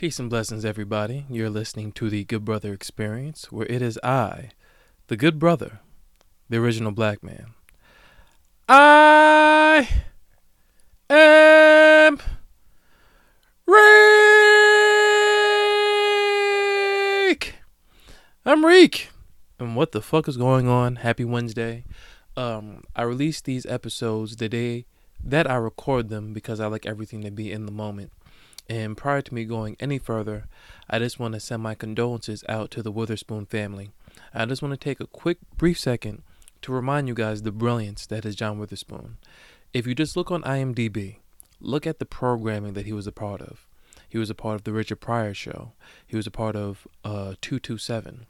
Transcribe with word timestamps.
Peace 0.00 0.18
and 0.18 0.30
blessings, 0.30 0.64
everybody. 0.64 1.26
You're 1.28 1.50
listening 1.50 1.92
to 1.92 2.08
the 2.08 2.24
Good 2.24 2.42
Brother 2.42 2.72
Experience, 2.72 3.52
where 3.52 3.66
it 3.66 3.82
is 3.82 3.98
I, 4.02 4.48
the 5.08 5.16
Good 5.18 5.38
Brother, 5.38 5.80
the 6.48 6.56
original 6.56 6.90
black 6.90 7.22
man. 7.22 7.48
I 8.66 9.86
am 11.10 12.18
Reek. 17.26 17.56
I'm 18.46 18.64
Reek. 18.64 19.10
And 19.58 19.76
what 19.76 19.92
the 19.92 20.00
fuck 20.00 20.26
is 20.28 20.38
going 20.38 20.66
on? 20.66 20.96
Happy 20.96 21.26
Wednesday. 21.26 21.84
Um, 22.38 22.84
I 22.96 23.02
release 23.02 23.42
these 23.42 23.66
episodes 23.66 24.36
the 24.36 24.48
day 24.48 24.86
that 25.22 25.46
I 25.50 25.56
record 25.56 26.08
them 26.08 26.32
because 26.32 26.58
I 26.58 26.68
like 26.68 26.86
everything 26.86 27.20
to 27.20 27.30
be 27.30 27.52
in 27.52 27.66
the 27.66 27.72
moment. 27.72 28.12
And 28.70 28.96
prior 28.96 29.20
to 29.20 29.34
me 29.34 29.46
going 29.46 29.76
any 29.80 29.98
further, 29.98 30.44
I 30.88 31.00
just 31.00 31.18
want 31.18 31.34
to 31.34 31.40
send 31.40 31.60
my 31.60 31.74
condolences 31.74 32.44
out 32.48 32.70
to 32.70 32.84
the 32.84 32.92
Witherspoon 32.92 33.46
family. 33.46 33.90
I 34.32 34.44
just 34.44 34.62
want 34.62 34.70
to 34.70 34.78
take 34.78 35.00
a 35.00 35.08
quick, 35.08 35.38
brief 35.56 35.76
second 35.76 36.22
to 36.62 36.70
remind 36.70 37.08
you 37.08 37.14
guys 37.14 37.42
the 37.42 37.50
brilliance 37.50 38.06
that 38.06 38.24
is 38.24 38.36
John 38.36 38.60
Witherspoon. 38.60 39.16
If 39.74 39.88
you 39.88 39.96
just 39.96 40.16
look 40.16 40.30
on 40.30 40.42
IMDb, 40.42 41.16
look 41.60 41.84
at 41.84 41.98
the 41.98 42.06
programming 42.06 42.74
that 42.74 42.86
he 42.86 42.92
was 42.92 43.08
a 43.08 43.12
part 43.12 43.42
of. 43.42 43.66
He 44.08 44.18
was 44.18 44.30
a 44.30 44.36
part 44.36 44.54
of 44.54 44.62
the 44.62 44.72
Richard 44.72 45.00
Pryor 45.00 45.34
show. 45.34 45.72
He 46.06 46.16
was 46.16 46.28
a 46.28 46.30
part 46.30 46.54
of 46.54 46.86
uh, 47.04 47.34
227. 47.40 48.26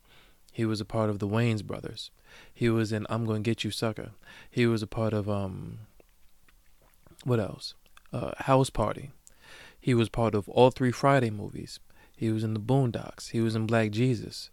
He 0.53 0.65
was 0.65 0.81
a 0.81 0.87
part 0.87 1.11
of 1.11 1.19
the 1.19 1.29
Wayans 1.29 1.63
brothers. 1.63 2.11
He 2.55 2.71
was 2.71 2.93
in 2.93 3.07
I'm 3.11 3.27
Gonna 3.27 3.41
Get 3.41 3.63
You 3.63 3.71
Sucker. 3.71 4.13
He 4.51 4.67
was 4.67 4.83
a 4.83 4.87
part 4.87 5.13
of 5.13 5.29
um 5.29 5.81
what 7.25 7.41
else? 7.41 7.75
Uh, 8.11 8.33
House 8.39 8.71
Party. 8.71 9.11
He 9.81 9.95
was 9.95 10.09
part 10.09 10.35
of 10.35 10.49
all 10.49 10.71
three 10.71 10.93
Friday 10.93 11.31
movies. 11.31 11.81
He 12.17 12.31
was 12.31 12.45
in 12.45 12.55
the 12.55 12.61
Boondocks. 12.61 13.31
He 13.31 13.41
was 13.41 13.55
in 13.55 13.67
Black 13.67 13.91
Jesus. 13.91 14.51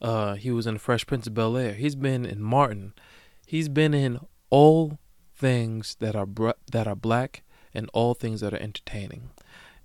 Uh, 0.00 0.34
he 0.34 0.50
was 0.50 0.66
in 0.66 0.78
Fresh 0.78 1.06
Prince 1.06 1.26
of 1.26 1.34
Bel 1.34 1.56
Air. 1.56 1.74
He's 1.74 1.94
been 1.94 2.24
in 2.24 2.40
Martin. 2.40 2.94
He's 3.46 3.68
been 3.68 3.92
in 3.92 4.20
all 4.48 4.98
things 5.36 5.96
that 6.00 6.16
are 6.16 6.26
br- 6.26 6.50
that 6.70 6.86
are 6.86 6.96
black 6.96 7.42
and 7.74 7.90
all 7.92 8.14
things 8.14 8.40
that 8.40 8.54
are 8.54 8.62
entertaining. 8.62 9.30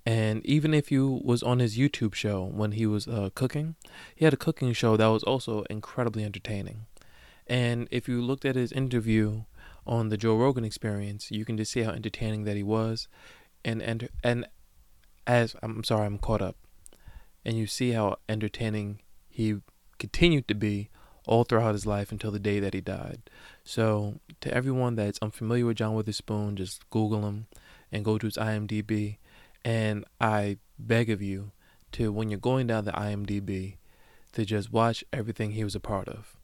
And 0.04 0.44
even 0.46 0.72
if 0.72 0.92
you 0.92 1.20
was 1.24 1.42
on 1.42 1.58
his 1.58 1.76
YouTube 1.76 2.14
show 2.14 2.44
when 2.44 2.72
he 2.72 2.86
was 2.86 3.08
uh, 3.08 3.30
cooking, 3.34 3.74
he 4.14 4.24
had 4.24 4.34
a 4.34 4.38
cooking 4.38 4.72
show 4.72 4.96
that 4.96 5.06
was 5.06 5.24
also 5.24 5.64
incredibly 5.68 6.24
entertaining. 6.24 6.86
And 7.46 7.88
if 7.90 8.08
you 8.08 8.22
looked 8.22 8.44
at 8.44 8.54
his 8.54 8.72
interview 8.72 9.42
on 9.86 10.08
the 10.08 10.16
Joe 10.16 10.36
Rogan 10.36 10.64
Experience, 10.64 11.30
you 11.30 11.44
can 11.44 11.56
just 11.56 11.72
see 11.72 11.82
how 11.82 11.90
entertaining 11.90 12.44
that 12.44 12.56
he 12.56 12.62
was, 12.62 13.08
and 13.64 13.82
and 13.82 14.08
and 14.22 14.46
as 15.26 15.56
I'm 15.62 15.84
sorry, 15.84 16.06
I'm 16.06 16.18
caught 16.18 16.42
up, 16.42 16.56
and 17.44 17.56
you 17.56 17.66
see 17.66 17.92
how 17.92 18.16
entertaining 18.28 19.00
he 19.28 19.56
continued 19.98 20.48
to 20.48 20.54
be 20.54 20.90
all 21.26 21.44
throughout 21.44 21.74
his 21.74 21.86
life 21.86 22.12
until 22.12 22.30
the 22.30 22.38
day 22.38 22.60
that 22.60 22.74
he 22.74 22.80
died. 22.80 23.22
So, 23.64 24.20
to 24.40 24.54
everyone 24.54 24.94
that's 24.94 25.18
unfamiliar 25.20 25.66
with 25.66 25.78
John 25.78 25.94
Witherspoon, 25.94 26.56
just 26.56 26.88
Google 26.90 27.26
him 27.26 27.46
and 27.90 28.04
go 28.04 28.18
to 28.18 28.26
his 28.26 28.36
IMDb. 28.36 29.18
And 29.64 30.04
I 30.20 30.58
beg 30.78 31.10
of 31.10 31.20
you 31.20 31.50
to, 31.92 32.12
when 32.12 32.30
you're 32.30 32.38
going 32.38 32.68
down 32.68 32.84
the 32.84 32.92
IMDb, 32.92 33.76
to 34.32 34.44
just 34.44 34.72
watch 34.72 35.02
everything 35.12 35.52
he 35.52 35.64
was 35.64 35.74
a 35.74 35.80
part 35.80 36.08
of. 36.08 36.36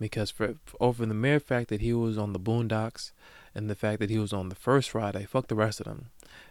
Because 0.00 0.30
for, 0.30 0.54
for 0.64 0.82
over 0.82 1.04
the 1.04 1.14
mere 1.14 1.38
fact 1.38 1.68
that 1.68 1.80
he 1.80 1.92
was 1.92 2.16
on 2.16 2.32
the 2.32 2.40
Boondocks 2.40 3.12
and 3.54 3.68
the 3.68 3.74
fact 3.74 4.00
that 4.00 4.10
he 4.10 4.18
was 4.18 4.32
on 4.32 4.48
the 4.48 4.54
first 4.54 4.90
Friday, 4.90 5.26
fuck 5.26 5.48
the 5.48 5.54
rest 5.54 5.80
of 5.80 5.86
them 5.86 6.06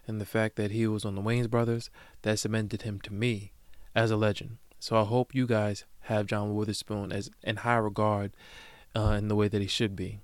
and 0.08 0.20
the 0.20 0.26
fact 0.26 0.56
that 0.56 0.72
he 0.72 0.88
was 0.88 1.06
on 1.06 1.16
the 1.16 1.22
Wayans 1.22 1.50
brothers, 1.50 1.90
that 2.22 2.40
cemented 2.40 2.84
him 2.84 3.00
to 3.02 3.14
me 3.14 3.52
as 3.96 4.12
a 4.12 4.18
legend. 4.18 4.58
So 4.80 4.98
I 4.98 5.04
hope 5.04 5.36
you 5.36 5.46
guys 5.46 5.86
have 6.02 6.26
John 6.26 6.56
Witherspoon 6.56 7.12
as 7.12 7.30
in 7.44 7.58
high 7.58 7.76
regard 7.76 8.36
uh, 8.96 9.16
in 9.18 9.28
the 9.28 9.36
way 9.36 9.48
that 9.48 9.62
he 9.62 9.68
should 9.68 9.96
be. 9.96 10.20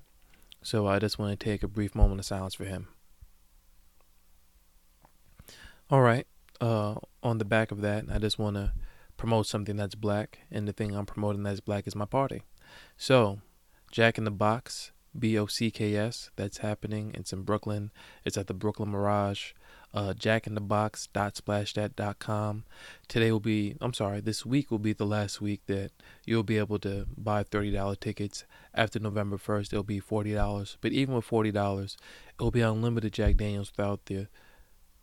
So 0.64 0.88
I 0.88 1.00
just 1.00 1.20
want 1.20 1.38
to 1.38 1.44
take 1.44 1.64
a 1.64 1.68
brief 1.68 1.96
moment 1.96 2.20
of 2.20 2.26
silence 2.26 2.56
for 2.56 2.66
him. 2.66 2.88
All 5.90 6.02
right. 6.02 6.28
Uh, 6.60 6.96
on 7.24 7.38
the 7.38 7.46
back 7.46 7.72
of 7.72 7.82
that, 7.82 8.06
I 8.12 8.18
just 8.18 8.40
want 8.40 8.56
to 8.56 8.74
promote 9.16 9.48
something 9.48 9.76
that's 9.76 9.96
black, 9.96 10.40
and 10.52 10.68
the 10.68 10.74
thing 10.74 10.96
I'm 10.96 11.06
promoting 11.06 11.44
that's 11.44 11.60
black 11.60 11.88
is 11.88 11.96
my 11.96 12.06
party. 12.06 12.44
So, 12.98 13.40
Jack 13.92 14.18
in 14.18 14.24
the 14.24 14.32
Box, 14.32 14.92
B 15.18 15.38
O 15.38 15.46
C 15.46 15.72
K 15.72 15.96
S, 15.96 16.30
that's 16.36 16.60
happening. 16.60 17.12
It's 17.14 17.34
in 17.34 17.44
Brooklyn. 17.44 17.92
It's 18.26 18.38
at 18.38 18.48
the 18.48 18.54
Brooklyn 18.54 18.90
Mirage 18.90 19.54
uh. 19.94 20.14
Today 23.08 23.32
will 23.32 23.40
be, 23.40 23.76
I'm 23.82 23.94
sorry, 23.94 24.20
this 24.22 24.46
week 24.46 24.70
will 24.70 24.80
be 24.80 24.94
the 24.94 25.06
last 25.06 25.42
week 25.42 25.62
that 25.68 25.92
you'll 26.26 26.44
be 26.44 26.58
able 26.58 26.80
to 26.80 27.08
buy 27.18 27.44
$30 27.44 28.00
tickets. 28.00 28.46
After 28.74 29.00
November 29.00 29.38
1st, 29.38 29.74
it'll 29.74 29.84
be 29.84 30.02
$40. 30.02 30.78
But 30.82 30.92
even 30.92 31.16
with 31.16 31.28
$40, 31.28 31.96
it'll 32.36 32.52
be 32.52 32.62
unlimited 32.62 33.14
Jack 33.14 33.38
Daniels 33.38 33.72
without 33.76 34.06
the 34.06 34.28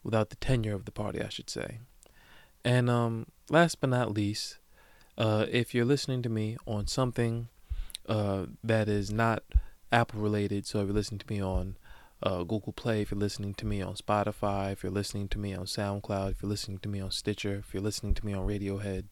without 0.02 0.28
the 0.28 0.36
tenure 0.36 0.74
of 0.74 0.84
the 0.84 0.92
party, 0.92 1.22
I 1.22 1.30
should 1.30 1.48
say. 1.48 1.78
And 2.62 2.90
um, 2.90 3.26
last 3.48 3.80
but 3.80 3.88
not 3.88 4.12
least, 4.12 4.58
uh, 5.16 5.46
if 5.50 5.74
you're 5.74 5.86
listening 5.86 6.20
to 6.22 6.28
me 6.28 6.58
on 6.66 6.86
something 6.86 7.48
uh, 8.06 8.44
that 8.62 8.86
is 8.86 9.10
not 9.10 9.42
Apple 9.94 10.20
related, 10.20 10.66
so 10.66 10.80
if 10.80 10.86
you're 10.86 10.94
listening 10.94 11.20
to 11.20 11.32
me 11.32 11.40
on 11.40 11.76
uh, 12.20 12.42
Google 12.42 12.72
Play, 12.72 13.02
if 13.02 13.12
you're 13.12 13.20
listening 13.20 13.54
to 13.54 13.64
me 13.64 13.80
on 13.80 13.94
Spotify, 13.94 14.72
if 14.72 14.82
you're 14.82 14.90
listening 14.90 15.28
to 15.28 15.38
me 15.38 15.54
on 15.54 15.66
SoundCloud, 15.66 16.32
if 16.32 16.42
you're 16.42 16.50
listening 16.50 16.78
to 16.78 16.88
me 16.88 17.00
on 17.00 17.12
Stitcher, 17.12 17.62
if 17.64 17.72
you're 17.72 17.82
listening 17.82 18.12
to 18.14 18.26
me 18.26 18.34
on 18.34 18.44
Radiohead, 18.44 19.04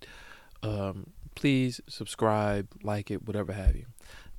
um, 0.65 1.11
please 1.37 1.81
subscribe, 1.89 2.69
like 2.83 3.13
it, 3.13 3.25
whatever 3.25 3.53
have 3.53 3.77
you. 3.77 3.87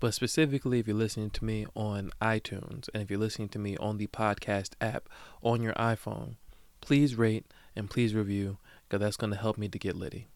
But 0.01 0.13
specifically, 0.13 0.79
if 0.79 0.87
you're 0.87 0.97
listening 0.97 1.29
to 1.29 1.45
me 1.45 1.65
on 1.75 2.11
iTunes 2.21 2.89
and 2.93 3.01
if 3.01 3.09
you're 3.09 3.19
listening 3.19 3.47
to 3.49 3.59
me 3.59 3.77
on 3.77 3.97
the 3.97 4.07
podcast 4.07 4.71
app 4.81 5.07
on 5.41 5.61
your 5.61 5.73
iPhone, 5.75 6.35
please 6.81 7.15
rate 7.15 7.45
and 7.73 7.89
please 7.89 8.13
review 8.13 8.57
because 8.89 8.99
that's 8.99 9.15
going 9.15 9.31
to 9.31 9.39
help 9.39 9.57
me 9.57 9.69
to 9.69 9.79
get 9.79 9.95
Liddy. 9.95 10.27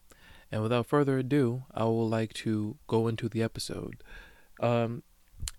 And 0.50 0.62
without 0.62 0.86
further 0.86 1.18
ado, 1.18 1.64
I 1.74 1.84
would 1.84 2.04
like 2.04 2.32
to 2.34 2.78
go 2.86 3.08
into 3.08 3.28
the 3.28 3.42
episode. 3.42 4.02
Um, 4.60 5.02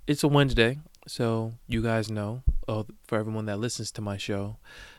it's 0.10 0.24
a 0.24 0.28
Wednesday, 0.28 0.80
so 1.06 1.54
you 1.68 1.84
guys 1.84 2.10
know 2.10 2.42
uh, 2.68 2.82
for 3.06 3.20
everyone 3.20 3.46
that 3.46 3.60
listens 3.60 3.92
to 3.92 4.02
my 4.02 4.18
show, 4.18 4.58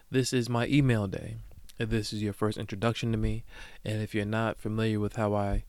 this 0.09 0.33
is 0.33 0.49
my 0.49 0.69
email 0.69 1.09
day. 1.09 1.39
If 1.81 1.91
this 1.91 2.13
is 2.13 2.23
your 2.23 2.33
first 2.33 2.57
introduction 2.57 3.11
to 3.11 3.19
me, 3.19 3.43
and 3.85 4.01
if 4.03 4.15
you're 4.15 4.25
not 4.25 4.61
familiar 4.61 5.01
with 5.01 5.17
how 5.17 5.35
I 5.35 5.65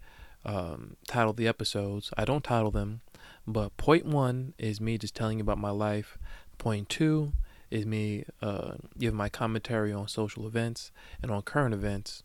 um, 0.46 0.96
title 1.07 1.34
the 1.34 1.47
episodes, 1.47 2.12
I 2.16 2.24
don't 2.24 2.44
title 2.44 2.69
them, 2.69 3.02
but 3.47 3.75
point 3.78 4.06
one 4.06 4.53
is 4.59 4.79
me 4.79 5.00
just 5.00 5.16
telling 5.16 5.40
you 5.40 5.44
about 5.44 5.58
my 5.58 5.72
life. 5.72 6.19
Point 6.59 6.88
two 6.88 7.34
is 7.72 7.84
me 7.84 8.25
uh, 8.44 8.73
giving 9.00 9.18
my 9.18 9.29
commentary 9.29 9.91
on 9.91 10.08
social 10.08 10.46
events 10.46 10.91
and 11.19 11.31
on 11.31 11.41
current 11.41 11.73
events. 11.73 12.22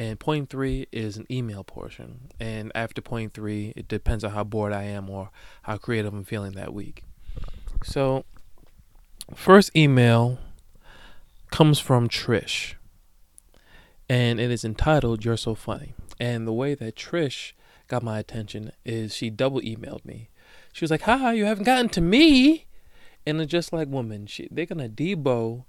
And 0.00 0.18
point 0.18 0.48
three 0.48 0.86
is 0.92 1.18
an 1.18 1.26
email 1.30 1.62
portion. 1.62 2.30
And 2.40 2.72
after 2.74 3.02
point 3.02 3.34
three, 3.34 3.74
it 3.76 3.86
depends 3.86 4.24
on 4.24 4.30
how 4.30 4.44
bored 4.44 4.72
I 4.72 4.84
am 4.84 5.10
or 5.10 5.28
how 5.64 5.76
creative 5.76 6.14
I'm 6.14 6.24
feeling 6.24 6.52
that 6.52 6.72
week. 6.72 7.04
So, 7.84 8.24
first 9.34 9.76
email 9.76 10.38
comes 11.50 11.80
from 11.80 12.08
Trish, 12.08 12.76
and 14.08 14.40
it 14.40 14.50
is 14.50 14.64
entitled 14.64 15.22
You're 15.22 15.36
So 15.36 15.54
Funny. 15.54 15.92
And 16.18 16.46
the 16.46 16.54
way 16.54 16.74
that 16.74 16.96
Trish 16.96 17.52
got 17.86 18.02
my 18.02 18.18
attention 18.18 18.72
is 18.86 19.14
she 19.14 19.28
double 19.28 19.60
emailed 19.60 20.06
me. 20.06 20.30
She 20.72 20.82
was 20.82 20.90
like, 20.90 21.02
Hi, 21.02 21.34
you 21.34 21.44
haven't 21.44 21.64
gotten 21.64 21.90
to 21.90 22.00
me. 22.00 22.64
And 23.26 23.38
it's 23.38 23.52
just 23.52 23.70
like 23.70 23.88
women, 23.88 24.24
she, 24.24 24.48
they're 24.50 24.64
going 24.64 24.78
to 24.78 24.88
debo 24.88 25.64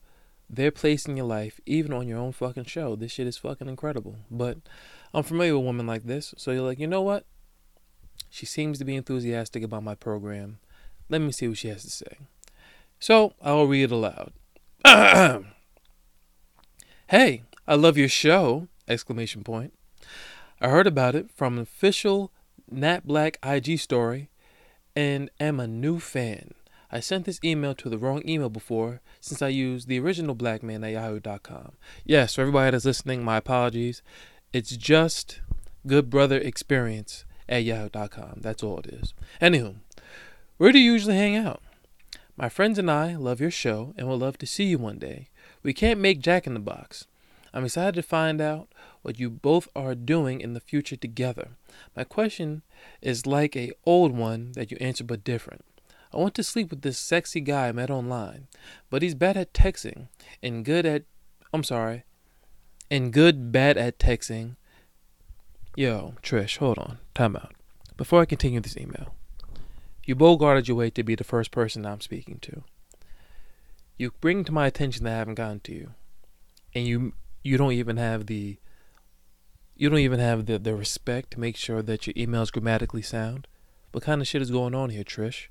their 0.51 0.72
place 0.72 1.06
in 1.06 1.16
your 1.16 1.25
life, 1.25 1.62
even 1.66 1.94
on 1.94 2.07
your 2.07 2.19
own 2.19 2.34
fucking 2.34 2.66
show. 2.66 2.95
This 2.95 3.13
shit 3.13 3.25
is 3.25 3.38
fucking 3.38 3.69
incredible. 3.69 4.17
But 4.29 4.57
I'm 5.14 5.23
familiar 5.23 5.58
with 5.58 5.66
women 5.66 5.87
like 5.87 6.03
this. 6.03 6.34
So 6.37 6.52
you're 6.52 6.61
like, 6.61 6.79
you 6.79 6.87
know 6.87 7.02
what? 7.02 7.25
She 8.29 8.46
seems 8.46 8.78
to 8.79 8.85
be 8.85 8.96
enthusiastic 8.96 9.64
about 9.64 9.84
my 9.84 9.96
program. 9.96 10.59
Let 11.09 11.22
me 11.22 11.31
see 11.31 11.47
what 11.47 11.58
she 11.58 11.70
has 11.70 11.84
to 11.84 11.90
say. 11.90 12.17
So 12.99 13.34
I'll 13.41 13.66
read 13.66 13.85
it 13.85 13.91
aloud. 13.91 14.34
hey, 17.08 17.43
I 17.67 17.75
love 17.75 17.97
your 17.97 18.09
show! 18.09 18.67
Exclamation 18.87 19.43
point. 19.43 19.73
I 20.59 20.70
heard 20.70 20.87
about 20.87 21.16
it 21.16 21.31
from 21.31 21.55
an 21.55 21.64
official 21.64 22.31
Nat 22.70 23.08
Black 23.08 23.37
IG 23.43 23.79
story 23.79 24.29
and 24.96 25.29
am 25.40 25.59
a 25.59 25.67
new 25.67 25.99
fan. 25.99 26.53
I 26.91 26.99
sent 26.99 27.26
this 27.26 27.40
email 27.43 27.73
to 27.76 27.90
the 27.90 27.97
wrong 27.97 28.22
email 28.28 28.49
before 28.49 28.99
since 29.22 29.41
I 29.41 29.47
used 29.47 29.88
the 29.88 29.99
original 29.99 30.35
blackman 30.35 30.84
at 30.84 30.91
yahoo.com. 30.91 31.72
Yes, 32.03 32.35
for 32.35 32.41
everybody 32.41 32.72
that's 32.72 32.84
listening, 32.84 33.23
my 33.23 33.38
apologies. 33.38 34.02
It's 34.52 34.76
just 34.76 35.40
good 35.88 36.09
brother 36.09 36.38
experience 36.38 37.23
at 37.47 37.64
yahoo.com. 37.64 38.40
That's 38.41 38.61
all 38.61 38.79
it 38.79 38.88
is. 38.88 39.14
Anywho, 39.41 39.76
where 40.58 40.73
do 40.73 40.79
you 40.79 40.91
usually 40.91 41.16
hang 41.16 41.38
out? 41.38 41.61
My 42.35 42.49
friends 42.49 42.78
and 42.78 42.91
I 42.91 43.16
love 43.16 43.40
your 43.40 43.52
show 43.52 43.94
and 43.97 44.09
would 44.09 44.20
love 44.20 44.37
to 44.40 44.46
see 44.46 44.66
you 44.66 44.78
one 44.78 44.99
day. 44.99 45.29
We 45.64 45.73
can't 45.73 45.99
make 45.99 46.20
Jack 46.20 46.46
in 46.46 46.53
the 46.53 46.59
Box. 46.59 47.08
I'm 47.53 47.66
excited 47.66 47.96
to 47.96 48.03
find 48.03 48.41
out 48.41 48.67
what 49.02 49.20
you 49.20 49.29
both 49.29 49.67
are 49.76 49.96
doing 49.96 50.41
in 50.41 50.53
the 50.53 50.59
future 50.59 50.96
together. 50.96 51.49
My 51.96 52.03
question 52.03 52.64
is 53.02 53.26
like 53.26 53.55
a 53.55 53.72
old 53.85 54.11
one 54.11 54.52
that 54.53 54.72
you 54.72 54.78
answer 54.82 55.03
but 55.03 55.23
different. 55.23 55.64
I 56.13 56.17
want 56.17 56.35
to 56.35 56.43
sleep 56.43 56.69
with 56.69 56.81
this 56.81 56.97
sexy 56.97 57.40
guy 57.40 57.69
I 57.69 57.72
met 57.72 57.90
online, 57.90 58.47
but 58.90 59.02
he's 59.02 59.16
bad 59.16 59.37
at 59.37 59.53
texting 59.53 60.08
and 60.43 60.66
good 60.66 60.85
at 60.85 61.03
I'm 61.53 61.63
sorry. 61.63 62.03
And 62.90 63.13
good 63.13 63.52
bad 63.52 63.78
at 63.78 63.99
texting. 63.99 64.55
Yo, 65.75 66.16
Trish, 66.22 66.58
hold 66.58 66.78
on. 66.78 66.99
Time 67.13 67.35
out. 67.35 67.53
Before 67.96 68.22
I 68.22 68.25
continue 68.25 68.59
this 68.59 68.78
email, 68.78 69.13
you 70.05 70.16
bogarted 70.16 70.67
your 70.67 70.78
way 70.78 70.90
to 70.90 71.03
be 71.03 71.16
the 71.16 71.23
first 71.23 71.52
person 71.52 71.85
I'm 71.85 72.02
speaking 72.02 72.40
to. 72.40 72.63
You 73.97 74.11
bring 74.19 74.43
to 74.46 74.52
my 74.52 74.67
attention 74.67 75.05
that 75.05 75.13
I 75.13 75.17
haven't 75.17 75.35
gotten 75.35 75.59
to 75.61 75.73
you. 75.73 75.91
And 76.73 76.85
you 76.85 77.13
you 77.43 77.58
don't 77.58 77.73
even 77.73 77.97
have 77.97 78.28
the 78.28 78.58
you 79.75 79.90
don't 79.90 79.99
even 79.99 80.19
have 80.19 80.46
the, 80.46 80.59
the 80.59 80.75
respect 80.75 81.31
to 81.31 81.40
make 81.40 81.55
sure 81.55 81.81
that 81.81 82.05
your 82.05 82.13
email 82.17 82.41
is 82.41 82.52
grammatically 82.52 83.02
sound. 83.02 83.47
What 83.91 84.03
kind 84.03 84.22
of 84.22 84.28
shit 84.28 84.41
is 84.41 84.52
going 84.52 84.75
on 84.75 84.90
here, 84.90 85.03
Trish? 85.03 85.47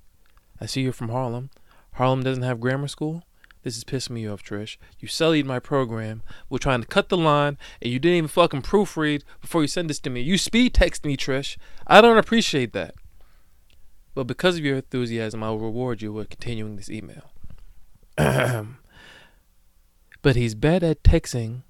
I 0.60 0.66
see 0.66 0.82
you're 0.82 0.92
from 0.92 1.08
Harlem. 1.08 1.50
Harlem 1.94 2.22
doesn't 2.22 2.42
have 2.42 2.60
grammar 2.60 2.88
school. 2.88 3.24
This 3.62 3.76
is 3.76 3.84
pissing 3.84 4.10
me 4.10 4.26
off, 4.26 4.42
Trish. 4.42 4.78
You 4.98 5.08
sullied 5.08 5.44
my 5.44 5.58
program. 5.58 6.22
We're 6.48 6.58
trying 6.58 6.80
to 6.80 6.86
cut 6.86 7.10
the 7.10 7.16
line, 7.16 7.58
and 7.82 7.92
you 7.92 7.98
didn't 7.98 8.16
even 8.16 8.28
fucking 8.28 8.62
proofread 8.62 9.22
before 9.40 9.62
you 9.62 9.68
send 9.68 9.90
this 9.90 9.98
to 10.00 10.10
me. 10.10 10.22
You 10.22 10.38
speed 10.38 10.72
text 10.72 11.04
me, 11.04 11.16
Trish. 11.16 11.58
I 11.86 12.00
don't 12.00 12.16
appreciate 12.16 12.72
that. 12.72 12.94
But 14.14 14.24
because 14.24 14.56
of 14.56 14.64
your 14.64 14.76
enthusiasm, 14.76 15.42
I 15.42 15.50
will 15.50 15.58
reward 15.58 16.00
you 16.00 16.12
with 16.12 16.30
continuing 16.30 16.76
this 16.76 16.90
email. 16.90 17.32
but 18.16 20.36
he's 20.36 20.54
bad 20.54 20.82
at 20.82 21.02
texting 21.02 21.62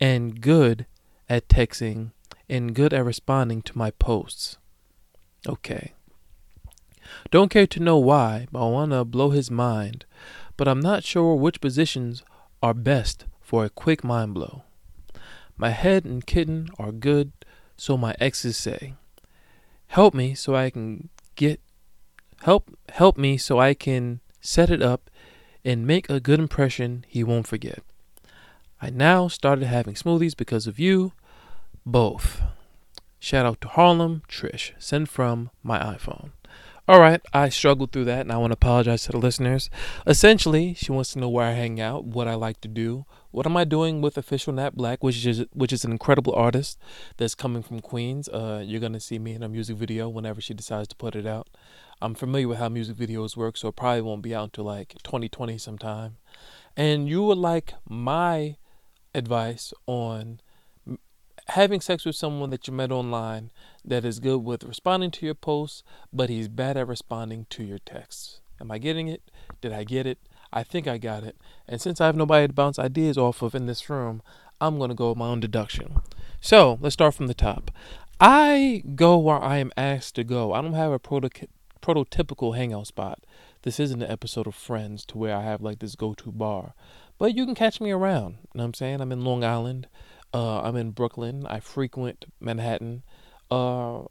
and 0.00 0.40
good 0.40 0.86
at 1.28 1.48
texting 1.48 2.12
and 2.48 2.74
good 2.74 2.94
at 2.94 3.04
responding 3.04 3.62
to 3.62 3.76
my 3.76 3.90
posts. 3.90 4.56
Okay. 5.48 5.94
Don't 7.30 7.50
care 7.50 7.66
to 7.66 7.80
know 7.80 7.98
why, 7.98 8.46
but 8.50 8.66
I 8.66 8.70
want 8.70 8.92
to 8.92 9.04
blow 9.04 9.30
his 9.30 9.50
mind. 9.50 10.04
But 10.56 10.68
I'm 10.68 10.80
not 10.80 11.04
sure 11.04 11.34
which 11.34 11.60
positions 11.60 12.22
are 12.62 12.74
best 12.74 13.26
for 13.40 13.64
a 13.64 13.70
quick 13.70 14.02
mind 14.02 14.34
blow. 14.34 14.64
My 15.56 15.70
head 15.70 16.04
and 16.04 16.24
kitten 16.24 16.68
are 16.78 16.92
good, 16.92 17.32
so 17.76 17.96
my 17.96 18.14
exes 18.20 18.56
say. 18.56 18.94
Help 19.88 20.14
me 20.14 20.34
so 20.34 20.54
I 20.54 20.70
can 20.70 21.08
get 21.34 21.60
help 22.42 22.76
help 22.90 23.16
me 23.16 23.36
so 23.36 23.58
I 23.58 23.74
can 23.74 24.20
set 24.40 24.70
it 24.70 24.82
up 24.82 25.10
and 25.64 25.86
make 25.86 26.08
a 26.08 26.20
good 26.20 26.38
impression 26.38 27.04
he 27.08 27.24
won't 27.24 27.46
forget. 27.46 27.82
I 28.80 28.90
now 28.90 29.28
started 29.28 29.66
having 29.66 29.94
smoothies 29.94 30.36
because 30.36 30.66
of 30.66 30.78
you 30.78 31.12
both. 31.84 32.42
Shout 33.18 33.46
out 33.46 33.60
to 33.62 33.68
Harlem, 33.68 34.22
Trish. 34.28 34.72
Send 34.78 35.08
from 35.08 35.50
my 35.62 35.78
iPhone. 35.78 36.30
All 36.88 37.00
right, 37.00 37.20
I 37.34 37.50
struggled 37.50 37.92
through 37.92 38.06
that 38.06 38.22
and 38.22 38.32
I 38.32 38.38
want 38.38 38.52
to 38.52 38.54
apologize 38.54 39.02
to 39.02 39.12
the 39.12 39.18
listeners. 39.18 39.68
Essentially, 40.06 40.72
she 40.72 40.90
wants 40.90 41.12
to 41.12 41.18
know 41.18 41.28
where 41.28 41.44
I 41.44 41.52
hang 41.52 41.78
out, 41.78 42.06
what 42.06 42.26
I 42.26 42.34
like 42.34 42.62
to 42.62 42.68
do, 42.68 43.04
what 43.30 43.44
am 43.44 43.58
I 43.58 43.64
doing 43.64 44.00
with 44.00 44.16
official 44.16 44.54
Nat 44.54 44.74
Black, 44.74 45.04
which 45.04 45.26
is 45.26 45.44
which 45.52 45.70
is 45.70 45.84
an 45.84 45.92
incredible 45.92 46.34
artist 46.34 46.78
that's 47.18 47.34
coming 47.34 47.62
from 47.62 47.80
Queens. 47.80 48.30
Uh, 48.30 48.62
you're 48.64 48.80
gonna 48.80 49.00
see 49.00 49.18
me 49.18 49.34
in 49.34 49.42
a 49.42 49.50
music 49.50 49.76
video 49.76 50.08
whenever 50.08 50.40
she 50.40 50.54
decides 50.54 50.88
to 50.88 50.96
put 50.96 51.14
it 51.14 51.26
out. 51.26 51.48
I'm 52.00 52.14
familiar 52.14 52.48
with 52.48 52.56
how 52.56 52.70
music 52.70 52.96
videos 52.96 53.36
work, 53.36 53.58
so 53.58 53.68
it 53.68 53.76
probably 53.76 54.00
won't 54.00 54.22
be 54.22 54.34
out 54.34 54.44
until 54.44 54.64
like 54.64 54.94
2020 55.02 55.58
sometime. 55.58 56.16
And 56.74 57.06
you 57.06 57.22
would 57.22 57.36
like 57.36 57.74
my 57.86 58.56
advice 59.14 59.74
on 59.86 60.40
having 61.50 61.80
sex 61.80 62.04
with 62.04 62.16
someone 62.16 62.50
that 62.50 62.66
you 62.66 62.74
met 62.74 62.92
online 62.92 63.50
that 63.84 64.04
is 64.04 64.20
good 64.20 64.38
with 64.44 64.64
responding 64.64 65.10
to 65.12 65.26
your 65.26 65.34
posts, 65.34 65.82
but 66.12 66.28
he's 66.28 66.48
bad 66.48 66.76
at 66.76 66.86
responding 66.86 67.46
to 67.50 67.62
your 67.62 67.78
texts. 67.78 68.40
Am 68.60 68.70
I 68.70 68.78
getting 68.78 69.08
it? 69.08 69.22
Did 69.60 69.72
I 69.72 69.84
get 69.84 70.06
it? 70.06 70.18
I 70.52 70.62
think 70.62 70.86
I 70.86 70.98
got 70.98 71.24
it. 71.24 71.36
And 71.66 71.80
since 71.80 72.00
I 72.00 72.06
have 72.06 72.16
nobody 72.16 72.46
to 72.48 72.52
bounce 72.52 72.78
ideas 72.78 73.16
off 73.18 73.42
of 73.42 73.54
in 73.54 73.66
this 73.66 73.88
room, 73.88 74.22
I'm 74.60 74.78
going 74.78 74.88
to 74.88 74.94
go 74.94 75.10
with 75.10 75.18
my 75.18 75.26
own 75.26 75.40
deduction. 75.40 76.00
So 76.40 76.78
let's 76.80 76.94
start 76.94 77.14
from 77.14 77.26
the 77.26 77.34
top. 77.34 77.70
I 78.20 78.82
go 78.94 79.16
where 79.16 79.40
I 79.40 79.58
am 79.58 79.72
asked 79.76 80.16
to 80.16 80.24
go. 80.24 80.52
I 80.52 80.60
don't 80.60 80.72
have 80.72 80.92
a 80.92 80.98
proto- 80.98 81.46
prototypical 81.80 82.56
hangout 82.56 82.88
spot. 82.88 83.24
This 83.62 83.78
isn't 83.78 84.02
an 84.02 84.10
episode 84.10 84.46
of 84.46 84.54
Friends 84.54 85.04
to 85.06 85.18
where 85.18 85.36
I 85.36 85.42
have 85.42 85.62
like 85.62 85.78
this 85.78 85.94
go 85.94 86.14
to 86.14 86.32
bar. 86.32 86.74
But 87.18 87.36
you 87.36 87.44
can 87.44 87.54
catch 87.54 87.80
me 87.80 87.90
around. 87.90 88.38
You 88.52 88.58
know 88.58 88.62
what 88.62 88.64
I'm 88.64 88.74
saying? 88.74 89.00
I'm 89.00 89.12
in 89.12 89.24
Long 89.24 89.44
Island. 89.44 89.88
Uh, 90.32 90.60
I'm 90.60 90.76
in 90.76 90.90
Brooklyn. 90.90 91.46
I 91.46 91.60
frequent 91.60 92.26
Manhattan. 92.40 93.02
Uh, 93.50 94.02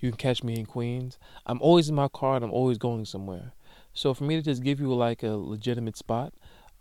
you 0.00 0.10
can 0.10 0.18
catch 0.18 0.42
me 0.42 0.58
in 0.58 0.66
Queens. 0.66 1.18
I'm 1.46 1.60
always 1.62 1.88
in 1.88 1.94
my 1.94 2.08
car 2.08 2.36
and 2.36 2.44
I'm 2.44 2.52
always 2.52 2.78
going 2.78 3.04
somewhere. 3.04 3.52
So 3.94 4.14
for 4.14 4.24
me 4.24 4.36
to 4.36 4.42
just 4.42 4.62
give 4.62 4.80
you 4.80 4.92
like 4.92 5.22
a 5.22 5.30
legitimate 5.30 5.96
spot, 5.96 6.34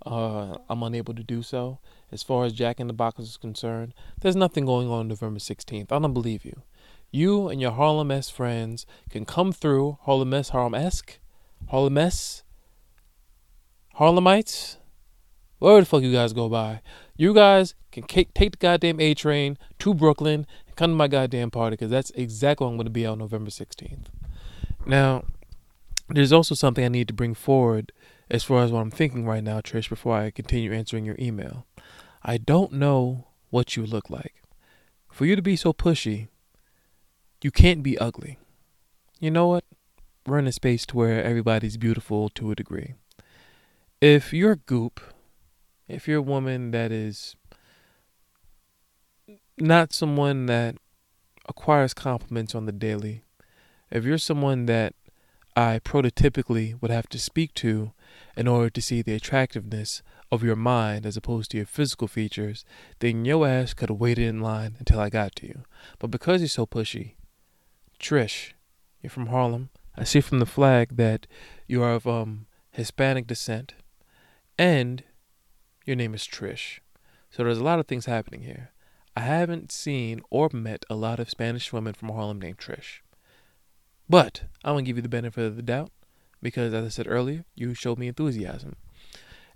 uh, 0.06 0.58
I'm 0.70 0.84
unable 0.84 1.14
to 1.14 1.24
do 1.24 1.44
so. 1.44 1.80
As 2.12 2.24
far 2.24 2.46
as 2.46 2.54
Jack 2.54 2.80
in 2.80 2.88
the 2.88 2.94
Box 2.94 3.20
is 3.20 3.38
concerned, 3.38 3.94
there's 4.20 4.36
nothing 4.36 4.66
going 4.66 4.90
on 4.90 5.08
November 5.08 5.40
16th. 5.40 5.92
I 5.92 6.00
don't 6.00 6.14
believe 6.14 6.44
you. 6.44 6.64
You 7.12 7.50
and 7.50 7.62
your 7.62 7.72
Harlem 7.72 8.12
S 8.12 8.30
friends 8.30 8.86
can 9.10 9.26
come 9.26 9.52
through 9.52 9.98
Harlem 10.02 10.34
S, 10.34 10.50
Harlem 10.50 10.76
esque, 10.76 11.20
Harlem 11.68 11.98
S, 11.98 12.44
Harlemites, 14.00 14.78
wherever 15.60 15.82
the 15.82 15.86
fuck 15.86 16.02
you 16.02 16.12
guys 16.12 16.34
go 16.34 16.50
by. 16.50 16.82
You 17.18 17.34
guys 17.34 17.76
can 17.92 18.04
take 18.04 18.34
the 18.34 18.58
goddamn 18.58 19.00
A 19.00 19.14
train 19.14 19.58
to 19.80 19.94
Brooklyn 19.94 20.48
and 20.66 20.76
come 20.76 20.92
to 20.92 20.96
my 20.96 21.08
goddamn 21.08 21.52
party 21.52 21.76
because 21.76 21.92
that's 21.92 22.12
exactly 22.12 22.66
what 22.66 22.72
I'm 22.72 22.78
going 22.78 22.86
to 22.86 22.92
be 22.92 23.06
on 23.06 23.20
November 23.20 23.52
16th. 23.52 24.06
Now, 24.86 25.26
there's 26.10 26.34
also 26.34 26.56
something 26.56 26.84
I 26.84 26.90
need 26.90 27.08
to 27.08 27.14
bring 27.14 27.34
forward 27.34 27.92
as 28.30 28.44
far 28.44 28.64
as 28.64 28.72
what 28.72 28.80
I'm 28.80 28.92
thinking 28.92 29.26
right 29.26 29.44
now, 29.44 29.60
Trish, 29.60 29.90
before 29.90 30.16
I 30.16 30.32
continue 30.32 30.74
answering 30.74 31.06
your 31.06 31.18
email. 31.20 31.66
I 32.24 32.38
don't 32.38 32.74
know 32.74 33.28
what 33.50 33.76
you 33.76 33.86
look 33.86 34.10
like. 34.10 34.36
For 35.12 35.26
you 35.26 35.36
to 35.36 35.42
be 35.42 35.56
so 35.56 35.74
pushy, 35.74 36.30
you 37.44 37.52
can't 37.52 37.84
be 37.84 37.98
ugly. 37.98 38.38
You 39.20 39.32
know 39.32 39.48
what? 39.48 39.66
We're 40.26 40.40
in 40.40 40.48
a 40.48 40.52
space 40.52 40.86
to 40.88 40.98
where 40.98 41.24
everybody's 41.24 41.78
beautiful 41.78 42.30
to 42.30 42.52
a 42.52 42.56
degree. 42.56 42.94
If 44.00 44.34
you're 44.34 44.56
goop 44.56 45.02
if 45.92 46.08
you're 46.08 46.20
a 46.20 46.22
woman 46.22 46.72
that 46.72 46.92
is 46.92 47.36
not 49.58 49.94
someone 49.94 50.46
that 50.48 50.76
acquires 51.48 51.94
compliments 51.94 52.56
on 52.56 52.66
the 52.66 52.72
daily, 52.72 53.24
if 53.90 54.06
you're 54.06 54.18
someone 54.18 54.66
that 54.68 54.96
I 55.56 55.80
prototypically 55.80 56.82
would 56.82 56.92
have 56.92 57.10
to 57.10 57.20
speak 57.20 57.54
to 57.56 57.92
in 58.38 58.48
order 58.48 58.70
to 58.70 58.82
see 58.82 59.02
the 59.02 59.14
attractiveness 59.14 60.02
of 60.32 60.44
your 60.44 60.56
mind 60.56 61.06
as 61.06 61.18
opposed 61.18 61.52
to 61.52 61.58
your 61.58 61.66
physical 61.66 62.08
features, 62.08 62.64
then 63.00 63.26
your 63.26 63.46
ass 63.46 63.74
could 63.74 63.90
have 63.90 64.00
waited 64.00 64.26
in 64.26 64.40
line 64.40 64.78
until 64.80 65.00
I 65.00 65.10
got 65.10 65.36
to 65.38 65.48
you. 65.48 65.64
But 66.00 66.10
because 66.10 66.40
you're 66.40 66.48
so 66.48 66.66
pushy, 66.66 67.16
Trish, 68.00 68.54
you're 69.02 69.10
from 69.10 69.28
Harlem. 69.28 69.70
I 69.98 70.06
see 70.06 70.22
from 70.22 70.40
the 70.40 70.46
flag 70.46 70.96
that 70.96 71.28
you 71.68 71.84
are 71.84 71.94
of 71.94 72.08
um, 72.08 72.48
Hispanic 72.72 73.28
descent, 73.28 73.74
and 74.58 75.04
your 75.86 75.96
name 75.96 76.14
is 76.14 76.24
Trish. 76.24 76.80
So 77.30 77.44
there's 77.44 77.58
a 77.58 77.64
lot 77.64 77.80
of 77.80 77.88
things 77.88 78.06
happening 78.06 78.42
here. 78.44 78.72
I 79.16 79.22
haven't 79.22 79.72
seen 79.72 80.22
or 80.30 80.50
met 80.54 80.86
a 80.90 80.96
lot 80.96 81.20
of 81.20 81.30
Spanish 81.30 81.74
women 81.74 81.94
from 81.94 82.10
Harlem 82.10 82.40
named 82.40 82.58
Trish. 82.58 83.00
But 84.10 84.44
I'm 84.64 84.74
going 84.74 84.86
to 84.86 84.90
give 84.90 84.98
you 84.98 85.02
the 85.02 85.10
benefit 85.10 85.46
of 85.46 85.56
the 85.56 85.62
doubt 85.62 85.92
because, 86.42 86.74
as 86.74 86.86
I 86.86 86.90
said 86.90 87.08
earlier, 87.08 87.46
you 87.56 87.74
showed 87.74 87.98
me 87.98 88.08
enthusiasm. 88.08 88.76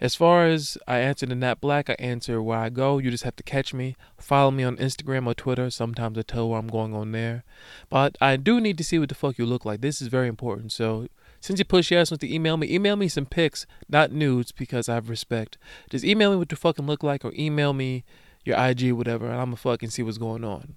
As 0.01 0.13
far 0.13 0.45
as 0.45 0.77
I 0.87 0.99
answer 0.99 1.25
in 1.25 1.39
Nat 1.39 1.61
Black, 1.61 1.89
I 1.89 1.95
answer 1.99 2.41
where 2.41 2.59
I 2.59 2.69
go. 2.69 2.97
You 2.97 3.11
just 3.11 3.23
have 3.23 3.37
to 3.37 3.43
catch 3.43 3.73
me. 3.73 3.95
Follow 4.17 4.51
me 4.51 4.63
on 4.63 4.75
Instagram 4.75 5.25
or 5.25 5.33
Twitter. 5.33 5.69
Sometimes 5.69 6.17
I 6.17 6.21
tell 6.21 6.49
where 6.49 6.59
I'm 6.59 6.67
going 6.67 6.93
on 6.93 7.13
there. 7.13 7.45
But 7.89 8.17
I 8.19 8.35
do 8.35 8.59
need 8.59 8.77
to 8.77 8.83
see 8.83 8.99
what 8.99 9.09
the 9.09 9.15
fuck 9.15 9.37
you 9.37 9.45
look 9.45 9.63
like. 9.63 9.79
This 9.79 10.01
is 10.01 10.09
very 10.09 10.27
important. 10.27 10.73
So 10.73 11.07
since 11.45 11.59
you 11.59 11.65
push 11.65 11.91
yes 11.91 12.09
to 12.09 12.33
email 12.33 12.57
me, 12.57 12.73
email 12.73 12.95
me 12.95 13.07
some 13.07 13.27
pics, 13.27 13.67
not 13.87 14.11
nudes, 14.11 14.51
because 14.51 14.89
I 14.89 14.95
have 14.95 15.09
respect. 15.09 15.59
Just 15.91 16.03
email 16.03 16.31
me 16.31 16.37
what 16.37 16.51
you 16.51 16.57
fucking 16.57 16.87
look 16.87 17.03
like, 17.03 17.23
or 17.23 17.31
email 17.37 17.71
me 17.71 18.03
your 18.43 18.57
IG, 18.57 18.93
whatever, 18.93 19.27
and 19.27 19.35
I'm 19.35 19.47
gonna 19.47 19.57
fucking 19.57 19.91
see 19.91 20.01
what's 20.01 20.17
going 20.17 20.43
on. 20.43 20.75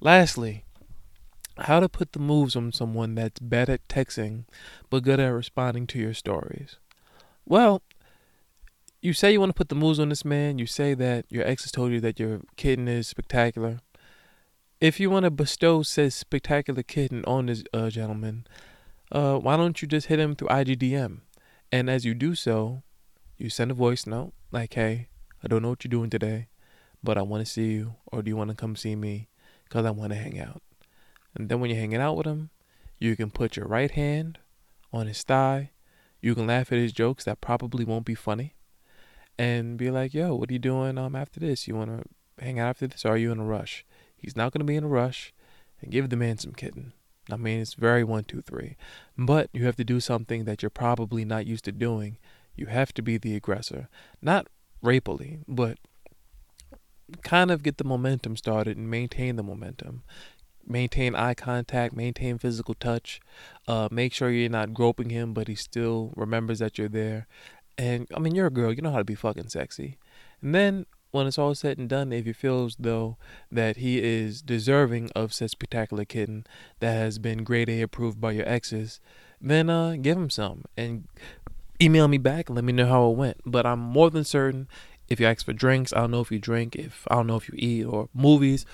Lastly, 0.00 0.64
how 1.56 1.80
to 1.80 1.88
put 1.88 2.12
the 2.12 2.18
moves 2.18 2.54
on 2.54 2.72
someone 2.72 3.14
that's 3.14 3.40
bad 3.40 3.70
at 3.70 3.88
texting 3.88 4.44
but 4.90 5.02
good 5.02 5.18
at 5.18 5.28
responding 5.28 5.86
to 5.86 5.98
your 5.98 6.12
stories. 6.12 6.76
Well, 7.46 7.80
you 9.00 9.14
say 9.14 9.32
you 9.32 9.40
want 9.40 9.50
to 9.50 9.54
put 9.54 9.70
the 9.70 9.74
moves 9.74 9.98
on 9.98 10.10
this 10.10 10.26
man. 10.26 10.58
You 10.58 10.66
say 10.66 10.92
that 10.92 11.24
your 11.30 11.46
ex 11.46 11.62
has 11.62 11.72
told 11.72 11.90
you 11.90 12.00
that 12.00 12.20
your 12.20 12.42
kitten 12.56 12.86
is 12.86 13.08
spectacular. 13.08 13.80
If 14.78 15.00
you 15.00 15.08
want 15.08 15.24
to 15.24 15.30
bestow 15.30 15.82
says 15.82 16.14
spectacular 16.14 16.82
kitten 16.82 17.24
on 17.24 17.46
this 17.46 17.64
uh, 17.72 17.88
gentleman, 17.88 18.46
uh, 19.12 19.38
why 19.38 19.56
don't 19.56 19.80
you 19.82 19.86
just 19.86 20.06
hit 20.06 20.18
him 20.18 20.34
through 20.34 20.48
IGDM? 20.48 21.20
And 21.70 21.90
as 21.90 22.04
you 22.04 22.14
do 22.14 22.34
so, 22.34 22.82
you 23.36 23.50
send 23.50 23.70
a 23.70 23.74
voice 23.74 24.06
note 24.06 24.32
like, 24.50 24.74
hey, 24.74 25.08
I 25.44 25.48
don't 25.48 25.62
know 25.62 25.70
what 25.70 25.84
you're 25.84 25.90
doing 25.90 26.10
today, 26.10 26.48
but 27.02 27.18
I 27.18 27.22
want 27.22 27.44
to 27.44 27.50
see 27.50 27.72
you, 27.72 27.96
or 28.06 28.22
do 28.22 28.30
you 28.30 28.36
want 28.36 28.50
to 28.50 28.56
come 28.56 28.74
see 28.74 28.96
me? 28.96 29.28
Because 29.64 29.84
I 29.84 29.90
want 29.90 30.12
to 30.12 30.18
hang 30.18 30.40
out. 30.40 30.62
And 31.34 31.48
then 31.48 31.60
when 31.60 31.70
you're 31.70 31.78
hanging 31.78 32.00
out 32.00 32.16
with 32.16 32.26
him, 32.26 32.50
you 32.98 33.14
can 33.16 33.30
put 33.30 33.56
your 33.56 33.66
right 33.66 33.90
hand 33.90 34.38
on 34.92 35.06
his 35.06 35.22
thigh. 35.22 35.70
You 36.20 36.34
can 36.34 36.46
laugh 36.46 36.72
at 36.72 36.78
his 36.78 36.92
jokes 36.92 37.24
that 37.24 37.40
probably 37.40 37.84
won't 37.84 38.06
be 38.06 38.14
funny. 38.14 38.54
And 39.38 39.76
be 39.76 39.90
like, 39.90 40.14
yo, 40.14 40.34
what 40.34 40.50
are 40.50 40.52
you 40.52 40.58
doing 40.58 40.98
um 40.98 41.16
after 41.16 41.40
this? 41.40 41.66
You 41.66 41.74
wanna 41.74 42.04
hang 42.38 42.58
out 42.58 42.68
after 42.70 42.86
this 42.86 43.04
or 43.04 43.10
are 43.10 43.16
you 43.16 43.32
in 43.32 43.40
a 43.40 43.44
rush? 43.44 43.84
He's 44.16 44.36
not 44.36 44.52
gonna 44.52 44.64
be 44.64 44.76
in 44.76 44.84
a 44.84 44.88
rush 44.88 45.32
and 45.80 45.90
give 45.90 46.10
the 46.10 46.16
man 46.16 46.38
some 46.38 46.52
kitten. 46.52 46.92
I 47.30 47.36
mean 47.36 47.60
it's 47.60 47.74
very 47.74 48.04
one, 48.04 48.24
two, 48.24 48.40
three. 48.40 48.76
But 49.16 49.48
you 49.52 49.64
have 49.66 49.76
to 49.76 49.84
do 49.84 50.00
something 50.00 50.44
that 50.44 50.62
you're 50.62 50.70
probably 50.70 51.24
not 51.24 51.46
used 51.46 51.64
to 51.64 51.72
doing. 51.72 52.18
You 52.56 52.66
have 52.66 52.92
to 52.94 53.02
be 53.02 53.18
the 53.18 53.34
aggressor. 53.34 53.88
Not 54.20 54.48
rapily, 54.84 55.40
but 55.46 55.78
kind 57.22 57.50
of 57.50 57.62
get 57.62 57.78
the 57.78 57.84
momentum 57.84 58.36
started 58.36 58.76
and 58.76 58.90
maintain 58.90 59.36
the 59.36 59.42
momentum 59.42 60.02
maintain 60.66 61.14
eye 61.14 61.34
contact, 61.34 61.94
maintain 61.94 62.38
physical 62.38 62.74
touch. 62.74 63.20
Uh, 63.66 63.88
make 63.90 64.12
sure 64.12 64.30
you're 64.30 64.48
not 64.48 64.74
groping 64.74 65.10
him, 65.10 65.32
but 65.32 65.48
he 65.48 65.54
still 65.54 66.12
remembers 66.16 66.58
that 66.58 66.78
you're 66.78 66.88
there. 66.88 67.26
And 67.78 68.06
I 68.14 68.18
mean, 68.18 68.34
you're 68.34 68.46
a 68.46 68.50
girl, 68.50 68.72
you 68.72 68.82
know 68.82 68.92
how 68.92 68.98
to 68.98 69.04
be 69.04 69.14
fucking 69.14 69.48
sexy. 69.48 69.98
And 70.40 70.54
then 70.54 70.86
when 71.12 71.26
it's 71.26 71.38
all 71.38 71.54
said 71.54 71.78
and 71.78 71.88
done, 71.88 72.12
if 72.12 72.26
you 72.26 72.34
feel 72.34 72.64
as 72.64 72.76
though 72.78 73.16
that 73.50 73.76
he 73.76 74.02
is 74.02 74.42
deserving 74.42 75.10
of 75.14 75.32
such 75.32 75.52
spectacular 75.52 76.04
kitten 76.04 76.44
that 76.80 76.94
has 76.94 77.18
been 77.18 77.44
grade 77.44 77.68
A 77.68 77.82
approved 77.82 78.20
by 78.20 78.32
your 78.32 78.48
exes, 78.48 78.98
then 79.40 79.70
uh, 79.70 79.96
give 80.00 80.16
him 80.16 80.30
some 80.30 80.64
and 80.76 81.06
email 81.80 82.08
me 82.08 82.18
back 82.18 82.48
and 82.48 82.56
let 82.56 82.64
me 82.64 82.72
know 82.72 82.86
how 82.86 83.10
it 83.10 83.16
went. 83.16 83.40
But 83.44 83.66
I'm 83.66 83.78
more 83.78 84.10
than 84.10 84.24
certain 84.24 84.68
if 85.08 85.20
you 85.20 85.26
ask 85.26 85.44
for 85.44 85.52
drinks, 85.52 85.92
I 85.92 86.00
don't 86.00 86.10
know 86.10 86.20
if 86.20 86.32
you 86.32 86.38
drink, 86.38 86.74
if 86.74 87.06
I 87.10 87.16
don't 87.16 87.26
know 87.26 87.36
if 87.36 87.48
you 87.48 87.54
eat 87.58 87.84
or 87.84 88.08
movies, 88.14 88.64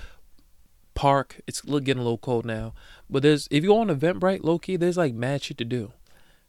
park. 0.94 1.40
It's 1.48 1.60
getting 1.60 1.98
a 1.98 2.02
little 2.02 2.18
cold 2.18 2.44
now, 2.44 2.72
but 3.10 3.24
there's 3.24 3.48
if 3.50 3.64
you 3.64 3.70
go 3.70 3.80
on 3.80 3.88
Eventbrite, 3.88 4.44
low 4.44 4.60
key, 4.60 4.76
there's 4.76 4.96
like 4.96 5.12
mad 5.12 5.42
shit 5.42 5.58
to 5.58 5.64
do. 5.64 5.92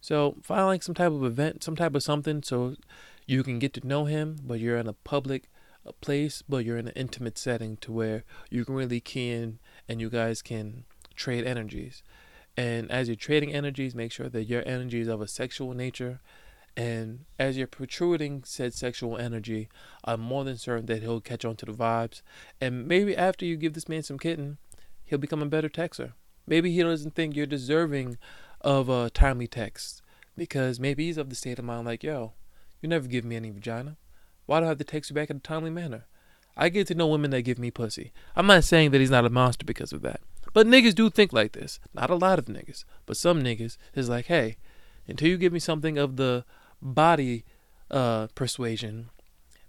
So 0.02 0.38
find 0.44 0.68
like 0.68 0.84
some 0.84 0.96
type 0.96 1.12
of 1.12 1.24
event, 1.24 1.64
some 1.64 1.76
type 1.76 1.96
of 1.96 2.04
something, 2.04 2.44
so 2.44 2.76
you 3.26 3.42
can 3.44 3.58
get 3.58 3.74
to 3.74 3.88
know 3.88 4.06
him, 4.06 4.38
but 4.44 4.60
you're 4.60 4.78
in 4.78 4.88
a 4.88 4.94
public 4.94 5.50
place, 6.02 6.42
but 6.48 6.66
you're 6.66 6.78
in 6.78 6.88
an 6.88 6.94
intimate 6.96 7.38
setting 7.38 7.78
to 7.78 7.92
where 7.92 8.24
you 8.50 8.66
can 8.66 8.76
really 8.76 9.02
in 9.16 9.60
and 9.88 10.00
you 10.00 10.10
guys 10.10 10.42
can 10.42 10.86
trade 11.16 11.46
energies. 11.46 12.04
And 12.58 12.92
as 12.92 13.08
you're 13.08 13.16
trading 13.16 13.54
energies, 13.54 13.96
make 13.96 14.12
sure 14.12 14.30
that 14.30 14.46
your 14.46 14.64
energy 14.66 15.02
is 15.02 15.08
of 15.08 15.22
a 15.22 15.28
sexual 15.28 15.74
nature 15.74 16.20
and 16.80 17.26
as 17.38 17.58
you're 17.58 17.68
protruding 17.68 18.44
said 18.46 18.74
sexual 18.74 19.18
energy, 19.18 19.68
I'm 20.06 20.22
more 20.22 20.46
than 20.46 20.56
certain 20.56 20.86
that 20.86 21.02
he'll 21.02 21.20
catch 21.20 21.44
on 21.44 21.58
to 21.58 21.66
the 21.66 21.74
vibes. 21.74 22.22
And 22.62 22.88
maybe 22.88 23.18
after 23.18 23.46
you 23.46 23.58
give 23.58 23.74
this 23.74 23.90
man 23.90 24.04
some 24.04 24.18
kitten, 24.18 24.60
he'll 25.04 25.20
become 25.20 25.42
a 25.42 25.48
better 25.48 25.68
texter. 25.68 26.14
Maybe 26.48 26.72
he 26.72 26.82
doesn't 26.82 27.16
think 27.16 27.36
you're 27.36 27.46
deserving 27.46 28.18
of 28.62 28.88
a 28.88 29.10
timely 29.10 29.46
text 29.46 30.02
because 30.38 30.80
maybe 30.80 31.06
he's 31.06 31.18
of 31.18 31.30
the 31.30 31.36
state 31.36 31.60
of 31.60 31.66
mind 31.66 31.86
like, 31.86 32.02
yo, 32.02 32.32
you 32.82 32.88
never 32.88 33.10
give 33.10 33.26
me 33.26 33.36
any 33.36 33.50
vagina. 33.50 33.98
Why 34.50 34.62
do 34.62 34.66
I 34.66 34.70
have 34.70 34.80
to 34.80 34.84
text 34.84 35.12
you 35.12 35.14
back 35.14 35.30
in 35.30 35.38
a 35.38 35.42
timely 35.42 35.70
manner? 35.70 36.06
I 36.58 36.70
get 36.70 36.88
to 36.88 36.96
know 36.96 37.06
women 37.06 37.30
that 37.30 37.44
give 37.44 37.60
me 37.60 37.70
pussy. 37.70 38.12
I'm 38.36 38.48
not 38.48 38.64
saying 38.64 38.90
that 38.90 39.00
he's 39.00 39.12
not 39.12 39.24
a 39.24 39.30
monster 39.30 39.64
because 39.64 39.94
of 39.94 40.02
that. 40.02 40.22
But 40.54 40.66
niggas 40.66 40.96
do 40.96 41.12
think 41.12 41.32
like 41.32 41.52
this. 41.52 41.80
Not 41.94 42.10
a 42.10 42.16
lot 42.16 42.40
of 42.40 42.46
niggas, 42.46 42.84
but 43.06 43.16
some 43.16 43.44
niggas 43.44 43.78
is 43.94 44.10
like, 44.10 44.26
hey, 44.26 44.58
until 45.08 45.28
you 45.28 45.38
give 45.38 45.54
me 45.54 45.60
something 45.60 46.00
of 46.00 46.16
the 46.16 46.46
body 46.82 47.46
uh, 47.92 48.26
persuasion, 48.34 49.12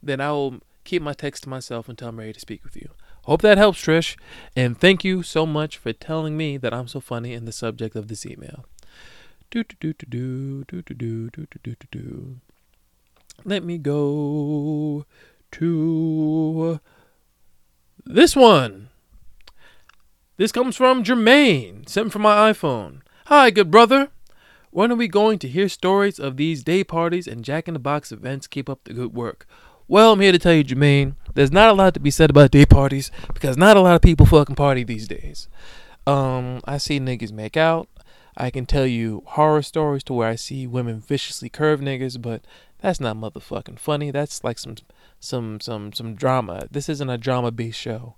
then 0.03 0.19
I 0.19 0.33
will 0.33 0.61
keep 0.85 1.03
my 1.03 1.13
text 1.13 1.43
to 1.43 1.51
myself 1.51 1.87
until 1.91 2.09
I'm 2.09 2.19
ready 2.19 2.33
to 2.33 2.41
speak 2.41 2.65
with 2.65 2.75
you. 2.75 2.89
Hope 3.25 3.43
that 3.43 3.59
helps, 3.59 3.85
Trish. 3.85 4.17
And 4.57 4.81
thank 4.81 5.05
you 5.05 5.23
so 5.23 5.45
much 5.45 5.77
for 5.77 5.93
telling 5.93 6.39
me 6.39 6.57
that 6.57 6.73
I'm 6.73 6.89
so 6.89 7.01
funny 7.01 7.35
in 7.35 7.45
the 7.45 7.53
subject 7.53 7.97
of 7.97 8.09
this 8.09 8.25
email. 8.25 8.65
Do 9.51 9.63
do 9.63 9.93
do 9.93 10.07
do 10.09 10.65
do 10.65 10.81
do 10.81 10.95
do 10.95 11.31
do 11.31 11.47
do 11.63 11.77
do 11.79 11.87
do. 11.91 12.41
Let 13.45 13.65
me 13.65 13.79
go 13.79 15.07
to 15.53 16.81
this 18.05 18.37
one. 18.37 18.89
This 20.37 20.53
comes 20.53 20.77
from 20.77 21.05
Jermaine, 21.05 21.89
sent 21.89 22.13
from 22.13 22.23
my 22.23 22.53
iPhone. 22.53 23.01
Hi, 23.27 23.51
good 23.51 23.71
brother. 23.71 24.11
When 24.71 24.93
are 24.93 24.97
we 24.97 25.09
going 25.09 25.39
to 25.41 25.49
hear 25.49 25.69
stories 25.69 26.19
of 26.19 26.37
these 26.37 26.63
day 26.63 26.85
parties 26.85 27.27
and 27.27 27.45
Jack 27.45 27.67
in 27.67 27.75
the 27.75 27.81
Box 27.81 28.13
events? 28.13 28.47
Keep 28.47 28.69
up 28.69 28.85
the 28.85 28.95
good 28.95 29.15
work. 29.15 29.47
Well, 29.89 30.13
I'm 30.13 30.21
here 30.21 30.33
to 30.33 30.39
tell 30.39 30.53
you, 30.55 30.63
Jermaine, 30.63 31.17
there's 31.35 31.51
not 31.51 31.71
a 31.71 31.73
lot 31.73 31.95
to 31.95 32.01
be 32.01 32.11
said 32.11 32.31
about 32.31 32.53
day 32.53 32.65
parties 32.65 33.11
because 33.35 33.57
not 33.57 33.77
a 33.77 33.81
lot 33.81 33.97
of 33.97 34.03
people 34.03 34.27
fucking 34.27 34.55
party 34.55 34.85
these 34.85 35.09
days. 35.09 35.49
Um, 36.07 36.61
I 36.65 36.79
see 36.79 37.01
niggas 37.01 37.33
make 37.33 37.57
out. 37.57 37.89
I 38.37 38.51
can 38.51 38.65
tell 38.65 38.87
you 38.87 39.23
horror 39.27 39.63
stories 39.63 40.05
to 40.05 40.13
where 40.15 40.29
I 40.29 40.37
see 40.37 40.67
women 40.67 41.01
viciously 41.01 41.49
curve 41.49 41.81
niggas, 41.81 42.23
but 42.23 42.45
that's 42.81 43.01
not 43.01 43.17
motherfucking 43.17 43.79
funny. 43.79 44.11
That's 44.11 44.43
like 44.43 44.59
some 44.59 44.77
some 45.19 45.61
some 45.61 45.93
some 45.93 46.15
drama. 46.15 46.67
This 46.71 46.89
isn't 46.89 47.11
a 47.11 47.19
drama 47.19 47.51
based 47.51 47.79
show. 47.79 48.17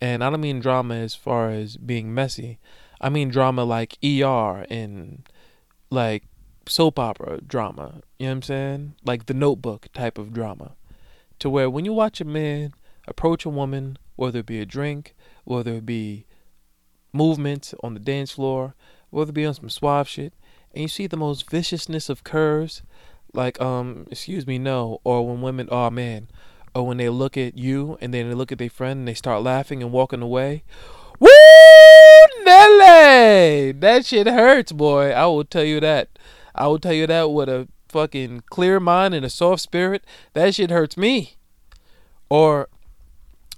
And 0.00 0.24
I 0.24 0.30
don't 0.30 0.40
mean 0.40 0.60
drama 0.60 0.94
as 0.94 1.14
far 1.14 1.50
as 1.50 1.76
being 1.76 2.14
messy. 2.14 2.58
I 3.00 3.10
mean 3.10 3.28
drama 3.28 3.64
like 3.64 3.98
ER 4.04 4.66
and 4.70 5.28
like 5.90 6.24
soap 6.66 6.98
opera 6.98 7.40
drama. 7.40 8.02
You 8.18 8.26
know 8.26 8.30
what 8.30 8.36
I'm 8.36 8.42
saying? 8.42 8.94
Like 9.04 9.26
the 9.26 9.34
notebook 9.34 9.88
type 9.92 10.18
of 10.18 10.32
drama. 10.32 10.72
To 11.40 11.50
where 11.50 11.70
when 11.70 11.84
you 11.84 11.92
watch 11.92 12.20
a 12.20 12.24
man 12.24 12.72
approach 13.06 13.44
a 13.44 13.50
woman, 13.50 13.98
whether 14.16 14.40
it 14.40 14.46
be 14.46 14.60
a 14.60 14.66
drink, 14.66 15.14
whether 15.44 15.74
it 15.74 15.86
be 15.86 16.26
movement 17.12 17.74
on 17.82 17.94
the 17.94 18.00
dance 18.00 18.32
floor, 18.32 18.74
whether 19.10 19.30
it 19.30 19.34
be 19.34 19.46
on 19.46 19.54
some 19.54 19.70
suave 19.70 20.08
shit, 20.08 20.32
and 20.72 20.82
you 20.82 20.88
see 20.88 21.06
the 21.06 21.16
most 21.16 21.50
viciousness 21.50 22.08
of 22.08 22.24
curves, 22.24 22.82
like 23.32 23.60
um, 23.60 24.06
excuse 24.10 24.46
me, 24.46 24.58
no, 24.58 25.00
or 25.04 25.26
when 25.26 25.42
women, 25.42 25.68
oh 25.70 25.90
man, 25.90 26.28
or 26.74 26.86
when 26.86 26.96
they 26.96 27.08
look 27.08 27.36
at 27.36 27.56
you 27.56 27.98
and 28.00 28.12
then 28.14 28.28
they 28.28 28.34
look 28.34 28.52
at 28.52 28.58
their 28.58 28.70
friend 28.70 29.00
and 29.00 29.08
they 29.08 29.14
start 29.14 29.42
laughing 29.42 29.82
and 29.82 29.92
walking 29.92 30.22
away. 30.22 30.62
Woo! 31.18 31.28
Nelly! 32.44 33.72
That 33.72 34.06
shit 34.06 34.26
hurts, 34.26 34.72
boy. 34.72 35.10
I 35.10 35.26
will 35.26 35.44
tell 35.44 35.64
you 35.64 35.80
that. 35.80 36.18
I 36.54 36.66
will 36.66 36.78
tell 36.78 36.92
you 36.92 37.06
that 37.06 37.30
with 37.30 37.48
a 37.48 37.68
fucking 37.88 38.44
clear 38.50 38.80
mind 38.80 39.14
and 39.14 39.24
a 39.24 39.30
soft 39.30 39.62
spirit. 39.62 40.04
That 40.32 40.54
shit 40.54 40.70
hurts 40.70 40.96
me. 40.96 41.36
Or, 42.28 42.68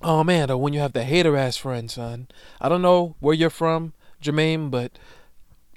oh 0.00 0.24
man, 0.24 0.50
or 0.50 0.56
when 0.56 0.72
you 0.72 0.80
have 0.80 0.92
the 0.92 1.04
hater 1.04 1.36
ass 1.36 1.56
friend, 1.56 1.90
son. 1.90 2.28
I 2.60 2.68
don't 2.68 2.82
know 2.82 3.16
where 3.20 3.34
you're 3.34 3.50
from, 3.50 3.92
Jermaine, 4.22 4.70
but 4.70 4.98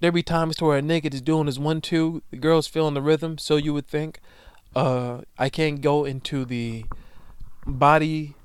there 0.02 0.12
be 0.12 0.24
times 0.24 0.56
to 0.58 0.66
where 0.66 0.78
a 0.78 0.82
nigga 0.82 1.14
is 1.14 1.22
doing 1.22 1.48
his 1.48 1.60
one 1.60 1.82
two, 1.82 2.22
the 2.32 2.38
girl's 2.38 2.68
feeling 2.68 2.94
the 2.94 3.02
rhythm, 3.02 3.38
so 3.38 3.56
you 3.56 3.74
would 3.74 3.88
think. 3.88 4.20
Uh, 4.76 5.22
I 5.38 5.50
can't 5.50 5.80
go 5.80 6.04
into 6.04 6.44
the 6.44 6.86
body. 7.66 8.36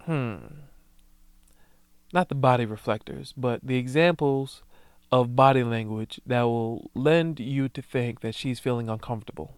Hmm 0.00 0.36
not 2.12 2.28
the 2.28 2.34
body 2.34 2.64
reflectors, 2.64 3.32
but 3.36 3.60
the 3.62 3.76
examples 3.76 4.62
of 5.10 5.36
body 5.36 5.62
language 5.62 6.20
that 6.26 6.42
will 6.42 6.90
lend 6.94 7.40
you 7.40 7.68
to 7.68 7.82
think 7.82 8.20
that 8.20 8.34
she's 8.34 8.58
feeling 8.58 8.88
uncomfortable. 8.88 9.54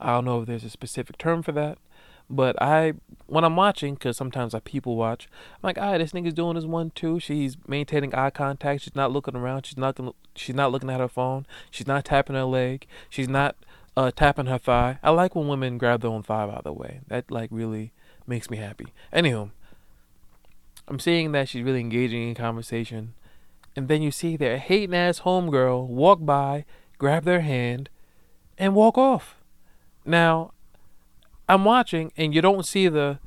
I 0.00 0.12
don't 0.12 0.24
know 0.24 0.40
if 0.40 0.46
there's 0.46 0.64
a 0.64 0.70
specific 0.70 1.18
term 1.18 1.42
for 1.42 1.52
that, 1.52 1.78
but 2.30 2.60
I, 2.60 2.94
when 3.26 3.44
I'm 3.44 3.56
watching, 3.56 3.94
because 3.94 4.16
sometimes 4.16 4.54
I 4.54 4.60
people 4.60 4.96
watch, 4.96 5.28
I'm 5.54 5.60
like, 5.62 5.78
all 5.78 5.92
right, 5.92 5.98
this 5.98 6.12
nigga's 6.12 6.34
doing 6.34 6.56
his 6.56 6.66
one 6.66 6.90
too. 6.90 7.20
She's 7.20 7.56
maintaining 7.66 8.14
eye 8.14 8.30
contact. 8.30 8.82
She's 8.82 8.94
not 8.94 9.12
looking 9.12 9.36
around. 9.36 9.66
She's 9.66 9.78
not. 9.78 9.98
She's 10.34 10.54
not 10.54 10.70
looking 10.70 10.90
at 10.90 11.00
her 11.00 11.08
phone. 11.08 11.46
She's 11.70 11.86
not 11.86 12.04
tapping 12.04 12.36
her 12.36 12.44
leg. 12.44 12.86
She's 13.08 13.28
not 13.28 13.56
uh, 13.96 14.10
tapping 14.14 14.46
her 14.46 14.58
thigh. 14.58 14.98
I 15.02 15.10
like 15.10 15.34
when 15.34 15.48
women 15.48 15.78
grab 15.78 16.02
their 16.02 16.10
own 16.10 16.22
thigh 16.22 16.44
of 16.44 16.64
the 16.64 16.72
way. 16.72 17.00
That 17.08 17.30
like 17.30 17.50
really 17.50 17.92
makes 18.26 18.50
me 18.50 18.58
happy. 18.58 18.92
Anywho, 19.12 19.50
I'm 20.86 21.00
seeing 21.00 21.32
that 21.32 21.48
she's 21.48 21.64
really 21.64 21.80
engaging 21.80 22.28
in 22.28 22.34
conversation. 22.34 23.14
And 23.74 23.88
then 23.88 24.02
you 24.02 24.10
see 24.10 24.36
their 24.36 24.58
hating 24.58 24.94
ass 24.94 25.20
homegirl 25.20 25.86
walk 25.86 26.24
by, 26.24 26.64
grab 26.98 27.24
their 27.24 27.40
hand, 27.40 27.90
and 28.56 28.74
walk 28.74 28.98
off. 28.98 29.36
Now, 30.04 30.52
I'm 31.48 31.64
watching 31.64 32.12
and 32.16 32.34
you 32.34 32.42
don't 32.42 32.66
see 32.66 32.88
the 32.88 33.18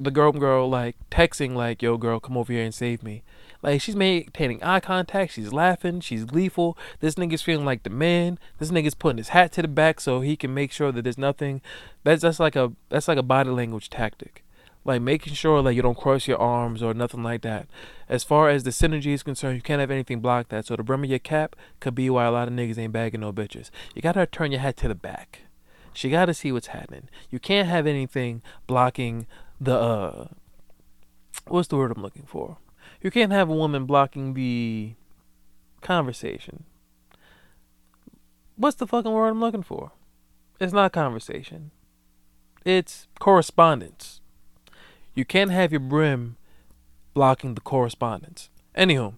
the 0.00 0.10
girl 0.10 0.32
girl 0.32 0.68
like 0.68 0.96
texting 1.10 1.54
like, 1.54 1.82
yo 1.82 1.96
girl, 1.96 2.18
come 2.18 2.36
over 2.36 2.52
here 2.52 2.64
and 2.64 2.74
save 2.74 3.02
me. 3.02 3.22
Like 3.62 3.80
she's 3.80 3.94
maintaining 3.94 4.62
eye 4.62 4.80
contact, 4.80 5.32
she's 5.32 5.52
laughing, 5.52 6.00
she's 6.00 6.24
gleeful. 6.24 6.76
This 7.00 7.14
nigga's 7.14 7.42
feeling 7.42 7.64
like 7.64 7.82
the 7.82 7.90
man. 7.90 8.38
This 8.58 8.70
nigga's 8.70 8.94
putting 8.94 9.18
his 9.18 9.28
hat 9.28 9.52
to 9.52 9.62
the 9.62 9.68
back 9.68 10.00
so 10.00 10.20
he 10.20 10.36
can 10.36 10.52
make 10.52 10.72
sure 10.72 10.90
that 10.90 11.02
there's 11.02 11.18
nothing 11.18 11.60
that's 12.04 12.22
that's 12.22 12.40
like 12.40 12.56
a 12.56 12.72
that's 12.88 13.06
like 13.06 13.18
a 13.18 13.22
body 13.22 13.50
language 13.50 13.90
tactic 13.90 14.42
like 14.84 15.02
making 15.02 15.34
sure 15.34 15.62
like 15.62 15.76
you 15.76 15.82
don't 15.82 15.96
cross 15.96 16.26
your 16.26 16.38
arms 16.38 16.82
or 16.82 16.94
nothing 16.94 17.22
like 17.22 17.42
that. 17.42 17.68
As 18.08 18.24
far 18.24 18.48
as 18.48 18.64
the 18.64 18.70
synergy 18.70 19.12
is 19.12 19.22
concerned, 19.22 19.56
you 19.56 19.62
can't 19.62 19.80
have 19.80 19.90
anything 19.90 20.20
block 20.20 20.48
that. 20.48 20.66
So 20.66 20.76
the 20.76 20.82
brim 20.82 21.04
of 21.04 21.10
your 21.10 21.18
cap 21.18 21.56
could 21.80 21.94
be 21.94 22.10
why 22.10 22.24
a 22.24 22.30
lot 22.30 22.48
of 22.48 22.54
niggas 22.54 22.78
ain't 22.78 22.92
bagging 22.92 23.20
no 23.20 23.32
bitches. 23.32 23.70
You 23.94 24.02
gotta 24.02 24.26
turn 24.26 24.52
your 24.52 24.60
head 24.60 24.76
to 24.78 24.88
the 24.88 24.94
back. 24.94 25.42
She 25.92 26.10
gotta 26.10 26.34
see 26.34 26.52
what's 26.52 26.68
happening. 26.68 27.08
You 27.30 27.38
can't 27.38 27.68
have 27.68 27.86
anything 27.86 28.42
blocking 28.66 29.26
the 29.60 29.78
uh 29.78 30.28
what's 31.46 31.68
the 31.68 31.76
word 31.76 31.92
I'm 31.94 32.02
looking 32.02 32.24
for? 32.26 32.58
You 33.00 33.10
can't 33.10 33.32
have 33.32 33.48
a 33.48 33.54
woman 33.54 33.84
blocking 33.84 34.34
the 34.34 34.94
conversation. 35.80 36.64
What's 38.56 38.76
the 38.76 38.86
fucking 38.86 39.12
word 39.12 39.28
I'm 39.28 39.40
looking 39.40 39.62
for? 39.62 39.92
It's 40.60 40.72
not 40.72 40.92
conversation. 40.92 41.72
It's 42.64 43.08
correspondence. 43.18 44.20
You 45.14 45.24
can't 45.24 45.50
have 45.50 45.72
your 45.72 45.80
brim 45.80 46.36
blocking 47.14 47.54
the 47.54 47.60
correspondence. 47.60 48.50
Anywho, 48.76 49.14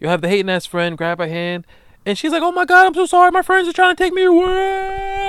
you 0.00 0.08
have 0.08 0.20
the 0.20 0.28
hating 0.28 0.50
ass 0.50 0.66
friend 0.66 0.98
grab 0.98 1.18
her 1.18 1.28
hand, 1.28 1.66
and 2.04 2.18
she's 2.18 2.32
like, 2.32 2.42
"Oh 2.42 2.52
my 2.52 2.64
god, 2.64 2.86
I'm 2.86 2.94
so 2.94 3.06
sorry. 3.06 3.30
My 3.30 3.42
friends 3.42 3.68
are 3.68 3.72
trying 3.72 3.94
to 3.94 4.02
take 4.02 4.12
me 4.12 4.24
away." 4.24 5.27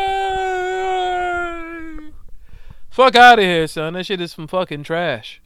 Fuck 2.90 3.16
out 3.16 3.40
of 3.40 3.46
here, 3.46 3.68
son. 3.68 3.94
That 3.94 4.06
shit 4.06 4.20
is 4.20 4.32
some 4.32 4.48
fucking 4.48 4.84
trash. 4.84 5.42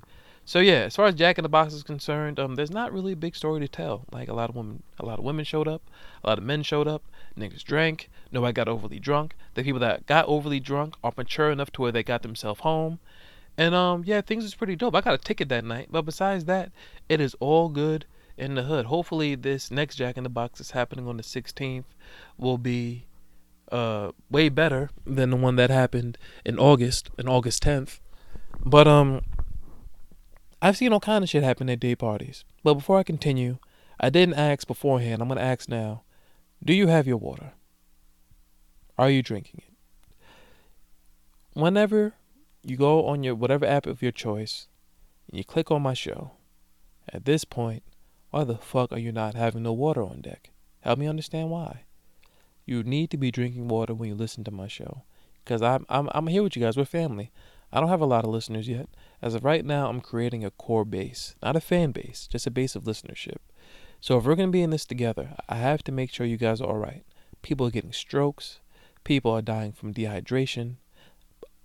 So 0.45 0.59
yeah, 0.59 0.81
as 0.83 0.95
far 0.95 1.05
as 1.05 1.15
Jack 1.15 1.37
in 1.37 1.43
the 1.43 1.49
Box 1.49 1.73
is 1.73 1.83
concerned, 1.83 2.39
um, 2.39 2.55
there's 2.55 2.71
not 2.71 2.91
really 2.91 3.13
a 3.13 3.17
big 3.17 3.35
story 3.35 3.59
to 3.61 3.67
tell. 3.67 4.05
Like 4.11 4.27
a 4.27 4.33
lot 4.33 4.49
of 4.49 4.55
women, 4.55 4.83
a 4.99 5.05
lot 5.05 5.19
of 5.19 5.25
women 5.25 5.45
showed 5.45 5.67
up, 5.67 5.81
a 6.23 6.27
lot 6.27 6.37
of 6.37 6.43
men 6.43 6.63
showed 6.63 6.87
up. 6.87 7.03
Niggas 7.37 7.63
drank. 7.63 8.09
Nobody 8.31 8.53
got 8.53 8.67
overly 8.67 8.99
drunk. 8.99 9.35
The 9.53 9.63
people 9.63 9.79
that 9.79 10.05
got 10.05 10.25
overly 10.25 10.59
drunk 10.59 10.95
are 11.03 11.13
mature 11.15 11.51
enough 11.51 11.71
to 11.71 11.81
where 11.81 11.91
they 11.91 12.03
got 12.03 12.21
themselves 12.21 12.61
home. 12.61 12.99
And 13.57 13.75
um, 13.75 14.03
yeah, 14.05 14.21
things 14.21 14.43
is 14.43 14.55
pretty 14.55 14.75
dope. 14.75 14.95
I 14.95 15.01
got 15.01 15.13
a 15.13 15.17
ticket 15.17 15.49
that 15.49 15.65
night, 15.65 15.87
but 15.91 16.03
besides 16.03 16.45
that, 16.45 16.71
it 17.07 17.21
is 17.21 17.35
all 17.39 17.69
good 17.69 18.05
in 18.37 18.55
the 18.55 18.63
hood. 18.63 18.85
Hopefully, 18.85 19.35
this 19.35 19.69
next 19.69 19.95
Jack 19.95 20.17
in 20.17 20.23
the 20.23 20.29
Box 20.29 20.59
that's 20.59 20.71
happening 20.71 21.07
on 21.07 21.17
the 21.17 21.23
16th 21.23 21.85
will 22.37 22.57
be 22.57 23.05
uh 23.73 24.11
way 24.29 24.49
better 24.49 24.89
than 25.05 25.31
the 25.31 25.35
one 25.35 25.55
that 25.55 25.69
happened 25.69 26.17
in 26.45 26.59
August, 26.59 27.09
in 27.17 27.27
August 27.27 27.63
10th. 27.63 27.99
But 28.63 28.87
um, 28.87 29.21
I've 30.61 30.77
seen 30.77 30.93
all 30.93 30.99
kind 30.99 31.23
of 31.23 31.29
shit 31.29 31.43
happen 31.43 31.69
at 31.69 31.79
day 31.79 31.95
parties. 31.95 32.45
But 32.63 32.75
before 32.75 32.99
I 32.99 33.03
continue, 33.03 33.57
I 33.99 34.09
didn't 34.09 34.35
ask 34.35 34.67
beforehand. 34.67 35.21
I'm 35.21 35.27
gonna 35.27 35.41
ask 35.41 35.67
now. 35.67 36.03
Do 36.63 36.73
you 36.73 36.87
have 36.87 37.07
your 37.07 37.17
water? 37.17 37.53
Are 38.97 39.09
you 39.09 39.21
drinking 39.21 39.63
it? 39.67 39.73
Whenever 41.53 42.13
you 42.63 42.77
go 42.77 43.05
on 43.05 43.23
your 43.23 43.35
whatever 43.35 43.65
app 43.65 43.85
of 43.85 44.01
your 44.01 44.11
choice 44.11 44.67
and 45.27 45.37
you 45.37 45.43
click 45.43 45.71
on 45.71 45.81
my 45.81 45.93
show, 45.93 46.31
at 47.09 47.25
this 47.25 47.43
point, 47.43 47.83
why 48.29 48.43
the 48.43 48.57
fuck 48.57 48.91
are 48.91 48.99
you 48.99 49.11
not 49.11 49.35
having 49.35 49.63
no 49.63 49.73
water 49.73 50.03
on 50.03 50.21
deck? 50.21 50.51
Help 50.81 50.99
me 50.99 51.07
understand 51.07 51.49
why. 51.49 51.83
You 52.65 52.83
need 52.83 53.09
to 53.11 53.17
be 53.17 53.31
drinking 53.31 53.67
water 53.67 53.93
when 53.93 54.09
you 54.09 54.15
listen 54.15 54.43
to 54.45 54.51
my 54.51 54.67
show. 54.67 55.03
Because 55.43 55.61
I'm, 55.61 55.85
I'm, 55.89 56.09
I'm 56.13 56.27
here 56.27 56.43
with 56.43 56.55
you 56.55 56.61
guys. 56.61 56.77
We're 56.77 56.85
family. 56.85 57.31
I 57.71 57.79
don't 57.79 57.89
have 57.89 58.01
a 58.01 58.05
lot 58.05 58.23
of 58.23 58.29
listeners 58.29 58.69
yet. 58.69 58.87
As 59.21 59.33
of 59.33 59.43
right 59.43 59.65
now, 59.65 59.89
I'm 59.89 59.99
creating 59.99 60.45
a 60.45 60.51
core 60.51 60.85
base, 60.85 61.35
not 61.41 61.55
a 61.55 61.61
fan 61.61 61.91
base, 61.91 62.27
just 62.31 62.47
a 62.47 62.51
base 62.51 62.75
of 62.75 62.83
listenership. 62.83 63.37
So 63.99 64.17
if 64.17 64.25
we're 64.25 64.35
going 64.35 64.49
to 64.49 64.53
be 64.53 64.61
in 64.61 64.69
this 64.69 64.85
together, 64.85 65.35
I 65.49 65.55
have 65.55 65.83
to 65.85 65.91
make 65.91 66.11
sure 66.11 66.25
you 66.25 66.37
guys 66.37 66.61
are 66.61 66.67
all 66.67 66.77
right. 66.77 67.03
People 67.41 67.67
are 67.67 67.71
getting 67.71 67.91
strokes, 67.91 68.59
people 69.03 69.31
are 69.31 69.41
dying 69.41 69.71
from 69.71 69.93
dehydration. 69.93 70.75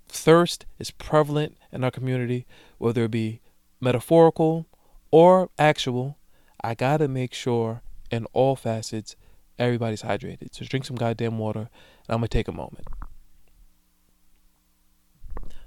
Thirst 0.09 0.65
is 0.79 0.91
prevalent 0.91 1.59
in 1.71 1.85
our 1.85 1.91
community, 1.91 2.47
whether 2.79 3.05
it 3.05 3.11
be 3.11 3.41
metaphorical 3.81 4.67
or 5.11 5.51
actual. 5.59 6.17
I 6.63 6.75
got 6.75 6.99
to 6.99 7.09
make 7.09 7.35
sure 7.35 7.83
in 8.11 8.25
all 8.33 8.57
facets 8.57 9.15
everybody's 9.59 10.03
hydrated. 10.03 10.55
So 10.55 10.65
drink 10.65 10.85
some 10.85 10.97
goddamn 10.97 11.39
water, 11.39 11.61
and 11.61 11.69
I'm 12.09 12.19
going 12.19 12.29
to 12.29 12.29
take 12.29 12.49
a 12.49 12.53
moment. 12.53 12.87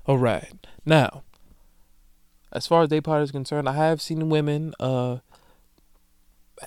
All 0.06 0.18
right. 0.18 0.52
Now, 0.86 1.24
as 2.52 2.68
far 2.68 2.84
as 2.84 2.90
day 2.90 3.02
party 3.02 3.24
is 3.24 3.32
concerned, 3.32 3.70
I 3.70 3.74
have 3.74 4.02
seen 4.02 4.30
women 4.30 4.74
uh 4.80 5.18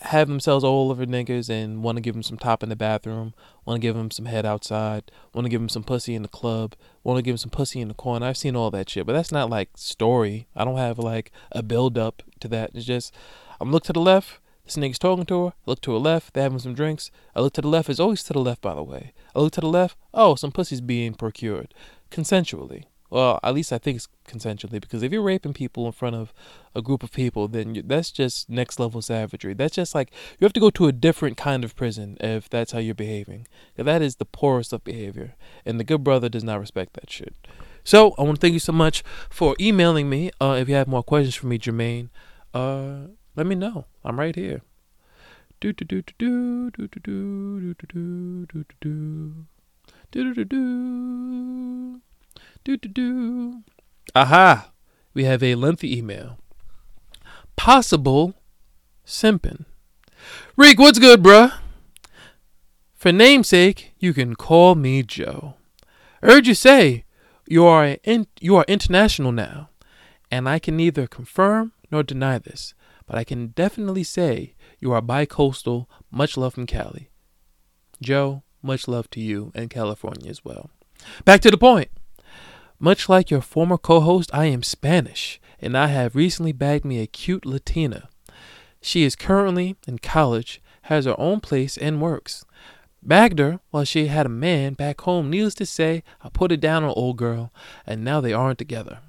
have 0.02 0.28
themselves 0.28 0.64
all 0.64 0.90
over 0.90 1.06
niggas 1.06 1.48
and 1.48 1.82
want 1.82 1.96
to 1.96 2.02
give 2.02 2.14
them 2.14 2.22
some 2.22 2.38
top 2.38 2.62
in 2.62 2.68
the 2.68 2.76
bathroom, 2.76 3.32
want 3.64 3.76
to 3.76 3.80
give 3.80 3.94
them 3.94 4.10
some 4.10 4.24
head 4.26 4.44
outside, 4.44 5.10
want 5.32 5.44
to 5.44 5.48
give 5.48 5.60
them 5.60 5.68
some 5.68 5.84
pussy 5.84 6.14
in 6.14 6.22
the 6.22 6.28
club, 6.28 6.74
want 7.04 7.16
to 7.16 7.22
give 7.22 7.32
them 7.32 7.38
some 7.38 7.50
pussy 7.50 7.80
in 7.80 7.88
the 7.88 7.94
corner. 7.94 8.26
I've 8.26 8.36
seen 8.36 8.56
all 8.56 8.70
that 8.72 8.90
shit, 8.90 9.06
but 9.06 9.12
that's 9.12 9.30
not 9.30 9.50
like 9.50 9.70
story. 9.76 10.48
I 10.56 10.64
don't 10.64 10.78
have 10.78 10.98
like 10.98 11.30
a 11.52 11.62
build 11.62 11.96
up 11.96 12.22
to 12.40 12.48
that. 12.48 12.70
It's 12.74 12.84
just 12.86 13.14
I'm 13.60 13.70
look 13.70 13.84
to 13.84 13.92
the 13.92 14.00
left, 14.00 14.40
this 14.64 14.76
nigga's 14.76 14.98
talking 14.98 15.26
to 15.26 15.44
her. 15.44 15.48
I 15.50 15.52
look 15.66 15.80
to 15.82 15.92
her 15.92 15.98
left, 15.98 16.34
they're 16.34 16.42
having 16.44 16.58
some 16.58 16.74
drinks. 16.74 17.10
I 17.34 17.40
look 17.40 17.52
to 17.54 17.62
the 17.62 17.68
left, 17.68 17.90
it's 17.90 18.00
always 18.00 18.22
to 18.24 18.32
the 18.32 18.40
left, 18.40 18.60
by 18.60 18.74
the 18.74 18.82
way. 18.82 19.12
I 19.34 19.40
look 19.40 19.52
to 19.54 19.60
the 19.60 19.68
left, 19.68 19.96
oh, 20.12 20.34
some 20.34 20.52
pussy's 20.52 20.80
being 20.80 21.14
procured 21.14 21.74
consensually. 22.10 22.84
Well, 23.10 23.38
at 23.44 23.54
least 23.54 23.72
I 23.72 23.78
think 23.78 23.96
it's 23.96 24.08
consensually 24.26 24.80
because 24.80 25.04
if 25.04 25.12
you're 25.12 25.22
raping 25.22 25.52
people 25.52 25.86
in 25.86 25.92
front 25.92 26.16
of 26.16 26.32
a 26.74 26.82
group 26.82 27.04
of 27.04 27.12
people, 27.12 27.46
then 27.46 27.76
you, 27.76 27.82
that's 27.82 28.10
just 28.10 28.50
next 28.50 28.80
level 28.80 29.00
savagery. 29.02 29.54
That's 29.54 29.76
just 29.76 29.94
like 29.94 30.10
you 30.38 30.44
have 30.44 30.52
to 30.54 30.60
go 30.60 30.70
to 30.70 30.88
a 30.88 30.92
different 30.92 31.36
kind 31.36 31.62
of 31.62 31.76
prison 31.76 32.16
if 32.20 32.48
that's 32.48 32.72
how 32.72 32.80
you're 32.80 32.94
behaving. 32.94 33.46
That 33.76 34.02
is 34.02 34.16
the 34.16 34.24
poorest 34.24 34.72
of 34.72 34.82
behavior, 34.82 35.36
and 35.64 35.78
the 35.78 35.84
good 35.84 36.02
brother 36.02 36.28
does 36.28 36.42
not 36.42 36.58
respect 36.58 36.94
that 36.94 37.08
shit. 37.08 37.36
So 37.84 38.14
I 38.18 38.22
want 38.22 38.36
to 38.36 38.40
thank 38.40 38.54
you 38.54 38.58
so 38.58 38.72
much 38.72 39.04
for 39.30 39.54
emailing 39.60 40.08
me. 40.08 40.32
Uh, 40.40 40.56
if 40.58 40.68
you 40.68 40.74
have 40.74 40.88
more 40.88 41.04
questions 41.04 41.36
for 41.36 41.46
me, 41.46 41.58
Jermaine, 41.58 42.08
uh, 42.52 43.08
let 43.36 43.46
me 43.46 43.54
know. 43.54 43.86
I'm 44.04 44.18
right 44.18 44.34
here. 44.34 44.62
Do 45.60 45.72
do 45.72 45.84
do 45.84 46.02
do 46.02 46.70
do 46.70 46.70
do 46.70 46.88
do 46.88 47.00
do 47.00 47.74
do 47.74 48.46
do 48.46 48.64
do 48.64 48.64
do 48.80 49.46
do 50.10 50.34
do 50.34 50.44
do. 50.44 52.00
Do 52.64 52.76
do 52.76 52.88
do. 52.88 53.62
Aha! 54.14 54.70
We 55.12 55.24
have 55.24 55.42
a 55.42 55.54
lengthy 55.54 55.96
email. 55.96 56.38
Possible 57.56 58.34
simpin. 59.06 59.64
Reek, 60.56 60.78
what's 60.78 60.98
good, 60.98 61.22
bruh? 61.22 61.52
For 62.94 63.12
namesake, 63.12 63.92
you 63.98 64.14
can 64.14 64.34
call 64.34 64.74
me 64.74 65.02
Joe. 65.02 65.54
Heard 66.22 66.46
you 66.46 66.54
say 66.54 67.04
you 67.46 67.66
are 67.66 67.98
in, 68.02 68.26
you 68.40 68.56
are 68.56 68.64
international 68.66 69.32
now, 69.32 69.68
and 70.30 70.48
I 70.48 70.58
can 70.58 70.76
neither 70.76 71.06
confirm 71.06 71.72
nor 71.90 72.02
deny 72.02 72.38
this, 72.38 72.72
but 73.06 73.16
I 73.16 73.24
can 73.24 73.48
definitely 73.48 74.04
say 74.04 74.54
you 74.80 74.92
are 74.92 75.00
bi-coastal. 75.00 75.88
Much 76.10 76.36
love 76.36 76.54
from 76.54 76.66
Cali. 76.66 77.10
Joe, 78.02 78.42
much 78.62 78.88
love 78.88 79.10
to 79.10 79.20
you 79.20 79.52
and 79.54 79.70
California 79.70 80.30
as 80.30 80.44
well. 80.44 80.70
Back 81.24 81.40
to 81.42 81.50
the 81.50 81.58
point. 81.58 81.90
Much 82.78 83.08
like 83.08 83.30
your 83.30 83.40
former 83.40 83.78
co 83.78 84.00
host, 84.00 84.30
I 84.34 84.46
am 84.46 84.62
Spanish, 84.62 85.40
and 85.60 85.76
I 85.76 85.88
have 85.88 86.16
recently 86.16 86.52
bagged 86.52 86.84
me 86.84 87.00
a 87.00 87.06
cute 87.06 87.46
Latina. 87.46 88.08
She 88.80 89.04
is 89.04 89.16
currently 89.16 89.76
in 89.86 89.98
college, 89.98 90.60
has 90.82 91.04
her 91.04 91.18
own 91.18 91.40
place, 91.40 91.76
and 91.78 92.02
works. 92.02 92.44
Bagged 93.02 93.38
her 93.38 93.60
while 93.70 93.84
she 93.84 94.06
had 94.06 94.26
a 94.26 94.30
man 94.30 94.74
back 94.74 95.02
home. 95.02 95.30
Needless 95.30 95.54
to 95.56 95.66
say, 95.66 96.02
I 96.22 96.30
put 96.30 96.52
it 96.52 96.60
down 96.60 96.84
on 96.84 96.92
old 96.96 97.16
girl, 97.16 97.52
and 97.86 98.02
now 98.04 98.20
they 98.20 98.32
aren't 98.32 98.58
together. 98.58 99.00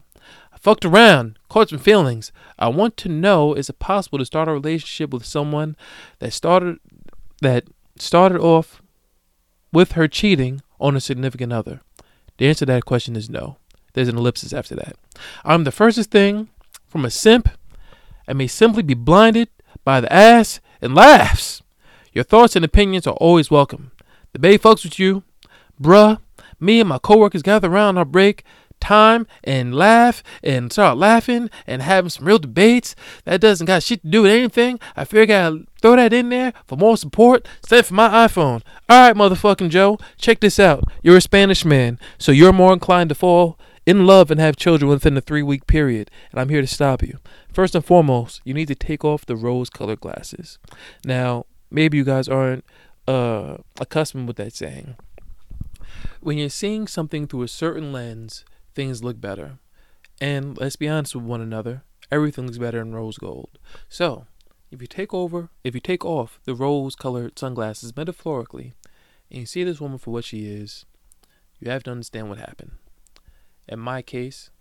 Fucked 0.65 0.83
around, 0.83 1.37
caught 1.47 1.69
some 1.69 1.77
feelings. 1.77 2.31
I 2.57 2.69
want 2.69 2.97
to 2.97 3.07
know 3.07 3.53
is 3.53 3.69
it 3.69 3.77
possible 3.77 4.17
to 4.17 4.25
start 4.25 4.47
a 4.47 4.51
relationship 4.51 5.11
with 5.11 5.23
someone 5.23 5.77
that 6.17 6.33
started 6.33 6.79
that 7.43 7.65
started 7.99 8.39
off 8.39 8.81
with 9.71 9.91
her 9.91 10.07
cheating 10.07 10.63
on 10.79 10.95
a 10.95 10.99
significant 10.99 11.53
other? 11.53 11.81
The 12.39 12.47
answer 12.47 12.65
to 12.65 12.71
that 12.71 12.85
question 12.85 13.15
is 13.15 13.29
no. 13.29 13.57
There's 13.93 14.07
an 14.07 14.17
ellipsis 14.17 14.53
after 14.53 14.73
that. 14.77 14.95
I'm 15.43 15.65
the 15.65 15.71
furthest 15.71 16.09
thing 16.09 16.49
from 16.87 17.05
a 17.05 17.11
simp 17.11 17.47
and 18.27 18.35
may 18.35 18.47
simply 18.47 18.81
be 18.81 18.95
blinded 18.95 19.49
by 19.83 20.01
the 20.01 20.11
ass 20.11 20.61
and 20.81 20.95
laughs. 20.95 21.61
Your 22.11 22.23
thoughts 22.23 22.55
and 22.55 22.65
opinions 22.65 23.05
are 23.05 23.13
always 23.17 23.51
welcome. 23.51 23.91
The 24.33 24.39
Bay 24.39 24.57
fucks 24.57 24.83
with 24.83 24.97
you. 24.97 25.21
Bruh, 25.79 26.17
me 26.59 26.79
and 26.79 26.89
my 26.89 26.97
coworkers 26.97 27.43
gather 27.43 27.71
around 27.71 27.99
our 27.99 28.05
break 28.05 28.43
time 28.85 29.27
and 29.43 29.75
laugh 29.75 30.23
and 30.43 30.71
start 30.71 30.97
laughing 30.97 31.49
and 31.65 31.81
having 31.81 32.09
some 32.09 32.25
real 32.25 32.39
debates. 32.39 32.95
That 33.25 33.41
doesn't 33.41 33.65
got 33.65 33.83
shit 33.83 34.01
to 34.03 34.07
do 34.07 34.21
with 34.23 34.31
anything. 34.31 34.79
I 34.95 35.05
figure 35.05 35.35
I 35.35 35.65
throw 35.81 35.95
that 35.95 36.13
in 36.13 36.29
there 36.29 36.53
for 36.67 36.77
more 36.77 36.97
support. 36.97 37.47
Send 37.67 37.85
for 37.85 37.93
my 37.93 38.09
iPhone. 38.27 38.61
Alright, 38.89 39.15
motherfucking 39.15 39.69
Joe, 39.69 39.97
check 40.17 40.39
this 40.39 40.59
out. 40.59 40.83
You're 41.01 41.17
a 41.17 41.21
Spanish 41.21 41.65
man, 41.65 41.99
so 42.17 42.31
you're 42.31 42.53
more 42.53 42.73
inclined 42.73 43.09
to 43.09 43.15
fall 43.15 43.57
in 43.85 44.05
love 44.05 44.31
and 44.31 44.39
have 44.39 44.55
children 44.55 44.89
within 44.89 45.17
a 45.17 45.21
three 45.21 45.43
week 45.43 45.67
period, 45.67 46.09
and 46.31 46.39
I'm 46.39 46.49
here 46.49 46.61
to 46.61 46.67
stop 46.67 47.03
you. 47.03 47.19
First 47.53 47.75
and 47.75 47.85
foremost, 47.85 48.41
you 48.43 48.53
need 48.53 48.67
to 48.67 48.75
take 48.75 49.05
off 49.05 49.25
the 49.25 49.35
rose 49.35 49.69
colored 49.69 50.01
glasses. 50.01 50.57
Now, 51.05 51.45
maybe 51.69 51.97
you 51.97 52.03
guys 52.03 52.27
aren't 52.27 52.65
uh, 53.07 53.57
accustomed 53.79 54.27
with 54.27 54.37
that 54.37 54.53
saying. 54.53 54.95
When 56.19 56.37
you're 56.37 56.49
seeing 56.49 56.87
something 56.87 57.27
through 57.27 57.43
a 57.43 57.47
certain 57.47 57.93
lens, 57.93 58.43
things 58.75 59.03
look 59.03 59.19
better. 59.19 59.57
And 60.21 60.57
let's 60.57 60.75
be 60.75 60.87
honest 60.87 61.15
with 61.15 61.25
one 61.25 61.41
another, 61.41 61.83
everything 62.11 62.45
looks 62.45 62.57
better 62.57 62.81
in 62.81 62.93
rose 62.93 63.17
gold. 63.17 63.57
So, 63.89 64.27
if 64.71 64.81
you 64.81 64.87
take 64.87 65.13
over, 65.13 65.49
if 65.63 65.73
you 65.73 65.81
take 65.81 66.05
off 66.05 66.39
the 66.45 66.55
rose 66.55 66.95
colored 66.95 67.39
sunglasses 67.39 67.95
metaphorically, 67.95 68.75
and 69.29 69.41
you 69.41 69.45
see 69.45 69.63
this 69.63 69.81
woman 69.81 69.97
for 69.97 70.11
what 70.11 70.25
she 70.25 70.45
is, 70.45 70.85
you 71.59 71.71
have 71.71 71.83
to 71.83 71.91
understand 71.91 72.29
what 72.29 72.37
happened. 72.37 72.71
In 73.67 73.79
my 73.79 74.01
case, 74.01 74.51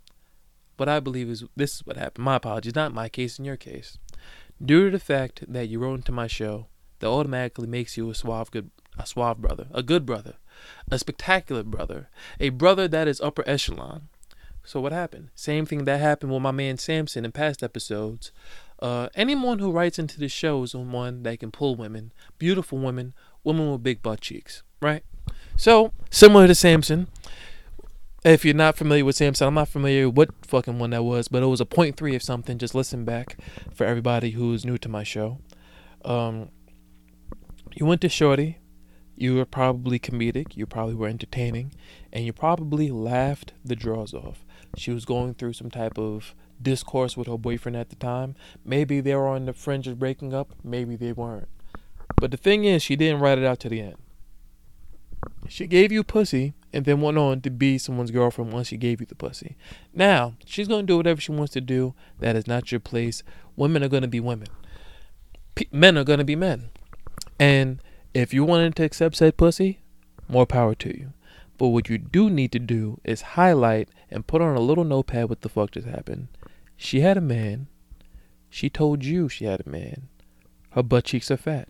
what 0.77 0.89
I 0.89 1.01
believe 1.01 1.29
is 1.29 1.45
this 1.57 1.77
is 1.77 1.87
what 1.87 1.97
happened. 1.97 2.25
My 2.25 2.37
apologies, 2.37 2.75
not 2.75 2.95
my 2.95 3.09
case, 3.09 3.39
in 3.39 3.45
your 3.45 3.57
case. 3.57 3.99
Due 4.65 4.87
to 4.87 4.91
the 4.91 5.05
fact 5.05 5.45
that 5.47 5.69
you 5.69 5.79
wrote 5.79 5.97
into 5.97 6.13
my 6.13 6.27
show, 6.27 6.67
that 7.01 7.09
automatically 7.09 7.67
makes 7.67 7.97
you 7.97 8.09
a 8.11 8.15
suave 8.15 8.51
good 8.51 8.71
a 8.97 9.07
suave 9.07 9.39
brother, 9.39 9.67
a 9.73 9.83
good 9.83 10.07
brother, 10.07 10.35
a 10.91 10.99
spectacular 10.99 11.63
brother, 11.63 12.09
a 12.41 12.51
brother 12.51 12.89
that 12.89 13.09
is 13.09 13.21
upper 13.21 13.43
echelon. 13.47 14.09
So 14.65 14.81
what 14.81 14.93
happened? 14.93 15.29
Same 15.35 15.67
thing 15.67 15.85
that 15.85 16.01
happened 16.01 16.33
with 16.33 16.43
my 16.43 16.51
man 16.51 16.79
Samson 16.79 17.25
in 17.25 17.33
past 17.33 17.63
episodes. 17.63 18.33
Uh, 18.81 19.09
anyone 19.15 19.59
who 19.59 19.71
writes 19.71 19.99
into 19.99 20.19
the 20.19 20.29
show 20.29 20.63
is 20.63 20.75
one 20.75 21.23
that 21.23 21.39
can 21.41 21.51
pull 21.51 21.77
women, 21.77 22.13
beautiful 22.39 22.79
women, 22.79 23.15
women 23.43 23.71
with 23.71 23.83
big 23.83 24.03
butt 24.03 24.21
cheeks, 24.21 24.63
right? 24.81 25.05
So 25.57 25.93
similar 26.11 26.47
to 26.47 26.55
Samson. 26.55 27.09
If 28.25 28.43
you're 28.43 28.55
not 28.55 28.77
familiar 28.77 29.05
with 29.05 29.17
Samson, 29.17 29.47
I'm 29.47 29.55
not 29.55 29.69
familiar 29.69 30.09
what 30.09 30.31
fucking 30.47 30.79
one 30.79 30.91
that 30.91 31.05
was, 31.05 31.29
but 31.29 31.43
it 31.43 31.47
was 31.47 31.61
a 31.61 31.67
point 31.67 31.97
three 31.99 32.17
of 32.17 32.23
something. 32.23 32.57
Just 32.57 32.75
listen 32.75 33.05
back 33.05 33.37
for 33.75 33.85
everybody 33.85 34.31
who's 34.31 34.65
new 34.65 34.79
to 34.79 34.89
my 34.89 35.03
show. 35.03 35.39
Um, 36.07 36.49
you 37.75 37.85
went 37.85 38.01
to 38.01 38.09
Shorty, 38.09 38.59
you 39.17 39.37
were 39.37 39.45
probably 39.45 39.99
comedic, 39.99 40.57
you 40.57 40.67
probably 40.67 40.95
were 40.95 41.09
entertaining, 41.09 41.73
and 42.13 42.25
you 42.25 42.33
probably 42.33 42.91
laughed 42.91 43.53
the 43.65 43.77
draws 43.77 44.13
off. 44.13 44.45
She 44.77 44.91
was 44.91 45.05
going 45.05 45.35
through 45.35 45.53
some 45.53 45.71
type 45.71 45.99
of 45.99 46.35
discourse 46.61 47.17
with 47.17 47.27
her 47.29 47.39
boyfriend 47.39 47.77
at 47.77 47.91
the 47.91 47.97
time. 47.97 48.35
Maybe 48.65 49.01
they 49.01 49.15
were 49.15 49.29
on 49.29 49.47
the 49.47 49.53
fringe 49.53 49.87
of 49.87 49.99
breaking 49.99 50.35
up, 50.35 50.53
maybe 50.63 50.97
they 50.97 51.13
weren't. 51.13 51.49
But 52.17 52.31
the 52.31 52.37
thing 52.37 52.65
is, 52.65 52.83
she 52.83 52.97
didn't 52.97 53.21
write 53.21 53.39
it 53.39 53.45
out 53.45 53.61
to 53.61 53.69
the 53.69 53.81
end. 53.81 53.97
She 55.49 55.67
gave 55.67 55.93
you 55.93 56.03
pussy 56.03 56.55
and 56.73 56.85
then 56.85 57.01
went 57.01 57.19
on 57.19 57.41
to 57.43 57.51
be 57.51 57.79
someone's 57.79 58.11
girlfriend 58.11 58.53
once 58.53 58.69
she 58.69 58.77
gave 58.77 59.01
you 59.01 59.07
the 59.07 59.15
pussy. 59.15 59.57
Now, 59.93 60.35
she's 60.45 60.69
going 60.69 60.87
to 60.87 60.93
do 60.93 60.97
whatever 60.97 61.21
she 61.21 61.33
wants 61.33 61.53
to 61.53 61.61
do. 61.61 61.95
That 62.19 62.37
is 62.37 62.47
not 62.47 62.73
your 62.73 62.81
place. 62.81 63.23
Women 63.57 63.83
are 63.85 63.89
going 63.89 64.03
to 64.03 64.09
be 64.09 64.21
women. 64.21 64.49
P- 65.55 65.69
men 65.71 65.97
are 65.97 66.05
going 66.05 66.19
to 66.19 66.25
be 66.25 66.37
men. 66.37 66.71
And 67.39 67.81
if 68.15 68.33
you 68.33 68.45
wanted 68.45 68.77
to 68.77 68.85
accept 68.85 69.17
said 69.17 69.37
pussy, 69.37 69.81
more 70.29 70.47
power 70.47 70.75
to 70.77 70.97
you. 70.97 71.13
But 71.59 71.69
what 71.69 71.89
you 71.89 71.99
do 71.99 72.31
need 72.31 72.53
to 72.53 72.59
do 72.59 73.01
is 73.05 73.23
highlight 73.23 73.89
and 74.11 74.27
put 74.27 74.41
on 74.41 74.57
a 74.57 74.61
little 74.61 74.85
notepad 74.85 75.29
what 75.29 75.43
the 75.43 75.49
fuck 75.49 75.73
just 75.73 75.87
happened. 75.87 76.29
She 76.77 77.01
had 77.01 77.17
a 77.17 77.21
man. 77.21 77.67
She 78.49 78.71
told 78.71 79.05
you 79.05 79.29
she 79.29 79.45
had 79.45 79.63
a 79.67 79.69
man. 79.69 80.09
Her 80.71 80.83
butt 80.83 81.05
cheeks 81.05 81.31
are 81.31 81.37
fat. 81.37 81.69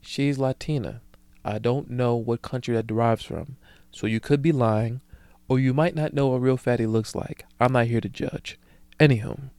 She's 0.00 0.38
Latina. 0.38 1.02
I 1.44 1.58
don't 1.58 1.90
know 1.90 2.14
what 2.16 2.42
country 2.42 2.74
that 2.74 2.86
derives 2.86 3.24
from. 3.24 3.56
So 3.92 4.06
you 4.06 4.20
could 4.20 4.42
be 4.42 4.52
lying, 4.52 5.00
or 5.48 5.58
you 5.58 5.74
might 5.74 5.94
not 5.94 6.14
know 6.14 6.28
what 6.28 6.40
real 6.40 6.56
fatty 6.56 6.86
looks 6.86 7.14
like. 7.14 7.44
I'm 7.58 7.72
not 7.72 7.86
here 7.86 8.00
to 8.00 8.08
judge. 8.08 8.58
Anywho, 8.98 9.50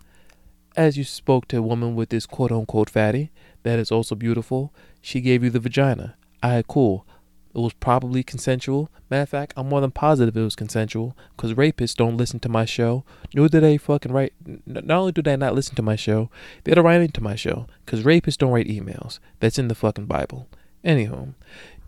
as 0.76 0.98
you 0.98 1.04
spoke 1.04 1.48
to 1.50 1.58
a 1.58 1.62
woman 1.62 1.96
with 1.96 2.10
this 2.10 2.26
quote 2.26 2.52
unquote 2.52 2.90
fatty 2.90 3.32
that 3.64 3.80
is 3.80 3.92
also 3.92 4.16
beautiful, 4.16 4.74
she 5.02 5.20
gave 5.20 5.44
you 5.44 5.50
the 5.50 5.60
vagina. 5.60 6.16
Alright, 6.44 6.68
cool. 6.68 7.06
It 7.54 7.60
was 7.60 7.74
probably 7.74 8.24
consensual. 8.24 8.90
Matter 9.10 9.24
of 9.24 9.30
fact, 9.30 9.54
I'm 9.58 9.68
more 9.68 9.82
than 9.82 9.92
positive 9.92 10.38
it 10.38 10.42
was 10.42 10.56
consensual 10.56 11.18
because 11.36 11.54
rapists 11.54 11.96
don't 11.96 12.16
listen 12.16 12.40
to 12.40 12.50
my 12.50 12.64
show. 12.64 13.04
Nor 13.34 13.50
do 13.50 13.60
they 13.60 13.78
fucking 13.78 14.14
write. 14.14 14.34
Not 14.66 14.90
only 14.90 15.12
do 15.12 15.22
they 15.22 15.36
not 15.36 15.54
listen 15.54 15.76
to 15.76 15.82
my 15.82 15.98
show, 15.98 16.30
they 16.64 16.74
don't 16.74 16.86
write 16.86 17.02
into 17.02 17.22
my 17.22 17.36
show 17.36 17.68
because 17.86 18.04
rapists 18.04 18.38
don't 18.38 18.52
write 18.52 18.68
emails. 18.68 19.20
That's 19.42 19.60
in 19.60 19.68
the 19.68 19.76
fucking 19.76 20.06
Bible. 20.06 20.48
Anyhow, 20.84 21.30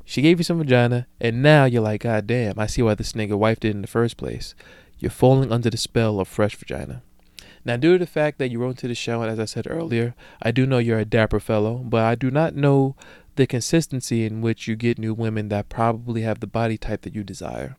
she 0.06 0.22
gave 0.22 0.39
you 0.39 0.44
some 0.44 0.60
vagina, 0.60 1.08
and 1.20 1.42
now 1.42 1.66
you're 1.66 1.82
like, 1.82 2.02
God 2.02 2.28
damn, 2.28 2.60
I 2.60 2.68
see 2.68 2.82
why 2.82 2.96
this 2.96 3.13
nigga 3.13 3.32
wifed 3.32 3.63
it 3.63 3.72
in 3.72 3.82
the 3.82 3.88
first 3.88 4.18
place. 4.18 4.54
You're 5.00 5.12
falling 5.12 5.52
under 5.52 5.70
the 5.70 5.78
spell 5.78 6.20
of 6.20 6.28
fresh 6.28 6.56
vagina. 6.56 7.02
Now, 7.66 7.78
due 7.78 7.94
to 7.94 8.00
the 8.00 8.06
fact 8.06 8.39
that 8.39 8.52
you 8.52 8.60
wrote 8.60 8.72
into 8.72 8.89
the 8.89 8.96
show, 8.96 9.22
and 9.22 9.32
as 9.32 9.39
I 9.39 9.46
said 9.46 9.68
earlier, 9.70 10.16
I 10.42 10.52
do 10.52 10.66
know 10.66 10.80
you're 10.80 11.00
a 11.00 11.06
dapper 11.06 11.39
fellow, 11.39 11.78
but 11.78 12.02
I 12.02 12.16
do 12.16 12.30
not 12.30 12.56
know 12.56 12.96
the 13.36 13.48
consistency 13.48 14.26
in 14.26 14.41
which 14.41 14.67
you 14.67 14.76
get 14.76 15.00
new 15.00 15.13
women 15.13 15.50
that 15.50 15.69
probably 15.69 16.22
have 16.22 16.39
the 16.39 16.48
body 16.48 16.78
type 16.78 17.02
that 17.02 17.15
you 17.15 17.24
desire. 17.24 17.76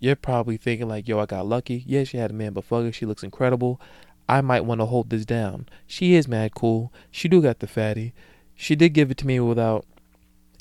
You're 0.00 0.16
probably 0.16 0.56
thinking 0.56 0.88
like, 0.88 1.08
yo, 1.08 1.18
I 1.18 1.26
got 1.26 1.46
lucky. 1.46 1.82
Yeah, 1.86 2.04
she 2.04 2.18
had 2.18 2.30
a 2.30 2.34
man, 2.34 2.52
but 2.52 2.64
fuck 2.64 2.92
she 2.94 3.06
looks 3.06 3.22
incredible. 3.22 3.80
I 4.28 4.40
might 4.42 4.64
want 4.64 4.80
to 4.80 4.86
hold 4.86 5.10
this 5.10 5.24
down. 5.24 5.66
She 5.86 6.14
is 6.14 6.28
mad 6.28 6.54
cool. 6.54 6.92
She 7.10 7.28
do 7.28 7.40
got 7.40 7.60
the 7.60 7.66
fatty. 7.66 8.12
She 8.54 8.76
did 8.76 8.90
give 8.90 9.10
it 9.10 9.16
to 9.18 9.26
me 9.26 9.40
without 9.40 9.86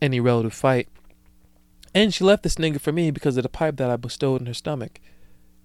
any 0.02 0.20
relative 0.20 0.54
fight. 0.54 0.88
And 1.94 2.14
she 2.14 2.24
left 2.24 2.44
this 2.44 2.56
nigga 2.56 2.80
for 2.80 2.92
me 2.92 3.12
because 3.12 3.38
of 3.38 3.44
the 3.44 3.50
pipe 3.50 3.78
that 3.78 3.90
I 3.90 3.96
bestowed 3.98 4.42
in 4.42 4.48
her 4.48 4.54
stomach. 4.54 5.00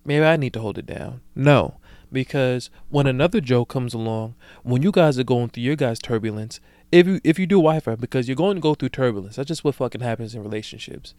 Maybe 0.04 0.24
I 0.24 0.36
need 0.36 0.52
to 0.54 0.60
hold 0.60 0.78
it 0.78 0.86
down. 0.86 1.20
No, 1.34 1.76
because 2.10 2.70
when 2.88 3.06
another 3.06 3.40
Joe 3.40 3.64
comes 3.64 3.94
along, 3.94 4.34
when 4.62 4.82
you 4.82 4.90
guys 4.90 5.18
are 5.18 5.24
going 5.24 5.50
through 5.50 5.62
your 5.62 5.76
guys' 5.76 5.98
turbulence, 5.98 6.60
if 6.92 7.06
you 7.06 7.20
if 7.24 7.38
you 7.38 7.46
do 7.46 7.56
Wi-Fi, 7.56 7.96
because 7.96 8.28
you're 8.28 8.36
going 8.36 8.56
to 8.56 8.60
go 8.60 8.74
through 8.74 8.90
turbulence, 8.90 9.36
that's 9.36 9.48
just 9.48 9.64
what 9.64 9.74
fucking 9.74 10.02
happens 10.02 10.34
in 10.34 10.42
relationships. 10.42 11.14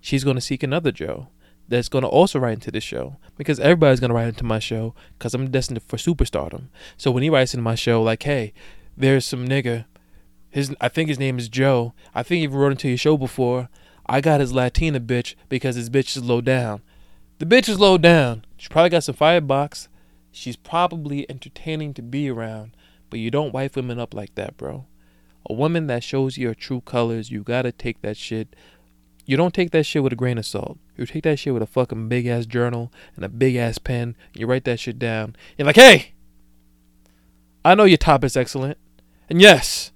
She's 0.00 0.22
going 0.22 0.36
to 0.36 0.42
seek 0.42 0.62
another 0.62 0.92
Joe 0.92 1.28
that's 1.68 1.88
going 1.88 2.02
to 2.02 2.08
also 2.08 2.38
write 2.38 2.54
into 2.54 2.70
this 2.70 2.84
show 2.84 3.16
because 3.36 3.58
everybody's 3.58 3.98
going 3.98 4.10
to 4.10 4.14
write 4.14 4.28
into 4.28 4.44
my 4.44 4.58
show 4.58 4.94
because 5.18 5.34
I'm 5.34 5.50
destined 5.50 5.82
for 5.82 5.96
superstardom. 5.96 6.68
So 6.96 7.10
when 7.10 7.22
he 7.22 7.30
writes 7.30 7.54
into 7.54 7.64
my 7.64 7.74
show, 7.74 8.02
like, 8.02 8.22
hey, 8.22 8.52
there's 8.96 9.24
some 9.24 9.48
nigga, 9.48 9.86
his 10.50 10.74
I 10.80 10.88
think 10.88 11.08
his 11.08 11.18
name 11.18 11.38
is 11.38 11.48
Joe. 11.48 11.94
I 12.14 12.22
think 12.22 12.40
he 12.40 12.46
wrote 12.46 12.72
into 12.72 12.88
your 12.88 12.98
show 12.98 13.16
before. 13.16 13.68
I 14.06 14.20
got 14.20 14.40
his 14.40 14.52
Latina 14.52 15.00
bitch 15.00 15.34
because 15.48 15.74
his 15.74 15.90
bitch 15.90 16.16
is 16.16 16.24
low 16.24 16.40
down. 16.40 16.82
The 17.38 17.46
bitch 17.46 17.68
is 17.68 17.80
low 17.80 17.98
down. 17.98 18.44
She 18.56 18.68
probably 18.68 18.90
got 18.90 19.04
some 19.04 19.14
firebox. 19.14 19.88
She's 20.30 20.56
probably 20.56 21.28
entertaining 21.30 21.94
to 21.94 22.02
be 22.02 22.30
around, 22.30 22.76
but 23.10 23.18
you 23.18 23.30
don't 23.30 23.52
wife 23.52 23.76
women 23.76 23.98
up 23.98 24.14
like 24.14 24.34
that, 24.34 24.56
bro. 24.56 24.86
A 25.48 25.52
woman 25.52 25.86
that 25.86 26.02
shows 26.02 26.36
you 26.36 26.44
your 26.44 26.54
true 26.54 26.80
colors, 26.80 27.30
you 27.30 27.42
gotta 27.42 27.72
take 27.72 28.02
that 28.02 28.16
shit. 28.16 28.54
You 29.24 29.36
don't 29.36 29.54
take 29.54 29.70
that 29.70 29.84
shit 29.84 30.02
with 30.02 30.12
a 30.12 30.16
grain 30.16 30.38
of 30.38 30.46
salt. 30.46 30.78
You 30.96 31.06
take 31.06 31.24
that 31.24 31.38
shit 31.38 31.52
with 31.52 31.62
a 31.62 31.66
fucking 31.66 32.08
big 32.08 32.26
ass 32.26 32.46
journal 32.46 32.92
and 33.14 33.24
a 33.24 33.28
big 33.28 33.56
ass 33.56 33.78
pen. 33.78 34.16
You 34.34 34.46
write 34.46 34.64
that 34.64 34.80
shit 34.80 34.98
down. 34.98 35.36
You're 35.56 35.66
like, 35.66 35.76
hey, 35.76 36.12
I 37.64 37.74
know 37.74 37.84
your 37.84 37.98
top 37.98 38.24
is 38.24 38.36
excellent. 38.36 38.78
And 39.28 39.40
yes, 39.40 39.92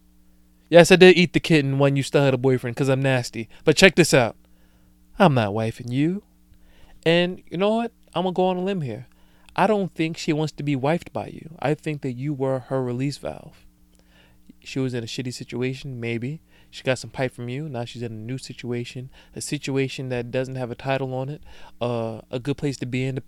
yes, 0.69 0.91
I 0.91 0.97
did 0.97 1.17
eat 1.17 1.33
the 1.33 1.41
kitten 1.41 1.79
when 1.79 1.97
you 1.97 2.03
still 2.03 2.25
had 2.25 2.35
a 2.35 2.39
boyfriend 2.39 2.75
because 2.75 2.89
I'm 2.89 3.03
nasty. 3.03 3.49
But 3.65 3.77
check 3.77 3.95
this 3.95 4.13
out 4.13 4.37
I'm 5.19 5.35
not 5.35 5.51
wifing 5.51 5.93
you. 5.93 6.23
And 7.05 7.43
you 7.51 7.59
know 7.59 7.77
what? 7.77 7.93
I'm 8.15 8.25
to 8.25 8.33
go 8.33 8.47
on 8.47 8.57
a 8.57 8.63
limb 8.63 8.81
here. 8.81 9.07
I 9.55 9.67
don't 9.67 9.95
think 9.95 10.17
she 10.17 10.33
wants 10.33 10.53
to 10.55 10.63
be 10.63 10.77
wifed 10.77 11.13
by 11.13 11.27
you. 11.27 11.51
I 11.59 11.75
think 11.75 12.03
that 12.03 12.13
you 12.13 12.33
were 12.33 12.61
her 12.61 12.83
release 12.83 13.19
valve 13.19 13.67
she 14.63 14.79
was 14.79 14.95
in 14.95 15.05
a 15.05 15.07
shitty 15.07 15.33
situation, 15.33 16.01
maybe. 16.01 16.41
She 16.71 16.85
got 16.85 16.99
some 16.99 17.11
pipe 17.11 17.33
from 17.33 17.49
you. 17.49 17.69
Now 17.69 17.85
she's 17.85 18.03
in 18.03 18.13
a 18.13 18.15
new 18.15 18.39
situation, 18.39 19.11
a 19.35 19.41
situation 19.41 20.09
that 20.11 20.31
doesn't 20.31 20.55
have 20.55 20.71
a 20.71 20.77
title 20.77 21.13
on 21.15 21.29
it, 21.29 21.43
uh, 21.81 22.21
a 22.31 22.39
good 22.39 22.57
place 22.57 22.77
to 22.79 22.87
be 22.87 23.05
in, 23.05 23.21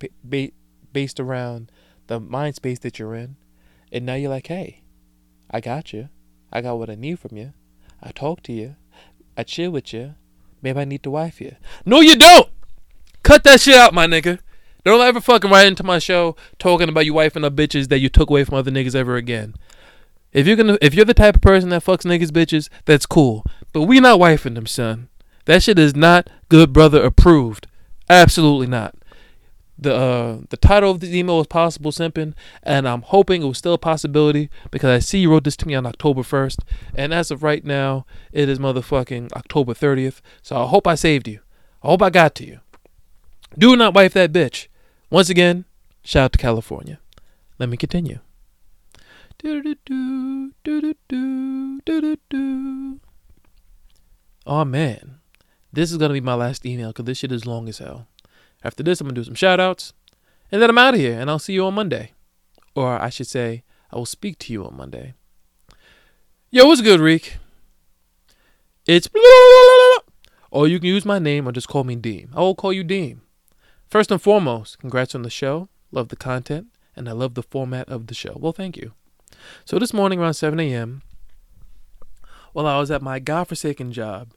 based 0.93 1.19
around 1.19 1.73
the 2.07 2.21
mind 2.21 2.55
space 2.55 2.79
that 2.81 2.99
you're 2.99 3.15
in. 3.15 3.37
And 3.91 4.07
now 4.07 4.15
you're 4.15 4.31
like, 4.31 4.47
hey, 4.47 4.83
I 5.51 5.61
got 5.61 5.93
you. 5.93 6.09
I 6.53 6.61
got 6.61 6.79
what 6.79 6.91
I 6.91 6.95
need 6.95 7.19
from 7.19 7.37
you. 7.37 7.53
I 8.03 8.11
talk 8.11 8.43
to 8.45 8.53
you. 8.53 8.77
I 9.37 9.43
chill 9.43 9.71
with 9.71 9.93
you. 9.93 10.15
Maybe 10.61 10.79
I 10.79 10.85
need 10.85 11.03
to 11.03 11.11
wife 11.11 11.41
you. 11.41 11.57
No, 11.85 12.01
you 12.01 12.17
don't! 12.17 12.49
Cut 13.23 13.45
that 13.45 13.61
shit 13.61 13.75
out, 13.75 13.95
my 13.95 14.07
nigga. 14.07 14.39
Don't 14.85 15.01
ever 15.01 15.21
fucking 15.21 15.51
write 15.51 15.67
into 15.67 15.85
my 15.85 15.99
show 15.99 16.37
talking 16.59 16.89
about 16.89 17.07
you 17.07 17.15
wifing 17.15 17.45
up 17.45 17.55
bitches 17.55 17.89
that 17.89 18.01
you 18.01 18.09
took 18.09 18.31
away 18.31 18.45
from 18.45 18.57
other 18.57 18.71
niggas 18.71 18.95
ever 18.95 19.17
again. 19.17 19.55
If 20.33 20.47
you're 20.47 20.57
gonna, 20.57 20.79
if 20.81 20.95
you're 20.95 21.05
the 21.05 21.15
type 21.15 21.37
of 21.37 21.43
person 21.43 21.69
that 21.71 21.85
fucks 21.85 22.05
niggas 22.05 22.31
bitches, 22.31 22.69
that's 22.85 23.07
cool. 23.07 23.45
But 23.73 23.83
we 23.83 24.01
not 24.01 24.19
wifing 24.19 24.55
them, 24.55 24.67
son. 24.67 25.09
That 25.45 25.63
shit 25.63 25.79
is 25.79 25.95
not 25.95 26.31
good 26.49 26.73
brother 26.73 27.03
approved. 27.03 27.67
Absolutely 28.09 28.67
not. 28.67 28.95
The 29.79 29.95
uh, 29.95 30.39
the 30.49 30.57
title 30.57 30.91
of 30.93 31.01
this 31.01 31.11
email 31.11 31.39
was 31.39 31.49
possible 31.49 31.91
simping, 31.91 32.35
and 32.63 32.87
I'm 32.87 33.03
hoping 33.03 33.43
it 33.43 33.47
was 33.47 33.59
still 33.59 33.75
a 33.75 33.79
possibility 33.79 34.49
because 34.71 34.91
I 34.91 34.99
see 35.01 35.19
you 35.19 35.31
wrote 35.31 35.45
this 35.45 35.57
to 35.57 35.67
me 35.67 35.75
on 35.75 35.87
October 35.87 36.23
1st, 36.23 36.59
and 36.95 37.13
as 37.13 37.31
of 37.31 37.43
right 37.43 37.65
now, 37.65 38.07
it 38.33 38.49
is 38.49 38.59
motherfucking 38.59 39.33
October 39.33 39.75
30th. 39.75 40.21
So 40.41 40.57
I 40.57 40.67
hope 40.67 40.87
I 40.87 40.95
saved 40.95 41.27
you. 41.27 41.41
I 41.83 41.89
hope 41.89 42.03
I 42.03 42.11
got 42.11 42.35
to 42.37 42.47
you. 42.47 42.61
Do 43.59 43.77
not 43.77 43.95
wife 43.95 44.15
that 44.15 44.33
bitch. 44.33 44.69
Once 45.11 45.29
again, 45.29 45.65
shout 46.05 46.25
out 46.27 46.33
to 46.33 46.39
California. 46.39 47.01
Let 47.59 47.69
me 47.69 47.77
continue. 47.77 48.21
Oh 54.47 54.65
man, 54.65 55.19
this 55.73 55.91
is 55.91 55.99
gonna 55.99 56.15
be 56.15 56.21
my 56.21 56.35
last 56.35 56.65
email 56.65 56.89
because 56.89 57.07
this 57.07 57.19
shit 57.19 57.33
is 57.33 57.45
long 57.45 57.69
as 57.69 57.79
hell. 57.79 58.07
After 58.63 58.85
this, 58.85 59.01
I'm 59.01 59.09
gonna 59.09 59.17
do 59.17 59.25
some 59.25 59.35
shout 59.35 59.59
outs, 59.59 59.95
and 60.53 60.63
then 60.63 60.71
I'm 60.71 60.79
out 60.79 60.95
of 60.95 61.01
here, 61.01 61.19
and 61.19 61.29
I'll 61.29 61.41
see 61.41 61.55
you 61.55 61.65
on 61.67 61.75
Monday. 61.75 62.13
Or 62.77 63.01
I 63.03 63.11
should 63.11 63.27
say, 63.27 63.65
I 63.91 63.97
will 63.97 64.07
speak 64.07 64.39
to 64.41 64.53
you 64.53 64.65
on 64.65 64.77
Monday. 64.77 65.15
Yo, 66.51 66.67
what's 66.67 66.81
good, 66.81 67.01
Reek? 67.01 67.39
It's 68.87 69.09
or 70.53 70.69
you 70.69 70.79
can 70.79 70.89
use 70.89 71.05
my 71.05 71.19
name 71.19 71.49
or 71.49 71.53
just 71.53 71.69
call 71.69 71.83
me 71.83 71.97
Deem. 71.97 72.31
I 72.35 72.41
will 72.41 72.55
call 72.55 72.73
you 72.73 72.85
Deem. 72.85 73.23
First 73.89 74.13
and 74.13 74.23
foremost, 74.23 74.79
congrats 74.79 75.15
on 75.17 75.23
the 75.23 75.31
show. 75.31 75.69
Love 75.91 76.09
the 76.09 76.17
content. 76.17 76.69
and 76.95 77.09
I 77.09 77.13
love 77.13 77.35
the 77.35 77.43
format 77.43 77.89
of 77.89 78.07
the 78.07 78.15
show. 78.15 78.37
Well, 78.39 78.53
thank 78.53 78.77
you. 78.77 78.93
So 79.65 79.79
this 79.79 79.93
morning 79.93 80.21
around 80.21 80.35
7 80.35 80.59
a.m., 80.61 81.03
while 82.53 82.67
I 82.67 82.79
was 82.79 82.91
at 82.91 83.03
my 83.03 83.19
godforsaken 83.19 83.93
job, 83.93 84.35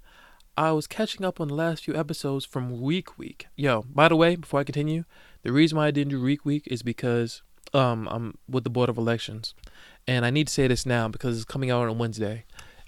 I 0.57 0.71
was 0.71 0.87
catching 0.87 1.25
up 1.25 1.41
on 1.41 1.49
the 1.49 1.53
last 1.53 1.83
few 1.83 1.95
episodes 1.95 2.45
from 2.45 2.81
Reek 2.81 3.17
Week. 3.17 3.47
Yo, 3.57 3.83
by 3.89 4.07
the 4.07 4.15
way, 4.15 4.37
before 4.37 4.61
I 4.61 4.63
continue, 4.63 5.03
the 5.43 5.51
reason 5.51 5.77
why 5.77 5.87
I 5.87 5.91
didn't 5.91 6.11
do 6.11 6.19
Reek 6.19 6.45
Week 6.45 6.65
is 6.67 6.81
because 6.81 7.41
um 7.73 8.07
I'm 8.09 8.37
with 8.47 8.63
the 8.63 8.69
Board 8.69 8.87
of 8.87 8.97
Elections, 8.97 9.53
and 10.07 10.25
I 10.25 10.29
need 10.29 10.47
to 10.47 10.53
say 10.53 10.67
this 10.67 10.85
now 10.85 11.09
because 11.09 11.35
it's 11.35 11.45
coming 11.45 11.71
out 11.71 11.89
on 11.89 11.97
Wednesday. 11.97 12.45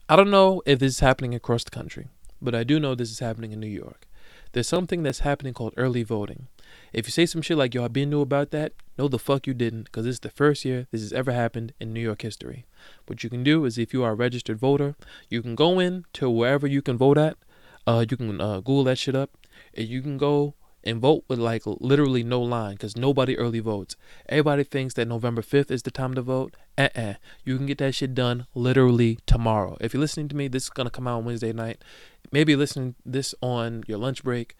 I 0.08 0.16
don't 0.16 0.32
know 0.32 0.62
if 0.66 0.80
this 0.80 0.94
is 0.94 1.00
happening 1.02 1.36
across 1.36 1.66
the 1.66 1.72
country, 1.72 2.08
but 2.42 2.56
I 2.56 2.64
do 2.64 2.80
know 2.80 2.96
this 2.96 3.12
is 3.12 3.20
happening 3.20 3.52
in 3.52 3.60
New 3.60 3.68
York. 3.68 4.08
There's 4.54 4.68
something 4.68 5.04
that's 5.04 5.20
happening 5.20 5.54
called 5.54 5.74
early 5.76 6.04
voting. 6.04 6.48
If 6.94 7.08
you 7.08 7.12
say 7.12 7.26
some 7.26 7.42
shit 7.42 7.58
like, 7.58 7.74
yo, 7.74 7.86
I've 7.86 7.94
been 7.94 8.10
new 8.10 8.22
about 8.22 8.52
that, 8.52 8.74
no, 8.98 9.08
the 9.08 9.20
fuck 9.20 9.46
you 9.46 9.54
didn't, 9.54 9.84
because 9.84 10.06
this 10.06 10.16
is 10.16 10.20
the 10.22 10.30
first 10.30 10.66
year 10.66 10.88
this 10.92 11.02
has 11.02 11.14
ever 11.14 11.32
happened 11.32 11.74
in 11.80 11.94
New 11.94 12.02
York 12.02 12.22
history. 12.22 12.66
What 13.06 13.24
you 13.24 13.30
can 13.30 13.44
do 13.44 13.66
is, 13.66 13.78
if 13.78 13.94
you 13.94 14.04
are 14.04 14.12
a 14.12 14.16
registered 14.16 14.60
voter, 14.60 14.96
you 15.30 15.42
can 15.42 15.56
go 15.56 15.80
in 15.80 16.06
to 16.14 16.30
wherever 16.30 16.68
you 16.68 16.82
can 16.82 16.98
vote 16.98 17.18
at. 17.18 17.38
Uh, 17.86 18.06
you 18.10 18.18
can 18.18 18.42
uh, 18.42 18.58
Google 18.58 18.86
that 18.86 18.98
shit 18.98 19.16
up, 19.16 19.32
and 19.74 19.88
you 19.88 20.02
can 20.02 20.18
go 20.18 20.56
and 20.88 21.02
vote 21.02 21.26
with 21.28 21.38
like 21.38 21.64
literally 21.66 22.24
no 22.24 22.42
line 22.42 22.74
because 22.76 22.96
nobody 22.96 23.38
early 23.38 23.60
votes. 23.60 23.96
Everybody 24.30 24.64
thinks 24.64 24.94
that 24.94 25.08
November 25.08 25.42
5th 25.42 25.70
is 25.70 25.84
the 25.84 25.92
time 25.92 26.14
to 26.14 26.22
vote. 26.22 26.56
Uh 26.78 26.90
uh 26.96 27.14
You 27.44 27.58
can 27.58 27.66
get 27.66 27.78
that 27.80 27.94
shit 27.94 28.16
done 28.16 28.48
literally 28.56 29.20
tomorrow. 29.26 29.78
If 29.82 29.94
you're 29.94 30.02
listening 30.02 30.30
to 30.30 30.36
me, 30.36 30.48
this 30.48 30.64
is 30.64 30.70
going 30.70 30.86
to 30.88 30.92
come 30.92 31.08
out 31.08 31.18
on 31.18 31.26
Wednesday 31.26 31.52
night. 31.52 31.84
Maybe 32.32 32.56
listening 32.56 32.96
this 33.06 33.36
on 33.42 33.84
your 33.88 33.98
lunch 33.98 34.24
break. 34.24 34.56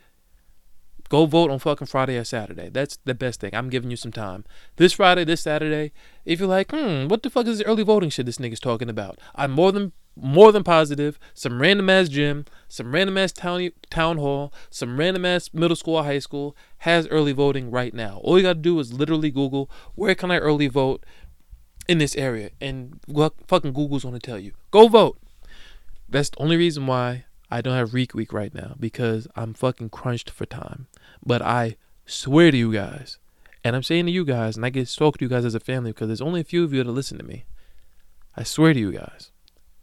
Go 1.10 1.26
vote 1.26 1.50
on 1.50 1.60
fucking 1.60 1.88
Friday 1.88 2.18
or 2.18 2.24
Saturday. 2.24 2.70
That's 2.70 2.98
the 3.06 3.16
best 3.16 3.40
thing. 3.40 3.54
I'm 3.54 3.70
giving 3.70 3.90
you 3.90 3.98
some 3.98 4.12
time. 4.12 4.46
This 4.76 4.94
Friday, 4.94 5.24
this 5.24 5.42
Saturday, 5.42 5.92
if 6.26 6.40
you're 6.40 6.50
like, 6.50 6.72
hmm, 6.72 7.08
what 7.08 7.24
the 7.24 7.30
fuck 7.30 7.48
is 7.48 7.60
the 7.60 7.66
early 7.66 7.84
voting 7.84 8.10
shit 8.10 8.26
this 8.26 8.38
nigga's 8.38 8.60
talking 8.60 8.90
about? 8.90 9.20
I'm 9.36 9.52
more 9.52 9.72
than 9.72 9.94
more 10.20 10.52
than 10.52 10.64
positive. 10.64 11.20
Some 11.34 11.62
random 11.62 11.90
ass 11.90 12.10
gym, 12.10 12.46
some 12.68 12.94
random 12.94 13.18
ass 13.18 13.32
town 13.32 13.70
town 13.90 14.18
hall, 14.18 14.52
some 14.70 15.00
random 15.00 15.26
ass 15.26 15.52
middle 15.54 15.76
school 15.76 15.96
or 15.96 16.04
high 16.04 16.20
school 16.20 16.56
has 16.80 17.08
early 17.08 17.34
voting 17.34 17.72
right 17.72 17.94
now. 17.94 18.20
All 18.24 18.38
you 18.38 18.44
gotta 18.44 18.60
do 18.60 18.80
is 18.80 18.94
literally 18.94 19.32
Google 19.32 19.70
where 19.96 20.16
can 20.16 20.32
I 20.32 20.38
early 20.38 20.68
vote 20.68 21.06
in 21.88 22.00
this 22.00 22.16
area, 22.16 22.50
and 22.60 23.00
fucking 23.48 23.74
Google's 23.74 24.04
gonna 24.04 24.20
tell 24.20 24.40
you. 24.40 24.52
Go 24.72 24.88
vote. 24.88 25.20
That's 26.10 26.30
the 26.30 26.42
only 26.42 26.58
reason 26.58 26.88
why 26.88 27.26
I 27.50 27.62
don't 27.62 27.76
have 27.76 27.94
Reek 27.94 28.14
Week 28.14 28.34
right 28.34 28.54
now 28.54 28.76
because 28.80 29.28
I'm 29.36 29.54
fucking 29.54 29.90
crunched 29.90 30.30
for 30.30 30.46
time. 30.46 30.88
But 31.26 31.42
I 31.42 31.78
swear 32.06 32.52
to 32.52 32.58
you 32.58 32.72
guys, 32.72 33.18
and 33.64 33.76
I'm 33.76 33.84
saying 33.84 34.06
to 34.06 34.12
you 34.12 34.24
guys, 34.26 34.56
and 34.56 34.66
I 34.66 34.70
get 34.70 34.90
talk 34.90 35.18
to 35.18 35.26
you 35.26 35.30
guys 35.30 35.46
as 35.46 35.56
a 35.56 35.60
family 35.60 35.92
because 35.92 36.08
there's 36.08 36.22
only 36.22 36.42
a 36.42 36.46
few 36.46 36.64
of 36.64 36.74
you 36.74 36.84
that 36.84 36.92
listen 36.92 37.18
to 37.18 37.24
me. 37.24 37.46
I 38.36 38.44
swear 38.44 38.74
to 38.74 38.80
you 38.80 38.92
guys, 38.92 39.32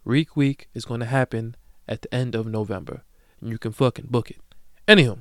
Reek 0.03 0.35
Week 0.35 0.67
is 0.73 0.85
going 0.85 1.01
to 1.01 1.05
happen 1.05 1.55
at 1.87 2.01
the 2.01 2.13
end 2.13 2.35
of 2.35 2.47
November, 2.47 3.03
and 3.41 3.49
you 3.49 3.57
can 3.57 3.71
fucking 3.71 4.07
book 4.09 4.31
it. 4.31 4.37
Anywho, 4.87 5.19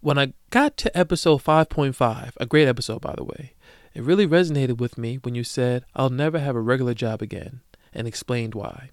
when 0.00 0.18
I 0.18 0.34
got 0.50 0.76
to 0.78 0.96
episode 0.96 1.42
5.5, 1.42 2.32
a 2.36 2.46
great 2.46 2.68
episode 2.68 3.00
by 3.00 3.14
the 3.16 3.24
way, 3.24 3.54
it 3.94 4.02
really 4.02 4.26
resonated 4.26 4.78
with 4.78 4.98
me 4.98 5.16
when 5.22 5.34
you 5.34 5.44
said, 5.44 5.84
I'll 5.94 6.10
never 6.10 6.38
have 6.38 6.56
a 6.56 6.60
regular 6.60 6.94
job 6.94 7.22
again, 7.22 7.60
and 7.92 8.06
explained 8.06 8.54
why. 8.54 8.90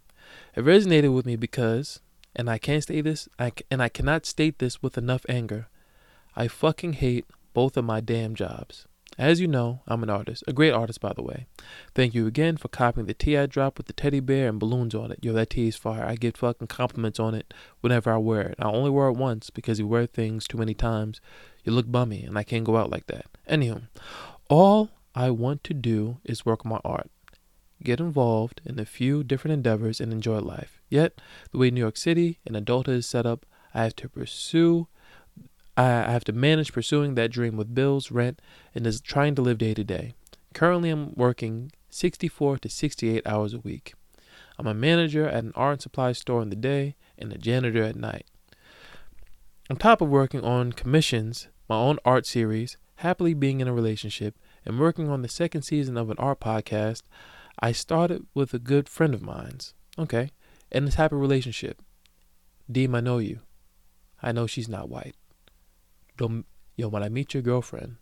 It 0.56 0.64
resonated 0.64 1.14
with 1.14 1.26
me 1.26 1.36
because, 1.36 2.00
and 2.36 2.50
I 2.50 2.58
can't 2.58 2.84
say 2.84 3.02
this, 3.02 3.28
I, 3.38 3.52
and 3.70 3.82
I 3.82 3.90
cannot 3.90 4.26
state 4.26 4.60
this 4.60 4.82
with 4.82 4.98
enough 4.98 5.26
anger, 5.28 5.68
I 6.36 6.48
fucking 6.48 6.94
hate 6.94 7.26
both 7.54 7.78
of 7.78 7.86
my 7.86 8.00
damn 8.00 8.36
jobs. 8.36 8.88
As 9.18 9.42
you 9.42 9.48
know, 9.48 9.82
I'm 9.88 10.04
an 10.04 10.10
artist, 10.10 10.44
a 10.48 10.54
great 10.54 10.72
artist, 10.72 11.02
by 11.02 11.12
the 11.14 11.22
way. 11.22 11.46
Thank 11.94 12.16
you 12.16 12.28
again 12.28 12.56
for 12.56 12.70
copying 12.70 13.08
the 13.08 13.14
tee 13.14 13.38
I 13.38 13.46
dropped 13.46 13.78
with 13.78 13.88
the 13.88 13.94
teddy 13.94 14.22
bear 14.22 14.48
and 14.48 14.60
balloons 14.60 14.96
on 14.96 15.12
it. 15.12 15.20
Yo, 15.22 15.34
that 15.34 15.50
tee 15.50 15.68
is 15.68 15.76
fire. 15.76 16.06
I 16.06 16.16
get 16.16 16.38
fucking 16.38 16.68
compliments 16.68 17.20
on 17.20 17.36
it 17.36 17.54
whenever 17.82 18.12
I 18.12 18.18
wear 18.18 18.42
it. 18.42 18.56
I 18.58 18.70
only 18.70 18.90
wear 18.90 19.10
it 19.10 19.18
once 19.18 19.50
because 19.50 19.80
you 19.80 19.86
wear 19.88 20.06
things 20.06 20.48
too 20.48 20.58
many 20.58 20.74
times. 20.74 21.20
You 21.64 21.74
look 21.74 21.92
bummy, 21.92 22.24
and 22.24 22.38
I 22.38 22.44
can't 22.44 22.64
go 22.64 22.78
out 22.78 22.90
like 22.90 23.08
that. 23.08 23.26
Anywho, 23.50 23.84
all 24.50 24.90
I 25.14 25.30
want 25.30 25.64
to 25.66 25.74
do 25.74 26.18
is 26.24 26.46
work 26.46 26.64
my 26.64 26.80
art, 26.86 27.12
get 27.84 28.00
involved 28.00 28.62
in 28.66 28.80
a 28.80 28.86
few 28.86 29.24
different 29.24 29.54
endeavors, 29.54 30.00
and 30.00 30.12
enjoy 30.12 30.40
life. 30.40 30.82
Yet, 30.90 31.22
the 31.52 31.58
way 31.58 31.72
New 31.72 31.82
York 31.82 31.98
City 31.98 32.40
and 32.46 32.56
adulthood 32.56 32.96
is 32.96 33.06
set 33.06 33.26
up, 33.26 33.46
I 33.74 33.84
have 33.84 33.96
to 33.98 34.10
pursue 34.10 34.88
I 35.78 36.12
have 36.12 36.26
to 36.26 36.34
manage 36.34 36.74
pursuing 36.74 37.16
that 37.16 37.32
dream 37.32 37.56
with 37.56 37.74
bills, 37.74 38.12
rent, 38.12 38.42
and 38.76 38.86
is 38.86 39.00
trying 39.00 39.36
to 39.36 39.42
live 39.42 39.58
day 39.58 39.74
to 39.74 39.84
day. 39.84 40.14
Currently, 40.54 40.90
I'm 40.90 41.14
working 41.16 41.72
64 41.90 42.58
to 42.60 42.70
68 42.70 43.26
hours 43.26 43.54
a 43.54 43.60
week. 43.60 43.94
I'm 44.60 44.68
a 44.68 44.74
manager 44.74 45.28
at 45.28 45.44
an 45.44 45.54
art 45.56 45.82
supply 45.82 46.12
store 46.12 46.42
in 46.42 46.50
the 46.50 46.56
day 46.56 46.96
and 47.18 47.32
a 47.32 47.38
janitor 47.38 47.84
at 47.84 47.96
night. 47.96 48.26
On 49.70 49.78
top 49.78 50.02
of 50.02 50.10
working 50.10 50.44
on 50.44 50.74
commissions, 50.74 51.48
my 51.70 51.78
own 51.78 51.98
art 52.04 52.26
series, 52.26 52.78
happily 52.96 53.34
being 53.34 53.62
in 53.62 53.68
a 53.68 53.74
relationship, 53.74 54.38
and 54.66 54.80
working 54.80 55.10
on 55.10 55.22
the 55.22 55.30
second 55.30 55.62
season 55.62 55.98
of 55.98 56.10
an 56.10 56.18
art 56.20 56.42
podcast, 56.42 57.04
I 57.62 57.72
started 57.72 58.26
with 58.34 58.54
a 58.54 58.60
good 58.60 58.90
friend 58.90 59.14
of 59.14 59.22
mine's. 59.22 59.74
Okay, 60.00 60.32
and 60.72 60.88
this 60.88 60.98
of 60.98 61.12
relationship. 61.12 61.82
Deem, 62.72 62.96
I 62.96 63.02
know 63.02 63.18
you. 63.18 63.40
I 64.24 64.32
know 64.32 64.48
she's 64.48 64.70
not 64.70 64.90
white. 64.90 65.16
Don't 66.18 66.46
yo 66.76 66.88
when 66.88 67.04
I 67.04 67.10
meet 67.10 67.34
your 67.34 67.44
girlfriend, 67.44 67.98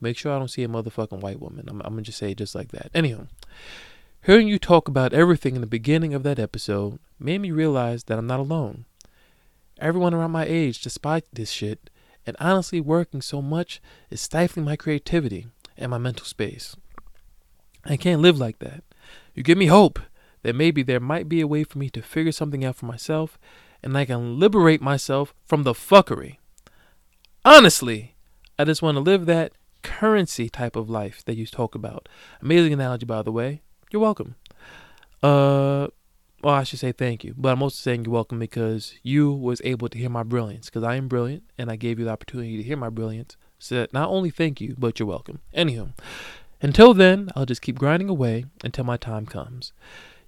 make 0.00 0.16
sure 0.16 0.32
I 0.32 0.38
don't 0.38 0.48
see 0.48 0.64
a 0.64 0.68
motherfucking 0.68 1.20
white 1.20 1.40
woman. 1.40 1.68
I'm, 1.68 1.80
I'm 1.82 1.92
gonna 1.94 2.02
just 2.02 2.18
say 2.18 2.32
it 2.32 2.38
just 2.38 2.54
like 2.54 2.72
that. 2.72 2.90
Anyhow, 2.94 3.26
hearing 4.24 4.48
you 4.48 4.58
talk 4.58 4.88
about 4.88 5.12
everything 5.12 5.54
in 5.54 5.60
the 5.60 5.66
beginning 5.66 6.14
of 6.14 6.22
that 6.24 6.38
episode 6.38 6.98
made 7.18 7.40
me 7.40 7.50
realize 7.50 8.04
that 8.04 8.18
I'm 8.18 8.26
not 8.26 8.40
alone. 8.40 8.84
Everyone 9.80 10.12
around 10.12 10.32
my 10.32 10.44
age, 10.44 10.82
despite 10.82 11.24
this 11.32 11.50
shit, 11.50 11.90
and 12.26 12.36
honestly 12.40 12.80
working 12.80 13.22
so 13.22 13.40
much 13.40 13.80
is 14.10 14.20
stifling 14.20 14.64
my 14.64 14.76
creativity 14.76 15.46
and 15.76 15.90
my 15.90 15.98
mental 15.98 16.26
space. 16.26 16.76
I 17.88 17.96
can't 17.96 18.22
live 18.22 18.38
like 18.38 18.58
that. 18.60 18.84
You 19.34 19.42
give 19.42 19.58
me 19.58 19.66
hope 19.66 19.98
that 20.42 20.54
maybe 20.54 20.82
there 20.82 21.00
might 21.00 21.28
be 21.28 21.40
a 21.40 21.46
way 21.46 21.64
for 21.64 21.78
me 21.78 21.90
to 21.90 22.02
figure 22.02 22.32
something 22.32 22.64
out 22.64 22.76
for 22.76 22.86
myself 22.86 23.38
and 23.82 23.96
I 23.96 24.04
can 24.04 24.38
liberate 24.38 24.80
myself 24.80 25.34
from 25.44 25.62
the 25.62 25.72
fuckery. 25.72 26.36
Honestly, 27.44 28.14
I 28.58 28.64
just 28.64 28.82
want 28.82 28.96
to 28.96 29.00
live 29.00 29.26
that 29.26 29.52
currency 29.82 30.48
type 30.48 30.76
of 30.76 30.90
life 30.90 31.24
that 31.24 31.36
you 31.36 31.46
talk 31.46 31.74
about. 31.74 32.08
Amazing 32.42 32.72
analogy, 32.72 33.06
by 33.06 33.22
the 33.22 33.32
way. 33.32 33.62
You're 33.90 34.02
welcome. 34.02 34.34
Uh, 35.22 35.88
well, 36.42 36.54
I 36.54 36.64
should 36.64 36.78
say 36.78 36.92
thank 36.92 37.24
you, 37.24 37.34
but 37.36 37.50
I'm 37.50 37.62
also 37.62 37.76
saying 37.76 38.04
you're 38.04 38.12
welcome 38.12 38.38
because 38.38 38.94
you 39.02 39.32
was 39.32 39.60
able 39.64 39.88
to 39.88 39.98
hear 39.98 40.10
my 40.10 40.22
brilliance. 40.22 40.66
Because 40.66 40.84
I 40.84 40.96
am 40.96 41.08
brilliant, 41.08 41.44
and 41.56 41.70
I 41.70 41.76
gave 41.76 41.98
you 41.98 42.04
the 42.04 42.10
opportunity 42.10 42.56
to 42.56 42.62
hear 42.62 42.76
my 42.76 42.90
brilliance. 42.90 43.36
So 43.58 43.86
not 43.92 44.08
only 44.08 44.30
thank 44.30 44.60
you, 44.60 44.74
but 44.78 44.98
you're 44.98 45.08
welcome. 45.08 45.40
Anywho, 45.56 45.90
until 46.60 46.94
then, 46.94 47.30
I'll 47.36 47.46
just 47.46 47.62
keep 47.62 47.78
grinding 47.78 48.08
away 48.08 48.46
until 48.64 48.84
my 48.84 48.96
time 48.96 49.26
comes. 49.26 49.72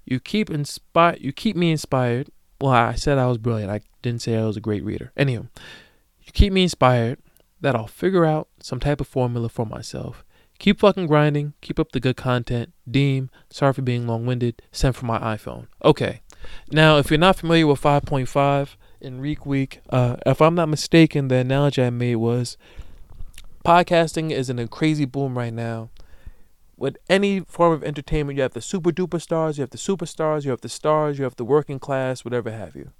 You 0.04 0.20
keep 0.20 0.50
inspire. 0.50 1.16
You 1.20 1.32
keep 1.32 1.56
me 1.56 1.70
inspired. 1.70 2.30
Well, 2.60 2.72
I 2.72 2.94
said 2.94 3.18
I 3.18 3.26
was 3.26 3.38
brilliant. 3.38 3.70
I 3.70 3.80
didn't 4.02 4.22
say 4.22 4.36
I 4.36 4.44
was 4.44 4.56
a 4.56 4.60
great 4.60 4.84
reader. 4.84 5.12
Anywho, 5.16 5.48
you 6.20 6.32
keep 6.32 6.52
me 6.52 6.64
inspired 6.64 7.18
that 7.60 7.74
I'll 7.74 7.86
figure 7.86 8.24
out 8.24 8.48
some 8.60 8.80
type 8.80 9.00
of 9.00 9.08
formula 9.08 9.48
for 9.48 9.66
myself. 9.66 10.24
Keep 10.58 10.80
fucking 10.80 11.06
grinding. 11.06 11.54
Keep 11.62 11.78
up 11.78 11.92
the 11.92 12.00
good 12.00 12.16
content. 12.16 12.72
Deem, 12.88 13.30
sorry 13.48 13.72
for 13.72 13.82
being 13.82 14.06
long 14.06 14.26
winded. 14.26 14.60
Sent 14.72 14.94
from 14.94 15.08
my 15.08 15.18
iPhone. 15.18 15.66
Okay. 15.82 16.20
Now, 16.70 16.98
if 16.98 17.10
you're 17.10 17.18
not 17.18 17.36
familiar 17.36 17.66
with 17.66 17.80
5.5 17.80 18.76
in 19.00 19.20
Reek 19.20 19.46
Week, 19.46 19.80
uh, 19.88 20.16
if 20.26 20.42
I'm 20.42 20.54
not 20.54 20.68
mistaken, 20.68 21.28
the 21.28 21.36
analogy 21.36 21.82
I 21.82 21.90
made 21.90 22.16
was 22.16 22.58
podcasting 23.64 24.30
is 24.30 24.50
in 24.50 24.58
a 24.58 24.68
crazy 24.68 25.04
boom 25.04 25.36
right 25.36 25.52
now. 25.52 25.90
With 26.80 26.96
any 27.10 27.40
form 27.40 27.74
of 27.74 27.84
entertainment, 27.84 28.38
you 28.38 28.42
have 28.42 28.54
the 28.54 28.62
super 28.62 28.90
duper 28.90 29.20
stars, 29.20 29.58
you 29.58 29.62
have 29.62 29.68
the 29.68 29.76
superstars, 29.76 30.46
you 30.46 30.50
have 30.50 30.62
the 30.62 30.68
stars, 30.70 31.18
you 31.18 31.24
have 31.24 31.36
the 31.36 31.44
working 31.44 31.78
class, 31.78 32.24
whatever 32.24 32.50
have 32.50 32.74
you. 32.74 32.92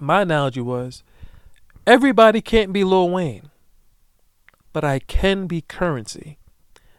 My 0.00 0.22
analogy 0.22 0.60
was 0.60 1.04
Everybody 1.86 2.40
can't 2.40 2.72
be 2.72 2.82
Lil 2.82 3.08
Wayne, 3.08 3.50
but 4.72 4.82
I 4.82 4.98
can 4.98 5.46
be 5.46 5.60
currency. 5.60 6.38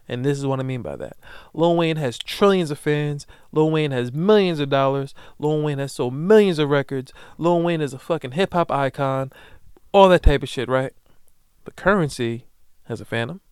And 0.08 0.24
this 0.24 0.38
is 0.38 0.46
what 0.46 0.58
I 0.58 0.62
mean 0.62 0.80
by 0.80 0.96
that. 0.96 1.18
Lil 1.52 1.76
Wayne 1.76 1.96
has 1.96 2.16
trillions 2.16 2.70
of 2.70 2.78
fans. 2.78 3.26
Lil 3.52 3.70
Wayne 3.70 3.90
has 3.90 4.10
millions 4.10 4.58
of 4.58 4.70
dollars. 4.70 5.14
Lil 5.38 5.60
Wayne 5.60 5.78
has 5.78 5.92
sold 5.92 6.14
millions 6.14 6.58
of 6.58 6.70
records. 6.70 7.12
Lil 7.36 7.60
Wayne 7.60 7.82
is 7.82 7.92
a 7.92 7.98
fucking 7.98 8.32
hip 8.32 8.54
hop 8.54 8.70
icon. 8.70 9.30
All 9.92 10.08
that 10.08 10.22
type 10.22 10.42
of 10.42 10.48
shit, 10.48 10.70
right? 10.70 10.94
But 11.62 11.76
Currency 11.76 12.46
has 12.84 13.02
a 13.02 13.04
phantom. 13.04 13.42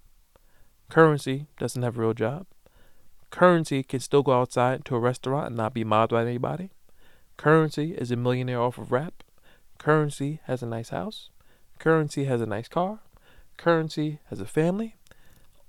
Currency 0.90 1.46
doesn't 1.58 1.82
have 1.82 1.96
a 1.96 2.00
real 2.00 2.14
job. 2.14 2.46
Currency 3.30 3.84
can 3.84 4.00
still 4.00 4.22
go 4.24 4.40
outside 4.40 4.84
to 4.86 4.96
a 4.96 4.98
restaurant 4.98 5.46
and 5.46 5.56
not 5.56 5.72
be 5.72 5.84
mobbed 5.84 6.10
by 6.10 6.22
anybody. 6.22 6.70
Currency 7.36 7.92
is 7.92 8.10
a 8.10 8.16
millionaire 8.16 8.60
off 8.60 8.76
of 8.76 8.90
rap. 8.90 9.22
Currency 9.78 10.40
has 10.44 10.62
a 10.62 10.66
nice 10.66 10.88
house. 10.90 11.30
Currency 11.78 12.24
has 12.24 12.40
a 12.40 12.46
nice 12.46 12.68
car. 12.68 12.98
Currency 13.56 14.18
has 14.28 14.40
a 14.40 14.46
family. 14.46 14.96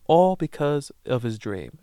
all 0.08 0.36
because 0.36 0.92
of 1.06 1.24
his 1.24 1.38
dream. 1.40 1.78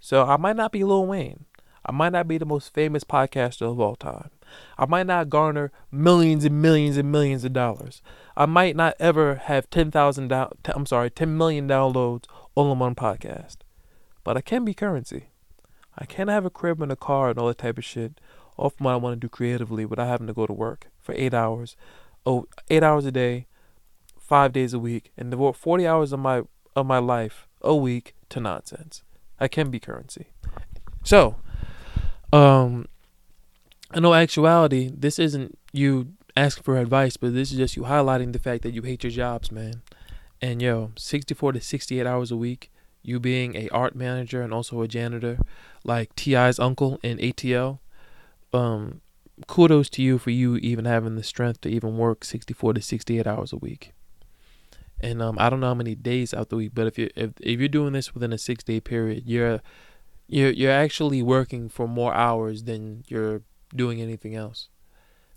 So 0.00 0.24
I 0.24 0.36
might 0.36 0.56
not 0.56 0.72
be 0.72 0.82
Lil 0.82 1.06
Wayne. 1.06 1.44
I 1.84 1.92
might 1.92 2.12
not 2.12 2.26
be 2.26 2.36
the 2.36 2.44
most 2.44 2.74
famous 2.74 3.04
podcaster 3.04 3.70
of 3.70 3.78
all 3.78 3.94
time. 3.94 4.30
I 4.76 4.86
might 4.86 5.06
not 5.06 5.30
garner 5.30 5.70
millions 5.92 6.44
and 6.44 6.60
millions 6.60 6.96
and 6.96 7.12
millions 7.12 7.44
of 7.44 7.52
dollars. 7.52 8.02
I 8.36 8.46
might 8.46 8.74
not 8.74 8.94
ever 8.98 9.36
have 9.36 9.70
10,000 9.70 10.28
down 10.28 10.52
I'm 10.66 10.86
sorry, 10.86 11.10
10 11.10 11.36
million 11.36 11.68
downloads 11.68 12.24
all 12.54 12.72
in 12.72 12.78
one 12.78 12.94
podcast. 12.94 13.58
But 14.24 14.36
I 14.36 14.40
can 14.40 14.64
be 14.64 14.74
currency. 14.74 15.30
I 15.96 16.04
can't 16.04 16.30
have 16.30 16.44
a 16.44 16.50
crib 16.50 16.80
and 16.82 16.92
a 16.92 16.96
car 16.96 17.30
and 17.30 17.38
all 17.38 17.48
that 17.48 17.58
type 17.58 17.78
of 17.78 17.84
shit 17.84 18.20
off 18.56 18.74
what 18.78 18.92
I 18.92 18.96
want 18.96 19.14
to 19.16 19.20
do 19.20 19.28
creatively 19.28 19.84
without 19.84 20.06
having 20.06 20.26
to 20.26 20.32
go 20.32 20.46
to 20.46 20.52
work 20.52 20.88
for 20.98 21.14
8 21.16 21.32
hours. 21.34 21.76
oh, 22.26 22.46
eight 22.68 22.82
hours 22.82 23.06
a 23.06 23.12
day, 23.12 23.46
5 24.18 24.52
days 24.52 24.74
a 24.74 24.78
week 24.78 25.12
and 25.16 25.30
devote 25.30 25.56
40 25.56 25.86
hours 25.86 26.12
of 26.12 26.20
my 26.20 26.42
of 26.76 26.86
my 26.86 26.98
life 26.98 27.48
a 27.62 27.74
week 27.74 28.14
to 28.28 28.40
nonsense. 28.40 29.02
I 29.40 29.48
can 29.48 29.70
be 29.70 29.80
currency. 29.80 30.28
So, 31.02 31.36
um, 32.32 32.86
in 33.94 34.04
all 34.04 34.14
actuality, 34.14 34.90
this 34.94 35.18
isn't 35.18 35.58
you 35.72 36.12
asking 36.36 36.62
for 36.62 36.76
advice, 36.78 37.16
but 37.16 37.34
this 37.34 37.50
is 37.50 37.58
just 37.58 37.76
you 37.76 37.82
highlighting 37.82 38.32
the 38.32 38.38
fact 38.38 38.62
that 38.62 38.72
you 38.72 38.82
hate 38.82 39.02
your 39.02 39.10
jobs, 39.10 39.50
man. 39.50 39.82
And 40.42 40.62
yo, 40.62 40.92
64 40.96 41.52
to 41.52 41.60
68 41.60 42.06
hours 42.06 42.30
a 42.30 42.36
week, 42.36 42.70
you 43.02 43.20
being 43.20 43.56
a 43.56 43.68
art 43.68 43.94
manager 43.94 44.42
and 44.42 44.52
also 44.52 44.80
a 44.82 44.88
janitor, 44.88 45.38
like 45.84 46.14
T.I.'s 46.16 46.58
uncle 46.58 46.98
in 47.02 47.18
ATL, 47.18 47.78
um, 48.52 49.00
kudos 49.46 49.88
to 49.90 50.02
you 50.02 50.18
for 50.18 50.30
you 50.30 50.56
even 50.56 50.84
having 50.84 51.16
the 51.16 51.22
strength 51.22 51.60
to 51.62 51.68
even 51.68 51.96
work 51.96 52.24
64 52.24 52.74
to 52.74 52.82
68 52.82 53.26
hours 53.26 53.52
a 53.52 53.56
week. 53.56 53.92
And 55.00 55.22
um, 55.22 55.36
I 55.38 55.48
don't 55.48 55.60
know 55.60 55.68
how 55.68 55.74
many 55.74 55.94
days 55.94 56.34
out 56.34 56.50
the 56.50 56.56
week, 56.56 56.72
but 56.74 56.86
if 56.86 56.98
you 56.98 57.08
if 57.16 57.30
if 57.40 57.58
you're 57.58 57.68
doing 57.68 57.94
this 57.94 58.12
within 58.12 58.34
a 58.34 58.38
six 58.38 58.62
day 58.62 58.80
period, 58.80 59.22
you're 59.26 59.62
you're 60.28 60.50
you're 60.50 60.70
actually 60.70 61.22
working 61.22 61.70
for 61.70 61.88
more 61.88 62.12
hours 62.12 62.64
than 62.64 63.04
you're 63.08 63.40
doing 63.74 64.02
anything 64.02 64.34
else. 64.34 64.68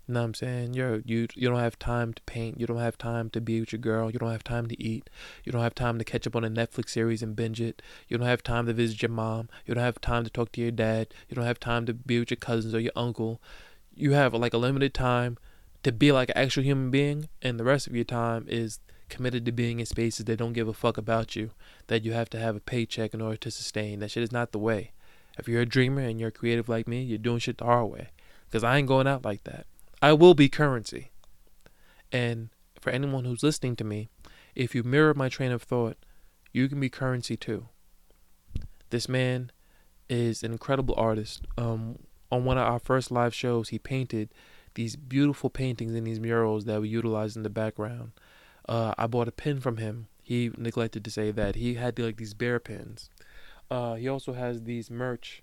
You 0.06 0.14
know 0.14 0.20
what 0.20 0.26
I'm 0.26 0.34
saying? 0.34 0.74
You're 0.74 1.02
you 1.06 1.28
you 1.34 1.48
don't 1.48 1.60
have 1.60 1.78
time 1.78 2.12
to 2.12 2.22
paint, 2.22 2.60
you 2.60 2.66
don't 2.66 2.78
have 2.78 2.98
time 2.98 3.30
to 3.30 3.40
be 3.40 3.60
with 3.60 3.72
your 3.72 3.80
girl, 3.80 4.10
you 4.10 4.18
don't 4.18 4.30
have 4.30 4.44
time 4.44 4.66
to 4.66 4.82
eat, 4.82 5.08
you 5.44 5.52
don't 5.52 5.62
have 5.62 5.74
time 5.74 5.98
to 5.98 6.04
catch 6.04 6.26
up 6.26 6.36
on 6.36 6.44
a 6.44 6.50
Netflix 6.50 6.90
series 6.90 7.22
and 7.22 7.34
binge 7.34 7.60
it, 7.60 7.80
you 8.08 8.18
don't 8.18 8.26
have 8.26 8.42
time 8.42 8.66
to 8.66 8.74
visit 8.74 9.00
your 9.00 9.10
mom, 9.10 9.48
you 9.64 9.74
don't 9.74 9.82
have 9.82 10.00
time 10.02 10.22
to 10.24 10.30
talk 10.30 10.52
to 10.52 10.60
your 10.60 10.70
dad, 10.70 11.14
you 11.28 11.34
don't 11.34 11.46
have 11.46 11.58
time 11.58 11.86
to 11.86 11.94
be 11.94 12.18
with 12.18 12.30
your 12.30 12.36
cousins 12.36 12.74
or 12.74 12.80
your 12.80 12.92
uncle. 12.94 13.40
You 13.94 14.12
have 14.12 14.34
like 14.34 14.52
a 14.52 14.58
limited 14.58 14.92
time 14.92 15.38
to 15.84 15.92
be 15.92 16.12
like 16.12 16.28
an 16.30 16.36
actual 16.36 16.64
human 16.64 16.90
being, 16.90 17.30
and 17.40 17.58
the 17.58 17.64
rest 17.64 17.86
of 17.86 17.94
your 17.94 18.04
time 18.04 18.44
is 18.46 18.80
committed 19.08 19.46
to 19.46 19.52
being 19.52 19.80
in 19.80 19.86
spaces 19.86 20.24
that 20.26 20.36
don't 20.36 20.52
give 20.52 20.68
a 20.68 20.74
fuck 20.74 20.98
about 20.98 21.34
you, 21.36 21.50
that 21.86 22.04
you 22.04 22.12
have 22.12 22.28
to 22.30 22.38
have 22.38 22.56
a 22.56 22.60
paycheck 22.60 23.14
in 23.14 23.22
order 23.22 23.36
to 23.36 23.50
sustain. 23.50 24.00
That 24.00 24.10
shit 24.10 24.22
is 24.22 24.32
not 24.32 24.52
the 24.52 24.58
way. 24.58 24.92
If 25.38 25.48
you're 25.48 25.62
a 25.62 25.66
dreamer 25.66 26.02
and 26.02 26.20
you're 26.20 26.30
creative 26.30 26.68
like 26.68 26.86
me, 26.88 27.02
you're 27.02 27.18
doing 27.18 27.38
shit 27.38 27.58
the 27.58 27.64
hard 27.64 27.90
way. 27.90 28.08
Because 28.46 28.64
I 28.64 28.76
ain't 28.76 28.88
going 28.88 29.06
out 29.06 29.24
like 29.24 29.44
that. 29.44 29.66
I 30.04 30.12
will 30.12 30.34
be 30.34 30.50
currency. 30.50 31.12
And 32.12 32.50
for 32.78 32.90
anyone 32.90 33.24
who's 33.24 33.42
listening 33.42 33.74
to 33.76 33.84
me, 33.84 34.10
if 34.54 34.74
you 34.74 34.82
mirror 34.82 35.14
my 35.14 35.30
train 35.30 35.50
of 35.50 35.62
thought, 35.62 35.96
you 36.52 36.68
can 36.68 36.78
be 36.78 36.90
currency 36.90 37.38
too. 37.38 37.68
This 38.90 39.08
man 39.08 39.50
is 40.10 40.42
an 40.42 40.52
incredible 40.52 40.94
artist. 40.98 41.46
Um, 41.56 42.00
on 42.30 42.44
one 42.44 42.58
of 42.58 42.66
our 42.66 42.78
first 42.78 43.10
live 43.10 43.34
shows, 43.34 43.70
he 43.70 43.78
painted 43.78 44.28
these 44.74 44.94
beautiful 44.94 45.48
paintings 45.48 45.94
in 45.94 46.04
these 46.04 46.20
murals 46.20 46.66
that 46.66 46.82
we 46.82 46.90
utilize 46.90 47.34
in 47.34 47.42
the 47.42 47.48
background. 47.48 48.12
Uh, 48.68 48.92
I 48.98 49.06
bought 49.06 49.28
a 49.28 49.32
pin 49.32 49.58
from 49.58 49.78
him. 49.78 50.08
He 50.22 50.50
neglected 50.58 51.02
to 51.06 51.10
say 51.10 51.30
that 51.30 51.54
he 51.54 51.76
had 51.76 51.98
like 51.98 52.18
these 52.18 52.34
bear 52.34 52.60
pins. 52.60 53.08
Uh, 53.70 53.94
he 53.94 54.06
also 54.06 54.34
has 54.34 54.64
these 54.64 54.90
merch. 54.90 55.42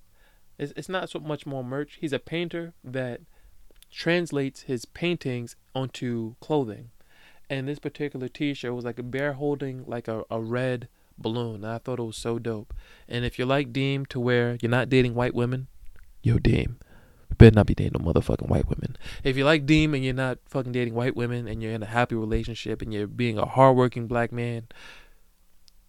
It's, 0.59 0.71
it's 0.75 0.87
not 0.87 1.09
so 1.09 1.17
much 1.17 1.47
more 1.47 1.63
merch. 1.63 1.97
He's 1.99 2.13
a 2.13 2.19
painter 2.19 2.75
that 2.83 3.21
translates 3.91 4.61
his 4.61 4.85
paintings 4.85 5.55
onto 5.75 6.35
clothing. 6.39 6.89
And 7.49 7.67
this 7.67 7.79
particular 7.79 8.29
T-shirt 8.29 8.73
was 8.73 8.85
like 8.85 8.97
a 8.97 9.03
bear 9.03 9.33
holding 9.33 9.83
like 9.85 10.07
a, 10.07 10.23
a 10.31 10.39
red 10.39 10.87
balloon. 11.17 11.65
I 11.65 11.77
thought 11.77 11.99
it 11.99 12.03
was 12.03 12.17
so 12.17 12.39
dope. 12.39 12.73
And 13.07 13.25
if 13.25 13.37
you're 13.37 13.47
like 13.47 13.73
Deem 13.73 14.05
to 14.07 14.19
where 14.19 14.57
you're 14.61 14.71
not 14.71 14.89
dating 14.89 15.15
white 15.15 15.35
women, 15.35 15.67
yo 16.23 16.39
Deem, 16.39 16.77
you 17.29 17.35
better 17.35 17.55
not 17.55 17.65
be 17.65 17.75
dating 17.75 18.01
no 18.01 18.11
motherfucking 18.13 18.47
white 18.47 18.69
women. 18.69 18.95
If 19.23 19.35
you 19.35 19.43
like 19.43 19.65
Deem 19.65 19.93
and 19.93 20.03
you're 20.03 20.13
not 20.13 20.39
fucking 20.45 20.71
dating 20.71 20.93
white 20.93 21.15
women 21.15 21.47
and 21.47 21.61
you're 21.61 21.73
in 21.73 21.83
a 21.83 21.87
happy 21.87 22.15
relationship 22.15 22.81
and 22.81 22.93
you're 22.93 23.07
being 23.07 23.37
a 23.37 23.45
hardworking 23.45 24.07
black 24.07 24.31
man, 24.31 24.67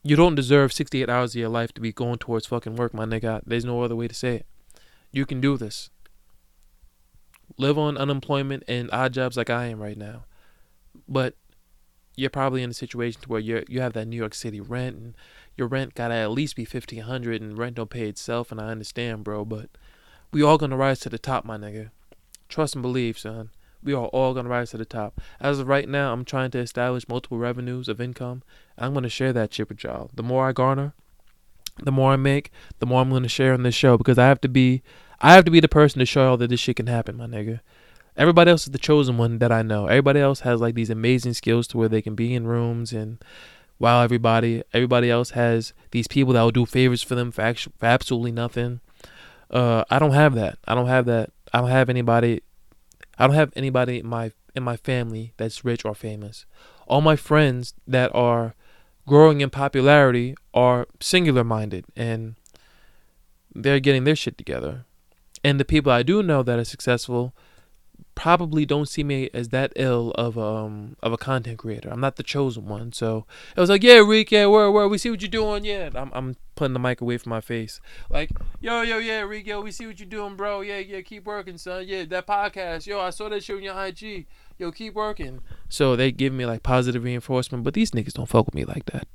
you 0.02 0.16
don't 0.16 0.34
deserve 0.34 0.72
68 0.72 1.08
hours 1.08 1.34
of 1.34 1.40
your 1.40 1.48
life 1.48 1.72
to 1.74 1.80
be 1.80 1.92
going 1.92 2.18
towards 2.18 2.46
fucking 2.46 2.74
work, 2.74 2.92
my 2.92 3.04
nigga. 3.04 3.40
There's 3.46 3.64
no 3.64 3.82
other 3.82 3.94
way 3.94 4.08
to 4.08 4.14
say 4.14 4.36
it. 4.36 4.46
You 5.12 5.26
can 5.26 5.40
do 5.40 5.56
this. 5.56 5.90
Live 7.58 7.78
on 7.78 7.96
unemployment 7.96 8.64
and 8.66 8.90
odd 8.92 9.12
jobs 9.12 9.36
like 9.36 9.50
I 9.50 9.66
am 9.66 9.80
right 9.80 9.96
now. 9.96 10.24
But 11.08 11.34
you're 12.16 12.30
probably 12.30 12.62
in 12.62 12.70
a 12.70 12.74
situation 12.74 13.20
where 13.26 13.40
you 13.40 13.64
you 13.68 13.80
have 13.80 13.94
that 13.94 14.06
New 14.06 14.16
York 14.16 14.34
City 14.34 14.60
rent 14.60 14.96
and 14.96 15.14
your 15.56 15.68
rent 15.68 15.94
gotta 15.94 16.14
at 16.14 16.30
least 16.30 16.56
be 16.56 16.64
fifteen 16.64 17.02
hundred 17.02 17.40
and 17.40 17.56
rent 17.56 17.76
don't 17.76 17.90
pay 17.90 18.08
itself 18.08 18.52
and 18.52 18.60
I 18.60 18.68
understand, 18.68 19.24
bro, 19.24 19.44
but 19.44 19.70
we 20.32 20.42
all 20.42 20.58
gonna 20.58 20.76
rise 20.76 21.00
to 21.00 21.08
the 21.08 21.18
top, 21.18 21.44
my 21.44 21.56
nigga. 21.56 21.90
Trust 22.48 22.74
and 22.74 22.82
believe, 22.82 23.18
son. 23.18 23.50
We 23.82 23.92
are 23.94 24.06
all 24.06 24.34
gonna 24.34 24.48
rise 24.48 24.70
to 24.70 24.78
the 24.78 24.84
top. 24.84 25.20
As 25.40 25.58
of 25.58 25.68
right 25.68 25.88
now, 25.88 26.12
I'm 26.12 26.24
trying 26.24 26.50
to 26.52 26.58
establish 26.58 27.08
multiple 27.08 27.38
revenues 27.38 27.88
of 27.88 28.00
income. 28.00 28.42
I'm 28.78 28.94
gonna 28.94 29.08
share 29.08 29.32
that 29.32 29.54
shit 29.54 29.68
with 29.68 29.82
y'all. 29.82 30.10
The 30.14 30.22
more 30.22 30.48
I 30.48 30.52
garner, 30.52 30.94
the 31.82 31.92
more 31.92 32.12
I 32.12 32.16
make, 32.16 32.50
the 32.78 32.86
more 32.86 33.00
I'm 33.00 33.10
gonna 33.10 33.28
share 33.28 33.54
on 33.54 33.62
this 33.62 33.74
show 33.74 33.96
because 33.96 34.18
I 34.18 34.26
have 34.26 34.40
to 34.42 34.48
be 34.48 34.82
I 35.22 35.34
have 35.34 35.44
to 35.44 35.50
be 35.50 35.60
the 35.60 35.68
person 35.68 36.00
to 36.00 36.06
show 36.06 36.24
y'all 36.24 36.36
that 36.38 36.48
this 36.48 36.60
shit 36.60 36.76
can 36.76 36.88
happen, 36.88 37.16
my 37.16 37.26
nigga. 37.26 37.60
Everybody 38.16 38.50
else 38.50 38.64
is 38.64 38.72
the 38.72 38.78
chosen 38.78 39.16
one 39.16 39.38
that 39.38 39.52
I 39.52 39.62
know. 39.62 39.86
Everybody 39.86 40.20
else 40.20 40.40
has 40.40 40.60
like 40.60 40.74
these 40.74 40.90
amazing 40.90 41.32
skills 41.34 41.66
to 41.68 41.78
where 41.78 41.88
they 41.88 42.02
can 42.02 42.14
be 42.14 42.34
in 42.34 42.46
rooms 42.46 42.92
and 42.92 43.22
wow 43.78 44.02
everybody 44.02 44.62
everybody 44.72 45.10
else 45.10 45.30
has 45.30 45.72
these 45.90 46.06
people 46.06 46.34
that 46.34 46.42
will 46.42 46.50
do 46.50 46.66
favors 46.66 47.02
for 47.02 47.14
them 47.14 47.32
for, 47.32 47.54
for 47.54 47.86
absolutely 47.86 48.30
nothing 48.30 48.80
uh, 49.52 49.84
I 49.90 49.98
don't 49.98 50.12
have 50.12 50.34
that. 50.34 50.58
I 50.66 50.74
don't 50.74 50.86
have 50.86 51.04
that. 51.06 51.30
I 51.52 51.60
don't 51.60 51.70
have 51.70 51.90
anybody. 51.90 52.42
I 53.18 53.26
don't 53.26 53.36
have 53.36 53.52
anybody 53.54 54.00
in 54.00 54.06
my 54.06 54.32
in 54.54 54.62
my 54.62 54.76
family 54.76 55.34
that's 55.36 55.64
rich 55.64 55.84
or 55.84 55.94
famous. 55.94 56.46
All 56.86 57.00
my 57.00 57.16
friends 57.16 57.74
that 57.86 58.14
are 58.14 58.54
growing 59.06 59.40
in 59.40 59.50
popularity 59.50 60.34
are 60.54 60.86
singular 61.00 61.44
minded 61.44 61.84
and 61.96 62.36
they're 63.54 63.80
getting 63.80 64.04
their 64.04 64.16
shit 64.16 64.38
together. 64.38 64.86
And 65.44 65.58
the 65.58 65.64
people 65.64 65.90
I 65.90 66.02
do 66.02 66.22
know 66.22 66.42
that 66.42 66.58
are 66.58 66.64
successful 66.64 67.34
probably 68.14 68.66
don't 68.66 68.88
see 68.88 69.02
me 69.02 69.30
as 69.32 69.48
that 69.48 69.72
ill 69.76 70.12
of 70.12 70.36
um 70.38 70.96
of 71.02 71.12
a 71.12 71.16
content 71.16 71.58
creator. 71.58 71.88
I'm 71.90 72.00
not 72.00 72.16
the 72.16 72.22
chosen 72.22 72.66
one. 72.66 72.92
So 72.92 73.26
it 73.56 73.60
was 73.60 73.70
like, 73.70 73.82
yeah, 73.82 73.98
Rick, 73.98 74.30
yeah, 74.30 74.46
where 74.46 74.70
where 74.70 74.88
we 74.88 74.98
see 74.98 75.10
what 75.10 75.22
you're 75.22 75.28
doing, 75.28 75.64
yeah. 75.64 75.90
I'm 75.94 76.10
I'm 76.12 76.36
putting 76.54 76.74
the 76.74 76.78
mic 76.78 77.00
away 77.00 77.18
from 77.18 77.30
my 77.30 77.40
face. 77.40 77.80
Like, 78.10 78.30
yo, 78.60 78.82
yo, 78.82 78.98
yeah, 78.98 79.20
Rick, 79.20 79.46
yo, 79.46 79.60
we 79.62 79.70
see 79.70 79.86
what 79.86 79.98
you're 79.98 80.08
doing, 80.08 80.36
bro. 80.36 80.60
Yeah, 80.60 80.78
yeah, 80.78 81.00
keep 81.00 81.24
working, 81.24 81.58
son. 81.58 81.84
Yeah, 81.86 82.04
that 82.04 82.26
podcast, 82.26 82.86
yo, 82.86 83.00
I 83.00 83.10
saw 83.10 83.28
that 83.28 83.42
shit 83.42 83.56
on 83.56 83.62
your 83.62 83.84
IG. 83.84 84.26
Yo, 84.58 84.70
keep 84.70 84.94
working. 84.94 85.40
So 85.68 85.96
they 85.96 86.12
give 86.12 86.32
me 86.32 86.46
like 86.46 86.62
positive 86.62 87.04
reinforcement, 87.04 87.64
but 87.64 87.74
these 87.74 87.92
niggas 87.92 88.12
don't 88.12 88.28
fuck 88.28 88.46
with 88.46 88.54
me 88.54 88.64
like 88.64 88.86
that. 88.86 89.08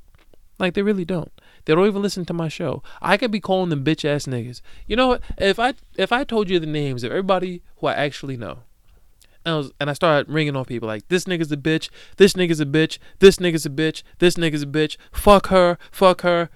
Like 0.58 0.74
they 0.74 0.82
really 0.82 1.04
don't. 1.04 1.32
They 1.64 1.74
don't 1.74 1.86
even 1.86 2.02
listen 2.02 2.24
to 2.26 2.32
my 2.32 2.48
show. 2.48 2.82
I 3.00 3.16
could 3.16 3.30
be 3.30 3.40
calling 3.40 3.70
them 3.70 3.84
bitch 3.84 4.04
ass 4.04 4.26
niggas. 4.26 4.60
You 4.86 4.96
know 4.96 5.08
what? 5.08 5.22
If 5.36 5.58
I 5.58 5.74
if 5.96 6.12
I 6.12 6.24
told 6.24 6.50
you 6.50 6.58
the 6.58 6.66
names 6.66 7.04
of 7.04 7.10
everybody 7.10 7.62
who 7.78 7.86
I 7.86 7.94
actually 7.94 8.36
know, 8.36 8.60
and 9.44 9.54
I, 9.54 9.56
was, 9.56 9.72
and 9.80 9.90
I 9.90 9.92
started 9.92 10.32
ringing 10.32 10.56
on 10.56 10.64
people 10.64 10.88
like 10.88 11.08
this 11.08 11.24
nigga's 11.24 11.50
a 11.52 11.56
bitch, 11.56 11.88
this 12.16 12.34
nigga's 12.34 12.60
a 12.60 12.66
bitch, 12.66 12.98
this 13.18 13.36
nigga's 13.36 13.66
a 13.66 13.70
bitch, 13.70 14.02
this 14.18 14.34
nigga's 14.34 14.62
a 14.62 14.66
bitch, 14.66 14.96
fuck 15.12 15.48
her, 15.48 15.78
fuck 15.90 16.22
her. 16.22 16.50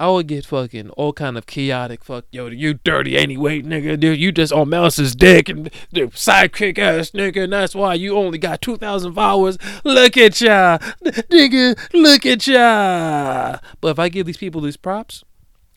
I 0.00 0.08
would 0.08 0.26
get 0.26 0.46
fucking 0.46 0.90
all 0.90 1.12
kind 1.12 1.36
of 1.36 1.46
chaotic 1.46 2.04
fuck 2.04 2.24
yo 2.30 2.46
you 2.46 2.74
dirty 2.74 3.16
anyway 3.16 3.62
nigga 3.62 3.98
dude 3.98 4.18
you 4.18 4.32
just 4.32 4.52
on 4.52 4.70
Mouse's 4.70 5.14
dick 5.14 5.48
and 5.48 5.70
the 5.92 6.02
sidekick 6.08 6.78
ass 6.78 7.10
nigga 7.10 7.44
and 7.44 7.52
that's 7.52 7.74
why 7.74 7.94
you 7.94 8.16
only 8.16 8.38
got 8.38 8.62
two 8.62 8.76
thousand 8.76 9.14
followers 9.14 9.58
look 9.84 10.16
at 10.16 10.40
ya 10.40 10.78
nigga 11.04 11.78
look 11.92 12.24
at 12.26 12.46
ya 12.46 13.58
but 13.80 13.88
if 13.88 13.98
I 13.98 14.08
give 14.08 14.26
these 14.26 14.36
people 14.36 14.60
these 14.60 14.76
props 14.76 15.24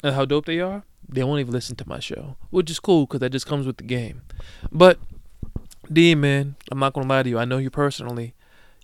and 0.03 0.15
how 0.15 0.25
dope 0.25 0.45
they 0.45 0.59
are 0.59 0.83
they 1.07 1.23
won't 1.23 1.39
even 1.39 1.53
listen 1.53 1.75
to 1.75 1.87
my 1.89 1.99
show 1.99 2.37
which 2.49 2.69
is 2.69 2.79
cool 2.79 3.05
because 3.05 3.19
that 3.19 3.31
just 3.31 3.47
comes 3.47 3.65
with 3.65 3.77
the 3.77 3.83
game 3.83 4.21
but 4.71 4.99
D 5.91 6.15
man, 6.15 6.55
I'm 6.71 6.79
not 6.79 6.93
gonna 6.93 7.07
lie 7.07 7.23
to 7.23 7.29
you. 7.29 7.37
I 7.37 7.45
know 7.45 7.57
you 7.57 7.69
personally. 7.69 8.33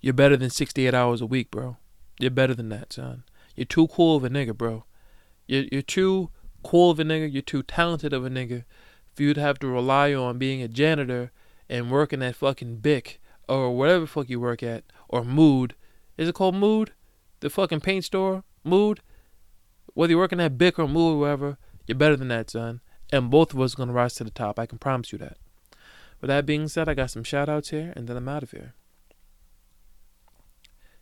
You're 0.00 0.14
better 0.14 0.36
than 0.36 0.50
68 0.50 0.94
hours 0.94 1.20
a 1.20 1.26
week, 1.26 1.50
bro. 1.50 1.76
You're 2.20 2.30
better 2.30 2.54
than 2.54 2.68
that, 2.68 2.92
son. 2.92 3.24
You're 3.56 3.64
too 3.64 3.88
cool 3.88 4.16
of 4.16 4.24
a 4.24 4.30
nigga, 4.30 4.56
bro. 4.56 4.84
You're 5.48 5.64
you're 5.72 5.82
too 5.82 6.30
cool 6.62 6.92
of 6.92 7.00
a 7.00 7.04
nigga. 7.04 7.32
You're 7.32 7.42
too 7.42 7.64
talented 7.64 8.12
of 8.12 8.24
a 8.24 8.30
nigga 8.30 8.64
for 9.14 9.24
you 9.24 9.34
to 9.34 9.40
have 9.40 9.58
to 9.58 9.66
rely 9.66 10.14
on 10.14 10.38
being 10.38 10.62
a 10.62 10.68
janitor 10.68 11.32
and 11.68 11.90
working 11.90 12.22
at 12.22 12.36
fucking 12.36 12.76
Bic 12.76 13.20
or 13.48 13.76
whatever 13.76 14.06
fuck 14.06 14.28
you 14.28 14.38
work 14.38 14.62
at 14.62 14.84
or 15.08 15.24
Mood. 15.24 15.74
Is 16.16 16.28
it 16.28 16.34
called 16.34 16.54
Mood? 16.54 16.92
The 17.40 17.50
fucking 17.50 17.80
paint 17.80 18.04
store, 18.04 18.44
Mood. 18.62 19.00
Whether 19.94 20.12
you're 20.12 20.20
working 20.20 20.40
at 20.40 20.58
Bic 20.58 20.78
or 20.78 20.86
Mood 20.86 21.14
or 21.14 21.18
wherever, 21.18 21.58
you're 21.86 21.96
better 21.98 22.16
than 22.16 22.28
that, 22.28 22.50
son. 22.50 22.80
And 23.10 23.30
both 23.30 23.54
of 23.54 23.60
us 23.60 23.74
are 23.74 23.78
gonna 23.78 23.92
rise 23.92 24.14
to 24.14 24.24
the 24.24 24.30
top. 24.30 24.58
I 24.58 24.66
can 24.66 24.78
promise 24.78 25.12
you 25.12 25.18
that. 25.18 25.38
With 26.20 26.28
that 26.28 26.46
being 26.46 26.68
said, 26.68 26.88
I 26.88 26.94
got 26.94 27.10
some 27.10 27.24
shout 27.24 27.48
outs 27.48 27.70
here 27.70 27.92
and 27.96 28.06
then 28.06 28.16
I'm 28.16 28.28
out 28.28 28.42
of 28.42 28.50
here. 28.50 28.74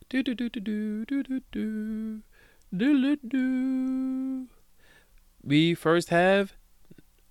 Do 0.09 0.23
do 0.23 0.33
do 0.33 0.49
do 0.49 0.61
do 0.61 1.05
do 1.05 1.23
do 1.23 1.41
do 1.51 2.21
do 2.75 3.01
do 3.01 3.15
do. 3.27 4.47
We 5.43 5.73
first 5.73 6.09
have 6.09 6.53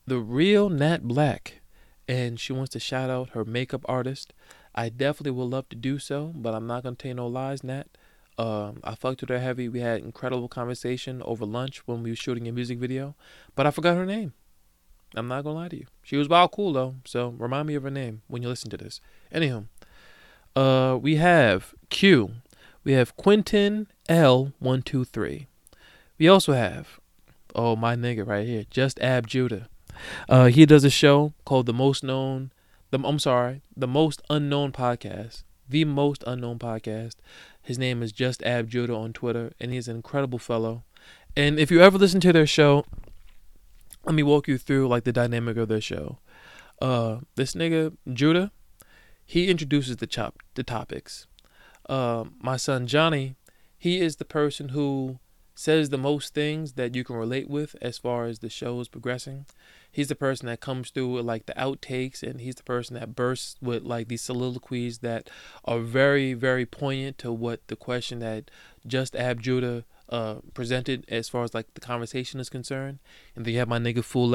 the 0.07 0.19
real 0.19 0.69
Nat 0.71 1.03
Black, 1.03 1.61
and 2.09 2.41
she 2.41 2.53
wants 2.53 2.71
to 2.71 2.81
shout 2.81 3.11
out 3.11 3.31
her 3.31 3.45
makeup 3.45 3.85
artist. 3.87 4.33
I 4.75 4.89
definitely 4.89 5.33
would 5.33 5.51
love 5.51 5.69
to 5.71 5.77
do 5.77 5.99
so, 5.99 6.33
but 6.35 6.55
I'm 6.55 6.67
not 6.67 6.83
gonna 6.83 6.97
tell 6.97 7.11
you 7.11 7.15
no 7.15 7.27
lies, 7.27 7.65
Nat. 7.65 7.89
Um, 8.39 8.81
I 8.85 8.95
fucked 8.95 9.23
with 9.23 9.31
her 9.31 9.39
heavy. 9.39 9.69
We 9.69 9.81
had 9.81 10.03
incredible 10.03 10.49
conversation 10.49 11.23
over 11.25 11.47
lunch 11.47 11.87
when 11.87 12.03
we 12.03 12.11
were 12.11 12.17
shooting 12.17 12.47
a 12.47 12.53
music 12.53 12.79
video, 12.79 13.15
but 13.55 13.67
I 13.67 13.71
forgot 13.71 13.97
her 13.97 14.07
name. 14.07 14.35
I'm 15.15 15.29
not 15.29 15.45
gonna 15.45 15.57
lie 15.57 15.69
to 15.69 15.77
you. 15.77 15.87
She 16.03 16.17
was 16.17 16.29
wild 16.29 16.53
cool 16.53 16.73
though, 16.73 16.97
so 17.05 17.29
remind 17.39 17.69
me 17.69 17.75
of 17.75 17.83
her 17.83 17.91
name 17.91 18.23
when 18.27 18.43
you 18.43 18.49
listen 18.49 18.71
to 18.71 18.77
this. 18.77 19.01
Anywho, 19.33 19.67
uh, 20.55 20.99
we 21.01 21.17
have 21.17 21.75
Q. 21.89 22.33
We 22.87 22.93
have 22.93 23.17
Quentin 23.17 23.89
L 24.09 24.53
one 24.61 24.81
two 24.81 25.05
three. 25.05 25.49
We 26.21 26.29
also 26.29 26.53
have, 26.53 27.01
oh 27.53 27.75
my 27.75 27.97
nigga 27.97 28.25
right 28.25 28.47
here, 28.47 28.65
just 28.71 29.01
Ab 29.01 29.27
Judah. 29.27 29.69
Uh, 30.29 30.47
he 30.47 30.65
does 30.67 30.85
a 30.85 30.91
show 30.91 31.33
called 31.45 31.67
the 31.67 31.73
most 31.73 32.05
known, 32.05 32.53
the 32.93 33.01
I'm 33.01 33.19
sorry, 33.19 33.63
the 33.77 33.89
most 33.89 34.23
unknown 34.31 34.71
podcast, 34.71 35.43
the 35.69 35.85
most 35.85 36.23
unknown 36.29 36.61
podcast. 36.61 37.17
His 37.61 37.77
name 37.77 38.05
is 38.05 38.13
just 38.13 38.41
Ab 38.45 38.69
Judah 38.69 38.95
on 38.95 39.13
Twitter, 39.13 39.53
and 39.59 39.73
he's 39.73 39.89
an 39.89 39.97
incredible 39.97 40.39
fellow. 40.39 40.85
And 41.37 41.59
if 41.59 41.73
you 41.73 41.81
ever 41.81 41.99
listen 41.99 42.21
to 42.21 42.33
their 42.33 42.47
show, 42.47 42.85
let 44.05 44.15
me 44.15 44.23
walk 44.23 44.47
you 44.47 44.59
through 44.59 44.87
like 44.87 45.03
the 45.03 45.13
dynamic 45.13 45.57
of 45.57 45.67
their 45.67 45.81
show. 45.81 46.19
Uh, 46.81 47.17
this 47.35 47.55
nigga 47.55 47.97
Judah, 48.13 48.53
he 49.25 49.49
introduces 49.49 49.97
the 49.97 50.07
chop 50.07 50.37
the 50.55 50.63
topics. 50.63 51.27
Uh, 51.89 52.25
my 52.41 52.57
son 52.57 52.87
Johnny, 52.87 53.37
he 53.79 54.01
is 54.01 54.17
the 54.17 54.25
person 54.25 54.71
who 54.71 55.19
says 55.55 55.89
the 55.89 55.99
most 55.99 56.35
things 56.35 56.75
that 56.75 56.95
you 56.95 57.03
can 57.03 57.17
relate 57.17 57.49
with 57.49 57.75
as 57.81 57.97
far 57.97 58.27
as 58.27 58.41
the 58.41 58.51
show 58.51 58.79
is 58.81 58.89
progressing. 58.89 59.47
He's 59.91 60.09
the 60.09 60.15
person 60.15 60.47
that 60.47 60.61
comes 60.61 60.91
through 60.91 61.15
with 61.15 61.25
like 61.25 61.47
the 61.47 61.55
outtakes, 61.55 62.23
and 62.23 62.41
he's 62.41 62.57
the 62.57 62.63
person 62.63 62.95
that 62.95 63.17
bursts 63.17 63.57
with 63.63 63.83
like 63.83 64.09
these 64.09 64.21
soliloquies 64.21 64.99
that 64.99 65.31
are 65.65 65.79
very, 65.79 66.35
very 66.35 66.67
poignant 66.67 67.17
to 67.19 67.33
what 67.33 67.67
the 67.69 67.77
question 67.77 68.19
that 68.19 68.51
Just 68.87 69.17
Ab 69.17 69.41
Judah 69.41 69.85
uh, 70.11 70.37
presented 70.53 71.07
as 71.09 71.31
far 71.31 71.45
as 71.45 71.55
like 71.55 71.73
the 71.73 71.81
conversation 71.81 72.39
is 72.39 72.51
concerned. 72.51 72.99
And 73.35 73.47
then 73.47 73.55
you 73.55 73.59
have 73.59 73.69
my 73.69 73.79
nigga 73.79 74.05
Fule, 74.05 74.35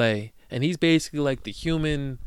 and 0.50 0.64
he's 0.64 0.76
basically 0.76 1.20
like 1.20 1.44
the 1.44 1.52
human 1.52 2.18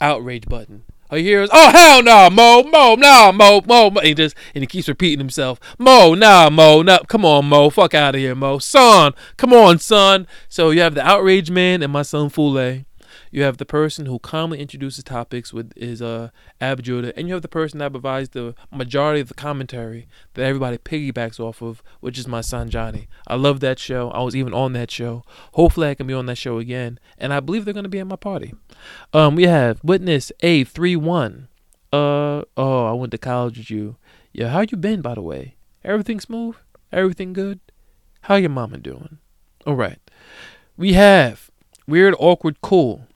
outrage 0.00 0.46
button. 0.46 0.84
Hear 1.10 1.46
"Oh 1.52 1.70
hell 1.70 2.02
no, 2.02 2.30
Mo, 2.30 2.62
Mo, 2.62 2.94
nah, 2.94 3.32
Mo, 3.32 3.62
Mo," 3.66 3.90
Mo. 3.90 4.00
He 4.00 4.14
just 4.14 4.36
and 4.54 4.62
he 4.62 4.66
keeps 4.66 4.88
repeating 4.88 5.18
himself, 5.18 5.60
"Mo, 5.78 6.14
nah, 6.14 6.50
Mo, 6.50 6.82
nah, 6.82 6.98
come 7.08 7.24
on, 7.24 7.46
Mo, 7.46 7.70
fuck 7.70 7.94
out 7.94 8.14
of 8.14 8.20
here, 8.20 8.34
Mo, 8.34 8.58
son, 8.58 9.12
come 9.36 9.52
on, 9.52 9.78
son." 9.78 10.26
So 10.48 10.70
you 10.70 10.80
have 10.80 10.94
the 10.94 11.06
outrage 11.06 11.50
man 11.50 11.82
and 11.82 11.92
my 11.92 12.02
son 12.02 12.28
Fule. 12.28 12.85
You 13.30 13.42
have 13.42 13.58
the 13.58 13.66
person 13.66 14.06
who 14.06 14.18
calmly 14.18 14.60
introduces 14.60 15.04
topics 15.04 15.52
with 15.52 15.76
his 15.76 16.00
uh 16.00 16.30
Ab 16.60 16.82
Judah, 16.82 17.16
and 17.18 17.28
you 17.28 17.34
have 17.34 17.42
the 17.42 17.48
person 17.48 17.78
that 17.78 17.92
provides 17.92 18.30
the 18.30 18.54
majority 18.72 19.20
of 19.20 19.28
the 19.28 19.34
commentary 19.34 20.08
that 20.34 20.44
everybody 20.44 20.78
piggybacks 20.78 21.40
off 21.40 21.62
of, 21.62 21.82
which 22.00 22.18
is 22.18 22.26
my 22.28 22.40
son 22.40 22.70
Johnny. 22.70 23.08
I 23.26 23.36
love 23.36 23.60
that 23.60 23.78
show. 23.78 24.10
I 24.10 24.22
was 24.22 24.36
even 24.36 24.54
on 24.54 24.72
that 24.74 24.90
show. 24.90 25.24
Hopefully, 25.52 25.88
I 25.88 25.94
can 25.94 26.06
be 26.06 26.14
on 26.14 26.26
that 26.26 26.38
show 26.38 26.58
again, 26.58 26.98
and 27.18 27.32
I 27.32 27.40
believe 27.40 27.64
they're 27.64 27.74
gonna 27.74 27.88
be 27.88 28.00
at 28.00 28.06
my 28.06 28.16
party. 28.16 28.54
Um, 29.12 29.36
we 29.36 29.44
have 29.44 29.82
witness 29.82 30.32
A 30.40 30.64
three 30.64 30.96
one. 30.96 31.48
Uh 31.92 32.42
oh, 32.56 32.86
I 32.86 32.92
went 32.92 33.12
to 33.12 33.18
college 33.18 33.58
with 33.58 33.70
you. 33.70 33.96
Yeah, 34.32 34.48
how 34.48 34.60
you 34.60 34.76
been 34.76 35.00
by 35.02 35.14
the 35.14 35.22
way? 35.22 35.56
Everything 35.84 36.20
smooth? 36.20 36.56
Everything 36.92 37.32
good? 37.32 37.60
How 38.22 38.34
your 38.36 38.50
mama 38.50 38.78
doing? 38.78 39.18
All 39.66 39.74
right. 39.74 39.98
We 40.76 40.92
have 40.94 41.50
weird, 41.86 42.14
awkward, 42.18 42.60
cool. 42.60 43.06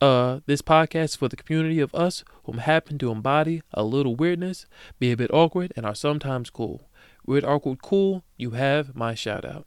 Uh, 0.00 0.40
this 0.46 0.62
podcast 0.62 1.16
for 1.16 1.28
the 1.28 1.36
community 1.36 1.80
of 1.80 1.92
us 1.94 2.22
who 2.44 2.52
happen 2.52 2.98
to 2.98 3.10
embody 3.10 3.62
a 3.74 3.82
little 3.82 4.14
weirdness, 4.14 4.66
be 5.00 5.10
a 5.10 5.16
bit 5.16 5.32
awkward, 5.32 5.72
and 5.74 5.84
are 5.84 5.94
sometimes 5.94 6.50
cool. 6.50 6.88
Weird, 7.26 7.44
awkward, 7.44 7.82
cool. 7.82 8.22
You 8.36 8.52
have 8.52 8.94
my 8.94 9.14
shout 9.14 9.44
out. 9.44 9.66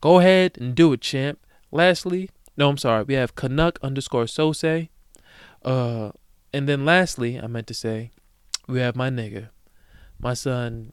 Go 0.00 0.20
ahead 0.20 0.56
and 0.58 0.74
do 0.74 0.94
it, 0.94 1.02
champ. 1.02 1.38
Lastly, 1.70 2.30
no, 2.56 2.68
I'm 2.68 2.78
sorry. 2.78 3.04
We 3.04 3.14
have 3.14 3.34
Canuck 3.34 3.78
underscore 3.82 4.24
Sose. 4.24 4.88
Uh, 5.62 6.10
and 6.52 6.68
then 6.68 6.84
lastly, 6.84 7.38
I 7.38 7.46
meant 7.46 7.66
to 7.68 7.74
say, 7.74 8.10
we 8.66 8.80
have 8.80 8.96
my 8.96 9.10
nigga, 9.10 9.48
my 10.18 10.34
son. 10.34 10.92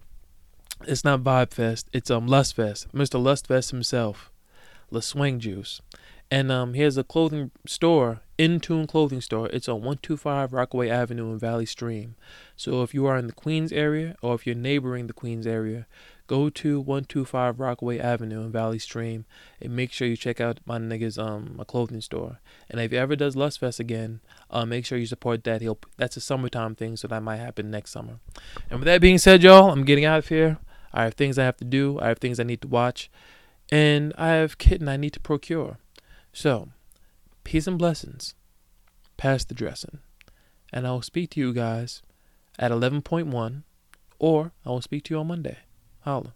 It's 0.88 1.04
not 1.04 1.24
Vibe 1.24 1.54
Fest. 1.54 1.90
It's 1.92 2.10
um 2.10 2.28
Lust 2.28 2.56
Fest. 2.56 2.88
Mr. 2.94 3.22
Lust 3.22 3.48
Fest 3.48 3.72
himself, 3.72 4.32
La 4.92 5.02
Swing 5.02 5.40
Juice, 5.40 5.82
and 6.32 6.52
um 6.52 6.74
he 6.74 6.82
has 6.82 6.98
a 6.98 7.04
clothing 7.04 7.52
store, 7.68 8.22
Intune 8.38 8.88
Clothing 8.88 9.22
Store. 9.22 9.48
It's 9.48 9.68
on 9.68 9.76
125 9.76 10.54
Rockaway 10.54 10.90
Avenue 10.90 11.32
in 11.32 11.40
Valley 11.40 11.66
Stream. 11.66 12.16
So 12.56 12.84
if 12.84 12.94
you 12.94 13.06
are 13.06 13.18
in 13.18 13.28
the 13.28 13.34
Queens 13.34 13.72
area 13.72 14.16
or 14.22 14.36
if 14.36 14.46
you're 14.46 14.56
neighboring 14.56 15.08
the 15.08 15.14
Queens 15.14 15.48
area, 15.48 15.88
go 16.28 16.50
to 16.50 16.80
125 16.80 17.60
Rockaway 17.60 18.00
Avenue 18.00 18.42
in 18.42 18.52
Valley 18.52 18.80
Stream 18.80 19.26
and 19.60 19.76
make 19.76 19.92
sure 19.92 20.08
you 20.08 20.16
check 20.16 20.40
out 20.40 20.60
my 20.66 20.78
nigga's 20.78 21.18
um 21.18 21.54
my 21.58 21.64
clothing 21.64 22.02
store. 22.02 22.40
And 22.70 22.80
if 22.80 22.92
he 22.92 22.98
ever 22.98 23.16
does 23.16 23.36
Lust 23.36 23.60
Fest 23.60 23.80
again, 23.80 24.22
uh, 24.52 24.66
make 24.66 24.86
sure 24.86 24.98
you 24.98 25.08
support 25.08 25.44
that. 25.46 25.62
He'll 25.62 25.80
that's 25.98 26.18
a 26.18 26.22
summertime 26.22 26.76
thing, 26.76 26.96
so 26.96 27.08
that 27.08 27.24
might 27.24 27.38
happen 27.38 27.72
next 27.72 27.92
summer. 27.92 28.20
And 28.70 28.80
with 28.80 28.86
that 28.86 29.02
being 29.02 29.18
said, 29.18 29.42
y'all, 29.42 29.72
I'm 29.72 29.84
getting 29.84 30.06
out 30.06 30.20
of 30.20 30.28
here. 30.28 30.60
I 30.94 31.04
have 31.04 31.16
things 31.16 31.38
I 31.38 31.44
have 31.46 31.58
to 31.58 31.66
do. 31.66 32.00
I 32.00 32.08
have 32.08 32.20
things 32.20 32.40
I 32.40 32.44
need 32.44 32.62
to 32.62 32.68
watch, 32.68 33.10
and 33.72 34.14
I 34.18 34.30
have 34.30 34.58
kitten 34.58 34.88
I 34.88 34.98
need 34.98 35.14
to 35.14 35.20
procure. 35.20 35.78
So, 36.34 36.70
peace 37.44 37.68
and 37.68 37.78
blessings. 37.78 38.36
Pass 39.18 39.44
the 39.44 39.54
dressing, 39.54 40.00
and 40.72 40.88
I 40.88 40.92
will 40.92 41.02
speak 41.02 41.32
to 41.32 41.40
you 41.40 41.54
guys 41.54 42.02
at 42.58 42.72
11.1, 42.72 43.64
or 44.18 44.52
I 44.66 44.70
will 44.70 44.82
speak 44.82 45.04
to 45.06 45.14
you 45.14 45.20
on 45.20 45.28
Monday. 45.28 45.58
Holla. 46.02 46.34